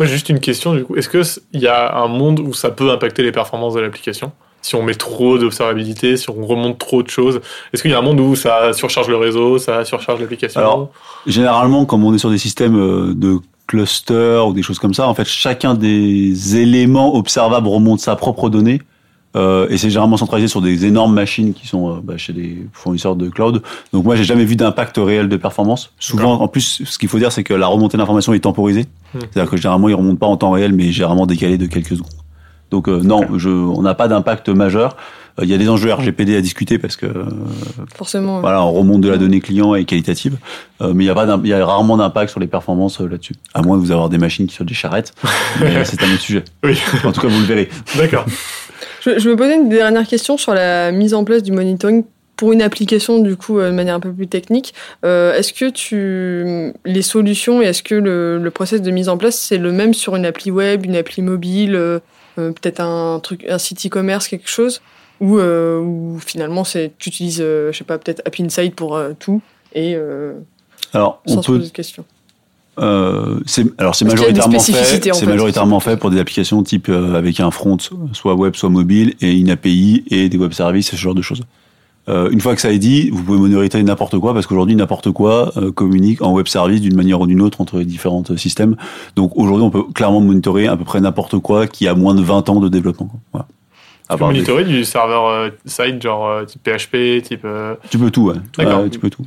Juste 0.00 0.28
une 0.28 0.40
question 0.40 0.74
du 0.74 0.84
coup. 0.84 0.96
Est-ce 0.96 1.08
qu'il 1.08 1.60
y 1.60 1.66
a 1.66 1.96
un 1.96 2.08
monde 2.08 2.40
où 2.40 2.52
ça 2.52 2.70
peut 2.70 2.90
impacter 2.90 3.22
les 3.22 3.32
performances 3.32 3.74
de 3.74 3.80
l'application? 3.80 4.32
Si 4.66 4.74
on 4.74 4.82
met 4.82 4.96
trop 4.96 5.38
d'observabilité, 5.38 6.16
si 6.16 6.28
on 6.28 6.44
remonte 6.44 6.76
trop 6.76 7.00
de 7.04 7.08
choses, 7.08 7.40
est-ce 7.72 7.82
qu'il 7.82 7.92
y 7.92 7.94
a 7.94 8.00
un 8.00 8.02
monde 8.02 8.18
où 8.18 8.34
ça 8.34 8.72
surcharge 8.72 9.06
le 9.06 9.16
réseau, 9.16 9.58
ça 9.58 9.84
surcharge 9.84 10.20
l'application 10.20 10.60
Alors, 10.60 10.90
Généralement, 11.24 11.84
comme 11.84 12.02
on 12.02 12.12
est 12.12 12.18
sur 12.18 12.30
des 12.30 12.38
systèmes 12.38 12.76
euh, 12.76 13.14
de 13.14 13.38
cluster 13.68 14.42
ou 14.44 14.52
des 14.52 14.62
choses 14.62 14.80
comme 14.80 14.92
ça, 14.92 15.06
en 15.06 15.14
fait, 15.14 15.24
chacun 15.24 15.74
des 15.74 16.56
éléments 16.56 17.14
observables 17.14 17.68
remonte 17.68 18.00
sa 18.00 18.16
propre 18.16 18.50
donnée. 18.50 18.82
Euh, 19.36 19.68
et 19.68 19.76
c'est 19.76 19.88
généralement 19.88 20.16
centralisé 20.16 20.48
sur 20.48 20.60
des 20.60 20.84
énormes 20.84 21.14
machines 21.14 21.54
qui 21.54 21.68
sont 21.68 21.88
euh, 21.88 22.00
bah, 22.02 22.16
chez 22.16 22.32
des 22.32 22.66
fournisseurs 22.72 23.14
de 23.14 23.28
cloud. 23.28 23.62
Donc 23.92 24.04
moi, 24.04 24.16
j'ai 24.16 24.24
jamais 24.24 24.44
vu 24.44 24.56
d'impact 24.56 24.96
réel 24.96 25.28
de 25.28 25.36
performance. 25.36 25.92
Souvent, 26.00 26.40
en 26.40 26.48
plus, 26.48 26.82
ce 26.84 26.98
qu'il 26.98 27.08
faut 27.08 27.18
dire, 27.20 27.30
c'est 27.30 27.44
que 27.44 27.54
la 27.54 27.68
remontée 27.68 27.98
d'information 27.98 28.32
est 28.32 28.40
temporisée. 28.40 28.86
Hmm. 29.14 29.20
C'est-à-dire 29.20 29.48
que 29.48 29.56
généralement, 29.56 29.88
il 29.88 29.94
remonte 29.94 30.18
pas 30.18 30.26
en 30.26 30.36
temps 30.36 30.50
réel, 30.50 30.72
mais 30.72 30.90
généralement 30.90 31.26
décalé 31.26 31.56
de 31.56 31.66
quelques 31.66 31.96
secondes. 31.96 32.25
Donc 32.70 32.88
euh, 32.88 33.00
non, 33.02 33.38
je, 33.38 33.48
on 33.48 33.82
n'a 33.82 33.94
pas 33.94 34.08
d'impact 34.08 34.48
majeur. 34.48 34.96
Euh, 35.38 35.44
Il 35.44 35.50
y 35.50 35.54
a 35.54 35.58
des 35.58 35.68
enjeux 35.68 35.92
RGPD 35.92 36.36
à 36.36 36.40
discuter 36.40 36.78
parce 36.78 36.96
que 36.96 37.06
euh, 37.06 37.24
Forcément. 37.94 38.40
voilà, 38.40 38.62
on 38.64 38.72
remonte 38.72 39.02
de 39.02 39.08
la 39.08 39.18
donnée 39.18 39.40
client 39.40 39.74
et 39.74 39.84
qualitative, 39.84 40.36
Euh, 40.82 40.92
mais 40.94 41.04
il 41.04 41.06
y 41.06 41.10
a 41.10 41.14
pas, 41.14 41.26
il 41.44 41.48
y 41.48 41.52
a 41.52 41.64
rarement 41.64 41.96
d'impact 41.96 42.30
sur 42.30 42.40
les 42.40 42.46
performances 42.46 43.00
euh, 43.00 43.06
là-dessus. 43.08 43.34
À 43.54 43.62
moins 43.62 43.76
de 43.76 43.82
vous 43.82 43.92
avoir 43.92 44.08
des 44.08 44.18
machines 44.18 44.46
qui 44.46 44.54
sont 44.56 44.64
des 44.64 44.74
charrettes, 44.74 45.14
mais 45.60 45.84
c'est 45.84 46.02
un 46.02 46.06
autre 46.12 46.20
sujet. 46.20 46.44
Oui, 46.64 46.76
En 47.04 47.12
tout 47.12 47.20
cas, 47.20 47.28
vous 47.28 47.38
le 47.40 47.46
verrez. 47.46 47.68
d'accord. 47.96 48.24
Je, 49.02 49.18
je 49.18 49.28
me 49.30 49.36
posais 49.36 49.54
une 49.56 49.68
dernière 49.68 50.06
question 50.06 50.36
sur 50.36 50.52
la 50.52 50.90
mise 50.90 51.14
en 51.14 51.22
place 51.24 51.42
du 51.44 51.52
monitoring 51.52 52.04
pour 52.36 52.52
une 52.52 52.62
application, 52.62 53.18
du 53.18 53.36
coup, 53.36 53.58
euh, 53.58 53.70
de 53.70 53.74
manière 53.74 53.94
un 53.94 54.00
peu 54.00 54.12
plus 54.12 54.28
technique. 54.28 54.74
Euh, 55.04 55.34
est-ce 55.34 55.52
que 55.52 55.70
tu, 55.70 56.72
les 56.84 57.02
solutions 57.02 57.62
et 57.62 57.66
est-ce 57.66 57.82
que 57.82 57.94
le, 57.94 58.38
le 58.38 58.50
process 58.50 58.82
de 58.82 58.90
mise 58.90 59.08
en 59.08 59.16
place, 59.16 59.38
c'est 59.38 59.58
le 59.58 59.72
même 59.72 59.94
sur 59.94 60.16
une 60.16 60.26
appli 60.26 60.50
web, 60.50 60.84
une 60.84 60.96
appli 60.96 61.22
mobile, 61.22 61.74
euh, 61.74 62.00
peut-être 62.36 62.80
un 62.80 63.20
truc, 63.20 63.46
un 63.48 63.58
site 63.58 63.86
e-commerce, 63.86 64.28
quelque 64.28 64.48
chose, 64.48 64.82
ou, 65.20 65.38
euh, 65.38 66.18
finalement, 66.24 66.64
c'est, 66.64 66.92
tu 66.98 67.08
utilises, 67.08 67.38
je 67.38 67.72
sais 67.72 67.84
pas, 67.84 67.98
peut-être 67.98 68.22
App 68.26 68.34
Insight 68.38 68.74
pour 68.74 69.00
tout 69.18 69.40
et 69.74 69.96
Alors, 70.92 71.22
on 71.26 71.34
sans 71.34 71.42
se 71.42 71.46
peut 71.46 71.58
poser 71.58 71.70
de 71.70 71.74
questions. 71.74 72.04
Euh, 72.78 73.40
alors 73.78 73.94
c'est 73.94 74.04
majoritairement 74.04 74.60
fait, 74.60 75.14
c'est 75.14 75.26
majoritairement 75.26 75.80
fait 75.80 75.96
pour 75.96 76.10
des 76.10 76.20
applications 76.20 76.62
type 76.62 76.90
euh, 76.90 77.14
avec 77.14 77.40
un 77.40 77.50
front 77.50 77.78
soit 78.12 78.34
web 78.34 78.54
soit 78.54 78.68
mobile 78.68 79.14
et 79.22 79.32
une 79.32 79.48
API 79.48 80.04
et 80.10 80.28
des 80.28 80.36
web 80.36 80.52
services 80.52 80.90
ce 80.90 80.96
genre 80.96 81.14
de 81.14 81.22
choses. 81.22 81.40
Euh, 82.08 82.30
une 82.30 82.40
fois 82.40 82.54
que 82.54 82.60
ça 82.60 82.72
est 82.72 82.78
dit, 82.78 83.10
vous 83.10 83.22
pouvez 83.22 83.38
monitorer 83.38 83.82
n'importe 83.82 84.18
quoi 84.18 84.32
parce 84.32 84.46
qu'aujourd'hui 84.46 84.76
n'importe 84.76 85.10
quoi 85.10 85.52
euh, 85.56 85.72
communique 85.72 86.22
en 86.22 86.32
web 86.32 86.46
service 86.46 86.80
d'une 86.80 86.94
manière 86.94 87.20
ou 87.20 87.26
d'une 87.26 87.42
autre 87.42 87.60
entre 87.60 87.78
les 87.78 87.84
différents 87.84 88.22
euh, 88.30 88.36
systèmes. 88.36 88.76
Donc 89.16 89.32
aujourd'hui 89.36 89.64
on 89.64 89.70
peut 89.70 89.82
clairement 89.94 90.20
monitorer 90.20 90.66
à 90.68 90.76
peu 90.76 90.84
près 90.84 91.00
n'importe 91.00 91.38
quoi 91.40 91.66
qui 91.66 91.88
a 91.88 91.94
moins 91.94 92.14
de 92.14 92.22
20 92.22 92.48
ans 92.48 92.60
de 92.60 92.68
développement. 92.68 93.06
quoi. 93.06 93.20
Voilà. 93.32 93.46
À 94.08 94.14
Tu 94.14 94.18
peux 94.20 94.24
des- 94.28 94.32
monitorer 94.34 94.64
du 94.64 94.84
serveur 94.84 95.26
euh, 95.26 95.48
side, 95.64 96.00
genre 96.00 96.28
euh, 96.28 96.44
type 96.44 96.62
PHP, 96.62 97.22
type. 97.22 97.40
euh, 97.44 97.74
tu 97.90 97.98
peux 97.98 98.10
tout, 98.12 98.26
ouais. 98.26 98.36
Tu 98.90 98.98
peux 99.00 99.10
tout. 99.10 99.24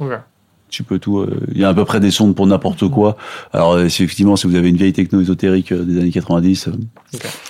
Tu 0.69 0.84
peux 0.84 0.99
tout. 0.99 1.19
euh, 1.19 1.39
Il 1.53 1.60
y 1.60 1.63
a 1.63 1.69
à 1.69 1.73
peu 1.73 1.84
près 1.86 1.99
des 1.99 2.12
sondes 2.12 2.36
pour 2.36 2.45
n'importe 2.45 2.88
quoi. 2.89 3.17
Alors 3.53 3.73
euh, 3.73 3.89
si, 3.89 4.03
effectivement, 4.03 4.36
si 4.36 4.45
vous 4.47 4.55
avez 4.55 4.69
une 4.69 4.75
vieille 4.77 4.93
techno 4.93 5.19
ésotérique 5.19 5.71
euh, 5.71 5.84
des 5.84 5.99
années 5.99 6.12
90, 6.12 6.67
euh, 6.67 6.71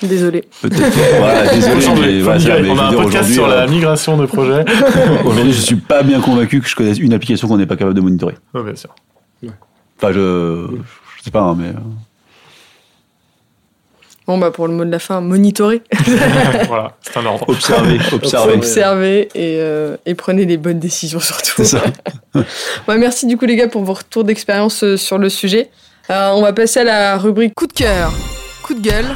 Désolé. 0.04 0.46
Peut-être. 0.62 1.18
voilà, 1.18 1.48
désolé. 1.54 1.76
Mais 2.24 2.40
ça, 2.40 2.62
mais 2.62 2.70
on 2.70 2.78
a 2.78 2.84
un 2.86 2.90
dire, 2.92 3.02
podcast 3.02 3.32
sur 3.32 3.48
la 3.48 3.68
migration 3.68 4.18
de 4.18 4.26
projets. 4.26 4.64
Aujourd'hui, 5.26 5.52
je 5.54 5.62
suis 5.62 5.76
pas 5.76 6.02
bien 6.04 6.22
convaincu 6.22 6.62
que 6.62 6.68
je 6.70 6.76
connaisse 6.76 6.98
une 7.00 7.14
application 7.14 7.48
qu'on 7.48 7.58
n'est 7.58 7.66
pas 7.66 7.76
capable 7.76 7.96
de 7.96 8.02
monitorer. 8.02 8.36
Non, 8.54 8.64
bien 8.64 8.76
sûr. 8.76 8.90
Enfin, 10.02 10.14
je, 10.14 10.68
je 11.18 11.24
sais 11.24 11.32
pas, 11.32 11.42
hein, 11.42 11.58
mais 11.60 11.68
euh, 11.68 11.74
Bon, 14.30 14.38
bah, 14.38 14.52
pour 14.52 14.68
le 14.68 14.76
mot 14.76 14.86
de 14.86 14.92
la 14.92 15.00
fin, 15.00 15.22
monitorer, 15.22 15.82
voilà, 16.68 16.96
c'est 17.02 17.18
un 17.18 17.26
ordre. 17.26 17.50
observer, 17.50 17.98
observer. 18.12 18.54
observez 18.54 19.22
et, 19.34 19.58
euh, 19.60 19.98
et 20.06 20.14
prenez 20.14 20.46
les 20.46 20.58
bonnes 20.58 20.78
décisions 20.78 21.20
surtout. 21.20 21.54
C'est 21.58 21.66
ça. 21.66 21.82
Ouais, 22.36 22.98
merci 23.00 23.26
du 23.26 23.38
coup 23.38 23.46
les 23.46 23.56
gars 23.56 23.68
pour 23.68 23.84
vos 23.84 23.94
retours 23.94 24.24
d'expérience 24.24 24.84
euh, 24.84 24.98
sur 24.98 25.18
le 25.18 25.30
sujet. 25.30 25.72
Euh, 26.12 26.30
on 26.36 26.44
va 26.44 26.54
passer 26.54 26.82
à 26.82 26.84
la 26.84 27.18
rubrique 27.18 27.56
coup 27.56 27.66
de 27.66 27.74
cœur, 27.74 28.14
coup 28.62 28.76
de 28.76 28.82
gueule. 28.82 29.08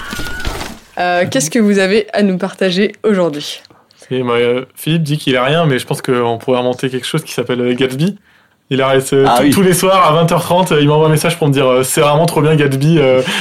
Euh, 0.97 1.26
Qu'est-ce 1.30 1.52
que 1.52 1.60
vous 1.60 1.78
avez 1.78 2.08
à 2.12 2.23
nous 2.23 2.39
partager 2.39 2.93
aujourd'hui? 3.04 3.62
Euh, 4.12 4.65
Philippe 4.73 5.04
dit 5.04 5.19
qu'il 5.19 5.38
a 5.38 5.43
rien, 5.43 5.67
mais 5.67 5.78
je 5.78 5.86
pense 5.86 6.02
qu'on 6.02 6.39
pourrait 6.39 6.58
remonter 6.58 6.89
quelque 6.89 7.06
chose 7.06 7.23
qui 7.23 7.34
s'appelle 7.34 7.76
Gatsby. 7.76 8.17
Il 8.74 8.82
arrête 8.82 9.14
euh, 9.14 9.26
Ah 9.28 9.36
tous- 9.38 9.44
oui. 9.44 9.50
tous 9.52 9.62
les 9.62 9.74
soirs 9.74 10.04
à 10.18 10.24
20h30, 10.26 10.72
euh, 10.74 10.82
il 10.82 10.88
m'envoie 10.88 11.06
un 11.08 11.12
message 11.12 11.38
pour 11.38 11.48
me 11.48 11.54
dire 11.54 11.68
euh, 11.68 11.84
c'est 11.84 12.02
vraiment 12.02 12.26
trop 12.26 12.42
bien 12.42 12.56
Gatsby, 12.56 13.00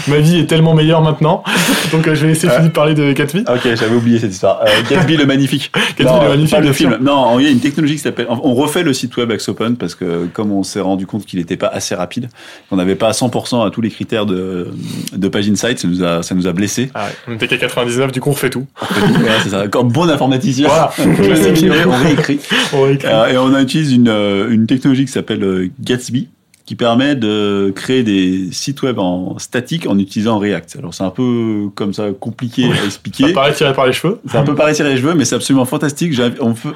ma 0.09 0.17
vie 0.19 0.39
est 0.39 0.47
tellement 0.47 0.75
meilleure 0.75 1.01
maintenant. 1.01 1.43
Donc 1.93 2.05
je 2.07 2.13
vais 2.27 2.29
laisser. 2.29 2.49
Philippe 2.51 2.75
parler 2.75 2.95
de 2.95 3.13
Gatsby. 3.13 3.45
Ok, 3.49 3.63
j'avais 3.75 3.95
oublié 3.95 4.19
cette 4.19 4.33
histoire. 4.33 4.61
Gatsby 4.91 5.17
le 5.17 5.25
magnifique. 5.27 5.73
Gatsby 5.99 6.05
Non, 6.05 6.23
le 6.23 6.29
magnifique, 6.29 6.59
le 6.59 6.73
film. 6.73 6.99
Non, 7.01 7.39
il 7.39 7.45
y 7.47 7.49
a 7.49 7.51
une 7.51 7.61
technologie 7.61 7.95
qui 7.95 8.01
s'appelle. 8.01 8.27
On 8.29 8.53
refait 8.55 8.83
le 8.83 8.93
site 8.93 9.17
web 9.17 9.31
Axopen 9.33 9.77
parce 9.77 9.95
que 9.95 10.27
comme 10.35 10.53
on 10.53 10.63
s'est 10.63 10.81
rendu 10.81 11.07
compte 11.07 11.25
qu'il 11.25 11.39
n'était 11.39 11.57
pas 11.57 11.69
assez 11.69 11.95
rapide, 11.95 12.29
qu'on 12.69 12.77
n'avait 12.77 12.95
pas 12.95 13.09
à 13.09 13.13
100% 13.13 13.67
à 13.67 13.71
tous 13.71 13.81
les 13.81 13.91
critères 13.91 14.27
de, 14.27 14.69
de 15.15 15.29
Page 15.29 15.49
Insight, 15.49 15.79
ça 15.79 15.89
nous 15.89 16.05
a, 16.05 16.23
ça 16.23 16.35
nous 16.35 16.47
a 16.47 16.53
blessés. 16.53 16.91
Ah 16.95 17.07
ouais, 17.07 17.13
on 17.29 17.35
était 17.37 17.49
qu'à 17.49 17.57
99, 17.57 18.13
du 18.13 18.21
coup 18.21 18.29
on 18.29 18.33
refait 18.33 18.51
tout. 18.51 18.67
Voilà, 18.79 19.41
c'est 19.43 19.49
ça. 19.51 19.69
Comme 19.69 19.89
bon 19.91 20.09
informaticien, 20.11 20.69
Voilà. 20.69 20.91
on 20.99 22.05
réécrit, 22.05 22.39
on 22.75 22.83
réécrit. 22.83 23.09
Et 23.33 23.39
on 23.39 23.59
utilise 23.59 23.93
une, 23.93 24.13
une 24.51 24.67
technologie 24.67 25.05
qui 25.07 25.13
s'appelle 25.13 25.22
euh, 25.31 25.69
Gatsby 25.81 26.29
qui 26.65 26.77
permet 26.77 27.17
de 27.17 27.73
créer 27.75 28.03
des 28.05 28.49
sites 28.53 28.83
web 28.83 28.99
en 29.01 29.37
statique 29.39 29.87
en 29.89 29.99
utilisant 29.99 30.39
React. 30.39 30.77
Alors 30.79 30.95
c'est 30.95 31.03
un 31.03 31.11
peu 31.11 31.69
comme 31.75 31.93
ça 31.93 32.09
compliqué 32.19 32.71
à 32.71 32.77
Ça 32.77 32.85
expliquer. 32.85 33.33
paraît 33.33 33.53
tiré 33.53 33.73
par 33.73 33.87
les 33.87 33.93
cheveux. 33.93 34.21
C'est 34.31 34.37
un 34.39 34.45
peu 34.45 34.55
pareil 34.55 34.75
tirer 34.75 34.91
les 34.91 34.97
cheveux, 34.97 35.15
mais 35.15 35.25
c'est 35.25 35.35
absolument 35.35 35.65
fantastique. 35.65 36.13
On, 36.41 36.53
fe- 36.53 36.73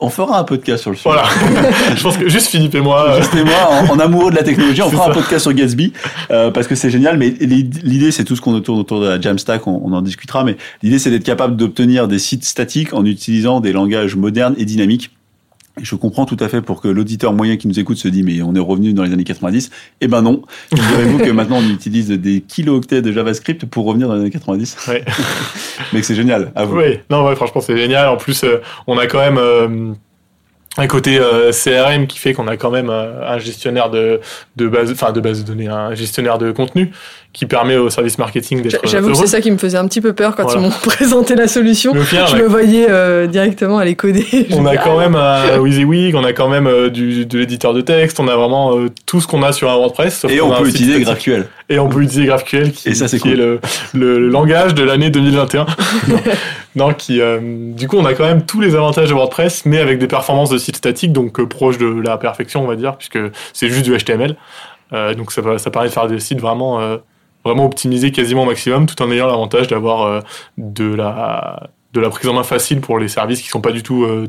on 0.00 0.10
fera 0.10 0.38
un 0.38 0.44
podcast 0.44 0.82
sur 0.82 0.90
le 0.90 0.96
sujet. 0.98 1.08
Voilà. 1.10 1.28
je 1.96 2.02
pense 2.02 2.18
que 2.18 2.28
juste 2.28 2.48
Philippe 2.48 2.74
et 2.74 2.80
moi. 2.82 3.10
euh, 3.10 3.16
Juste 3.22 3.34
et 3.34 3.42
moi, 3.42 3.70
en, 3.70 3.94
en 3.94 3.98
amoureux 3.98 4.30
de 4.30 4.36
la 4.36 4.42
technologie, 4.42 4.82
on 4.82 4.90
fera 4.90 5.04
un 5.04 5.08
ça. 5.08 5.14
podcast 5.14 5.42
sur 5.42 5.52
Gatsby 5.54 5.94
euh, 6.30 6.50
parce 6.50 6.66
que 6.66 6.74
c'est 6.74 6.90
génial. 6.90 7.16
Mais 7.16 7.30
l'id- 7.40 7.80
l'idée, 7.82 8.10
c'est 8.10 8.24
tout 8.24 8.36
ce 8.36 8.42
qu'on 8.42 8.58
tourne 8.60 8.78
autour 8.80 9.00
de 9.00 9.06
la 9.08 9.18
Jamstack. 9.20 9.66
On, 9.66 9.80
on 9.82 9.92
en 9.94 10.02
discutera. 10.02 10.44
Mais 10.44 10.58
l'idée, 10.82 10.98
c'est 10.98 11.10
d'être 11.10 11.24
capable 11.24 11.56
d'obtenir 11.56 12.06
des 12.06 12.18
sites 12.18 12.44
statiques 12.44 12.92
en 12.92 13.06
utilisant 13.06 13.60
des 13.60 13.72
langages 13.72 14.14
modernes 14.14 14.54
et 14.58 14.66
dynamiques. 14.66 15.10
Et 15.80 15.84
je 15.84 15.94
comprends 15.94 16.26
tout 16.26 16.36
à 16.40 16.48
fait 16.48 16.60
pour 16.62 16.80
que 16.80 16.88
l'auditeur 16.88 17.32
moyen 17.32 17.56
qui 17.56 17.68
nous 17.68 17.78
écoute 17.78 17.96
se 17.96 18.08
dit 18.08 18.22
mais 18.22 18.42
on 18.42 18.54
est 18.54 18.60
revenu 18.60 18.92
dans 18.92 19.04
les 19.04 19.12
années 19.12 19.24
90. 19.24 19.70
Eh 20.00 20.08
ben 20.08 20.22
non. 20.22 20.42
Figurez-vous 20.74 21.18
que 21.18 21.30
maintenant 21.30 21.58
on 21.58 21.68
utilise 21.68 22.10
des 22.10 22.40
kilo-octets 22.40 23.02
de 23.02 23.12
JavaScript 23.12 23.66
pour 23.66 23.86
revenir 23.86 24.08
dans 24.08 24.14
les 24.14 24.20
années 24.20 24.30
90. 24.30 24.88
Ouais. 24.88 25.04
Mais 25.92 26.00
que 26.00 26.06
c'est 26.06 26.14
génial. 26.14 26.52
À 26.54 26.64
vous. 26.64 26.76
Oui, 26.76 27.00
non, 27.10 27.26
ouais, 27.26 27.36
franchement, 27.36 27.60
c'est 27.60 27.76
génial. 27.76 28.08
En 28.08 28.16
plus, 28.16 28.44
euh, 28.44 28.60
on 28.86 28.98
a 28.98 29.06
quand 29.06 29.18
même 29.18 29.38
euh, 29.38 29.92
un 30.76 30.86
côté 30.86 31.18
euh, 31.18 31.52
CRM 31.52 32.06
qui 32.06 32.18
fait 32.18 32.32
qu'on 32.32 32.48
a 32.48 32.56
quand 32.56 32.70
même 32.70 32.90
un 32.90 33.38
gestionnaire 33.38 33.90
de, 33.90 34.20
de 34.56 34.68
base, 34.68 34.92
enfin 34.92 35.12
de 35.12 35.20
base 35.20 35.42
de 35.42 35.46
données, 35.46 35.68
un 35.68 35.94
gestionnaire 35.94 36.38
de 36.38 36.52
contenu 36.52 36.92
qui 37.32 37.46
permet 37.46 37.76
au 37.76 37.90
service 37.90 38.18
marketing 38.18 38.60
d'être 38.62 38.80
J'avoue 38.88 39.12
que 39.12 39.16
c'est 39.16 39.28
ça 39.28 39.40
qui 39.40 39.52
me 39.52 39.56
faisait 39.56 39.78
un 39.78 39.86
petit 39.86 40.00
peu 40.00 40.12
peur 40.12 40.34
quand 40.34 40.42
Voilà. 40.42 40.60
ils 40.60 40.64
m'ont 40.64 40.70
présenté 40.84 41.36
la 41.36 41.46
solution. 41.46 41.92
Je 41.94 42.16
a- 42.16 42.36
me 42.36 42.46
voyais 42.48 42.86
euh, 42.90 43.28
directement 43.28 43.78
aller 43.78 43.94
coder. 43.94 44.26
On 44.50 44.66
a 44.66 44.76
quand 44.76 44.98
même 44.98 45.14
un 45.14 45.58
WYSIWYG, 45.58 46.16
on 46.16 46.24
a 46.24 46.32
quand 46.32 46.48
même 46.48 46.66
euh, 46.66 46.90
du, 46.90 47.26
de 47.26 47.38
l'éditeur 47.38 47.72
de 47.72 47.82
texte, 47.82 48.18
on 48.18 48.26
a 48.26 48.34
vraiment 48.34 48.76
euh, 48.76 48.88
tout 49.06 49.20
ce 49.20 49.28
qu'on 49.28 49.42
a 49.44 49.52
sur 49.52 49.70
un 49.70 49.76
WordPress. 49.76 50.18
sauf 50.18 50.30
Et 50.32 50.40
on 50.40 50.50
peut 50.50 50.68
utiliser. 50.68 51.00
GraphQL. 51.00 51.46
Et 51.68 51.78
on 51.78 51.88
peut 51.88 52.00
utiliser 52.02 52.26
GraphQL 52.26 52.72
qui, 52.72 52.88
Et 52.88 52.94
ça, 52.94 53.06
c'est 53.06 53.18
qui 53.18 53.22
cool. 53.30 53.32
est 53.32 53.36
le, 53.36 53.60
le, 53.94 54.28
langage 54.28 54.74
de 54.74 54.82
l'année 54.82 55.10
2021. 55.10 55.66
non, 56.08 56.16
Non, 56.74 56.92
qui, 56.94 57.20
euh, 57.20 57.38
du 57.42 57.86
coup, 57.86 57.96
on 57.96 58.04
a 58.06 58.14
quand 58.14 58.24
même 58.26 58.42
tous 58.44 58.60
les 58.60 58.74
avantages 58.74 59.08
de 59.08 59.14
WordPress, 59.14 59.66
mais 59.66 59.78
avec 59.78 59.98
des 60.00 60.08
performances 60.08 60.50
de 60.50 60.58
site 60.58 60.76
statique, 60.76 61.12
donc 61.12 61.38
euh, 61.38 61.46
proches 61.46 61.78
de 61.78 61.86
la 62.04 62.16
perfection, 62.18 62.64
on 62.64 62.66
va 62.66 62.74
dire, 62.74 62.96
puisque 62.96 63.18
c'est 63.52 63.68
juste 63.68 63.84
du 63.84 63.96
HTML. 63.96 64.34
Euh, 64.92 65.14
donc 65.14 65.30
ça, 65.30 65.40
permet 65.42 65.88
de 65.88 65.92
faire 65.92 66.08
des 66.08 66.18
sites 66.18 66.40
vraiment, 66.40 66.80
euh, 66.80 66.96
vraiment 67.44 67.64
optimisés 67.66 68.12
quasiment 68.12 68.42
au 68.42 68.46
maximum, 68.46 68.86
tout 68.86 69.00
en 69.02 69.10
ayant 69.10 69.26
l'avantage 69.26 69.68
d'avoir 69.68 70.02
euh, 70.02 70.20
de, 70.58 70.94
la, 70.94 71.68
de 71.92 72.00
la 72.00 72.10
prise 72.10 72.28
en 72.28 72.34
main 72.34 72.42
facile 72.42 72.80
pour 72.80 72.98
les 72.98 73.08
services 73.08 73.40
qui 73.40 73.48
sont 73.48 73.60
pas 73.60 73.72
du 73.72 73.82
tout 73.82 74.04
euh, 74.04 74.28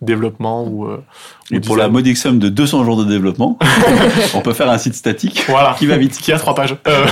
développement 0.00 0.64
ou, 0.64 0.86
euh, 0.86 1.02
ou 1.50 1.54
Et 1.56 1.60
pour 1.60 1.76
la 1.76 1.88
modique 1.88 2.16
somme 2.16 2.38
de 2.38 2.48
200 2.48 2.84
jours 2.84 2.96
de 2.96 3.04
développement, 3.04 3.58
on 4.34 4.40
peut 4.40 4.52
faire 4.52 4.70
un 4.70 4.78
site 4.78 4.94
statique 4.94 5.44
Voilà. 5.48 5.74
qui 5.78 5.86
va 5.86 5.96
vite. 5.96 6.18
Qui 6.18 6.32
a 6.32 6.38
trois 6.38 6.54
pages. 6.54 6.74
Euh. 6.86 7.06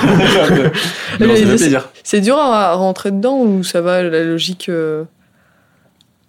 C'est 2.02 2.20
dur 2.20 2.38
à 2.38 2.74
rentrer 2.74 3.10
dedans 3.10 3.38
ou 3.38 3.62
ça 3.62 3.80
va 3.80 4.02
la 4.02 4.24
logique 4.24 4.68
euh, 4.68 5.04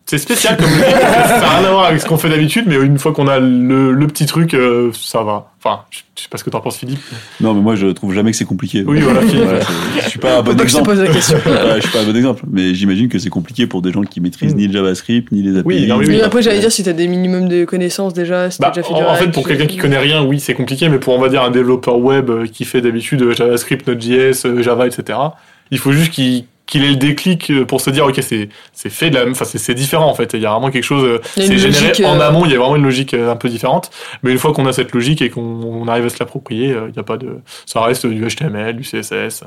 C'est 0.10 0.18
spécial 0.18 0.58
comme 0.58 0.66
logique, 0.70 0.86
ça 0.90 1.40
n'a 1.40 1.50
rien 1.60 1.68
à 1.68 1.72
voir 1.72 1.86
avec 1.86 2.02
ce 2.02 2.06
qu'on 2.08 2.18
fait 2.18 2.30
d'habitude, 2.30 2.64
mais 2.68 2.76
une 2.78 2.98
fois 2.98 3.12
qu'on 3.14 3.28
a 3.28 3.38
le, 3.40 3.92
le 3.92 4.08
petit 4.08 4.26
truc, 4.26 4.56
euh, 4.56 4.90
ça 4.94 5.22
va. 5.22 5.52
Enfin, 5.64 5.82
je, 5.92 6.00
je 6.16 6.24
sais 6.24 6.30
pas 6.30 6.38
ce 6.40 6.44
que 6.44 6.50
t'en 6.50 6.62
penses, 6.62 6.78
Philippe. 6.78 7.00
Non, 7.42 7.54
mais 7.54 7.62
moi, 7.62 7.76
je 7.76 7.86
trouve 7.88 8.14
jamais 8.16 8.32
que 8.32 8.38
c'est 8.38 8.46
compliqué. 8.46 8.84
Oui, 8.88 9.02
voilà, 9.02 9.22
Philippe. 9.22 9.44
Voilà, 9.44 9.60
je 10.04 10.10
suis 10.10 10.18
pas 10.18 10.40
un 10.40 10.42
bon 10.42 10.58
je 10.58 10.64
exemple. 10.64 10.86
pose 10.90 11.00
la 11.00 11.08
question. 11.10 11.38
Ouais, 11.46 11.76
je 11.76 11.82
suis 11.82 11.92
pas 11.92 12.00
un 12.02 12.06
bon 12.06 12.16
exemple, 12.16 12.42
mais 12.52 12.74
j'imagine 12.74 13.08
que 13.08 13.20
c'est 13.20 13.30
compliqué 13.30 13.68
pour 13.68 13.84
des 13.84 13.92
gens 13.92 14.02
qui 14.02 14.20
maîtrisent 14.20 14.56
Mm. 14.56 14.58
ni 14.58 14.68
le 14.68 14.74
JavaScript, 14.74 15.32
ni 15.32 15.44
les 15.44 15.52
API. 15.60 15.68
Oui, 15.68 15.86
non, 15.88 15.98
oui, 15.98 16.06
Mais 16.08 16.16
oui. 16.16 16.22
après, 16.22 16.42
j'allais 16.42 16.60
dire 16.60 16.72
si 16.72 16.82
t'as 16.84 16.94
des 16.94 17.08
minimums 17.08 17.48
de 17.48 17.66
connaissances 17.66 18.14
déjà, 18.16 18.50
si 18.50 18.60
Bah, 18.60 18.72
déjà 18.74 18.82
fait 18.88 18.94
en, 18.96 18.98
du 18.98 19.04
en 19.04 19.14
fait, 19.16 19.28
pour 19.32 19.48
quelqu'un 19.48 19.68
qui 19.68 19.78
connaît 19.78 20.00
rien, 20.00 20.24
oui, 20.24 20.40
c'est 20.40 20.56
compliqué, 20.56 20.90
mais 20.90 20.98
pour, 20.98 21.14
on 21.14 21.20
va 21.22 21.30
dire, 21.30 21.44
un 21.44 21.52
développeur 21.52 22.00
web 22.00 22.30
euh, 22.32 22.48
qui 22.48 22.66
fait 22.66 22.82
d'habitude 22.82 23.22
euh, 23.22 23.34
JavaScript, 23.36 23.86
Node.js, 23.88 24.62
Java, 24.64 24.88
etc., 24.88 25.20
il 25.72 25.78
faut 25.78 25.92
juste 25.92 26.12
qu'il 26.12 26.46
qu'il 26.70 26.84
ait 26.84 26.90
le 26.90 26.96
déclic 26.96 27.50
euh, 27.52 27.66
pour 27.66 27.82
se 27.82 27.90
dire, 27.90 28.06
ok, 28.06 28.20
c'est 28.22 28.48
c'est 28.74 28.90
fait 28.90 29.10
de 29.10 29.16
la 29.16 29.24
même, 29.26 29.32
enfin, 29.34 29.44
c'est- 29.46 29.58
c'est 29.58 29.74
différent, 29.74 30.08
en 30.10 30.14
fait. 30.14 30.32
Il 30.34 30.40
y 30.42 30.46
a 30.46 30.52
vraiment 30.52 30.70
quelque 30.72 30.84
chose, 30.84 31.04
euh, 31.04 31.20
c'est 31.36 31.58
généré 31.58 31.88
logique, 31.88 32.06
en 32.06 32.18
euh, 32.20 32.28
amont, 32.28 32.46
il 32.46 32.52
y 32.52 32.56
a 32.56 32.60
vraiment 32.60 32.76
une 32.78 32.84
logique 32.84 33.14
un 33.14 33.36
peu 33.36 33.50
différente. 33.50 33.90
Mais 34.24 34.32
une 34.32 34.38
fois 34.38 34.54
qu'on 34.54 34.66
a 34.66 34.72
cette 34.74 34.94
logique 34.94 35.22
et 35.22 35.30
qu'on 35.30 35.42
on 35.42 35.88
arrive 35.88 36.06
à 36.06 36.10
se 36.10 36.20
l'approprier, 36.20 36.76
il 36.90 36.96
y 36.96 37.00
a 37.00 37.04
pas 37.04 37.18
de, 37.18 37.40
ça 37.66 37.82
reste 37.82 38.06
du 38.06 38.26
HTML, 38.26 38.76
du 38.78 38.84
CSS, 38.84 39.44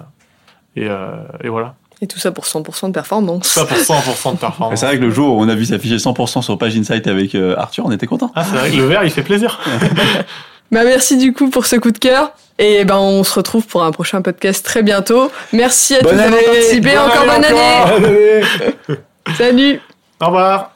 et, 0.76 0.86
euh, 0.88 1.06
et 1.42 1.48
voilà. 1.48 1.74
Et 2.00 2.08
tout 2.08 2.18
ça 2.18 2.32
pour 2.32 2.44
100% 2.46 2.88
de 2.88 2.92
performance. 2.92 3.46
Ça 3.46 3.64
pour 3.64 3.76
100% 3.76 4.32
de 4.32 4.38
performance. 4.38 4.80
C'est 4.80 4.86
vrai 4.86 4.96
que 4.98 5.02
le 5.04 5.10
jour 5.10 5.36
où 5.36 5.40
on 5.40 5.48
a 5.48 5.54
vu 5.54 5.64
s'afficher 5.66 5.98
100% 5.98 6.42
sur 6.42 6.58
Page 6.58 6.76
Insight 6.76 7.06
avec 7.06 7.36
euh, 7.36 7.54
Arthur, 7.56 7.86
on 7.86 7.92
était 7.92 8.08
content. 8.08 8.32
Ah, 8.34 8.42
c'est 8.42 8.56
vrai 8.56 8.70
que 8.72 8.76
le 8.76 8.86
vert, 8.86 9.04
il 9.04 9.10
fait 9.10 9.22
plaisir. 9.22 9.60
Bah 10.72 10.84
merci 10.84 11.18
du 11.18 11.34
coup 11.34 11.50
pour 11.50 11.66
ce 11.66 11.76
coup 11.76 11.90
de 11.90 11.98
cœur. 11.98 12.32
Et 12.58 12.84
ben, 12.84 12.96
on 12.96 13.24
se 13.24 13.34
retrouve 13.34 13.66
pour 13.66 13.82
un 13.82 13.92
prochain 13.92 14.22
podcast 14.22 14.64
très 14.64 14.82
bientôt. 14.82 15.30
Merci 15.52 15.96
à 15.96 16.00
Bonne 16.00 16.12
tous 16.12 16.18
d'avoir 16.18 16.42
participé. 16.42 16.90
Bonne 16.90 16.98
Encore 16.98 17.30
année 17.30 17.48
bonne 17.90 18.04
année. 18.04 18.42
Salut. 19.36 19.80
Au 20.20 20.26
revoir. 20.26 20.71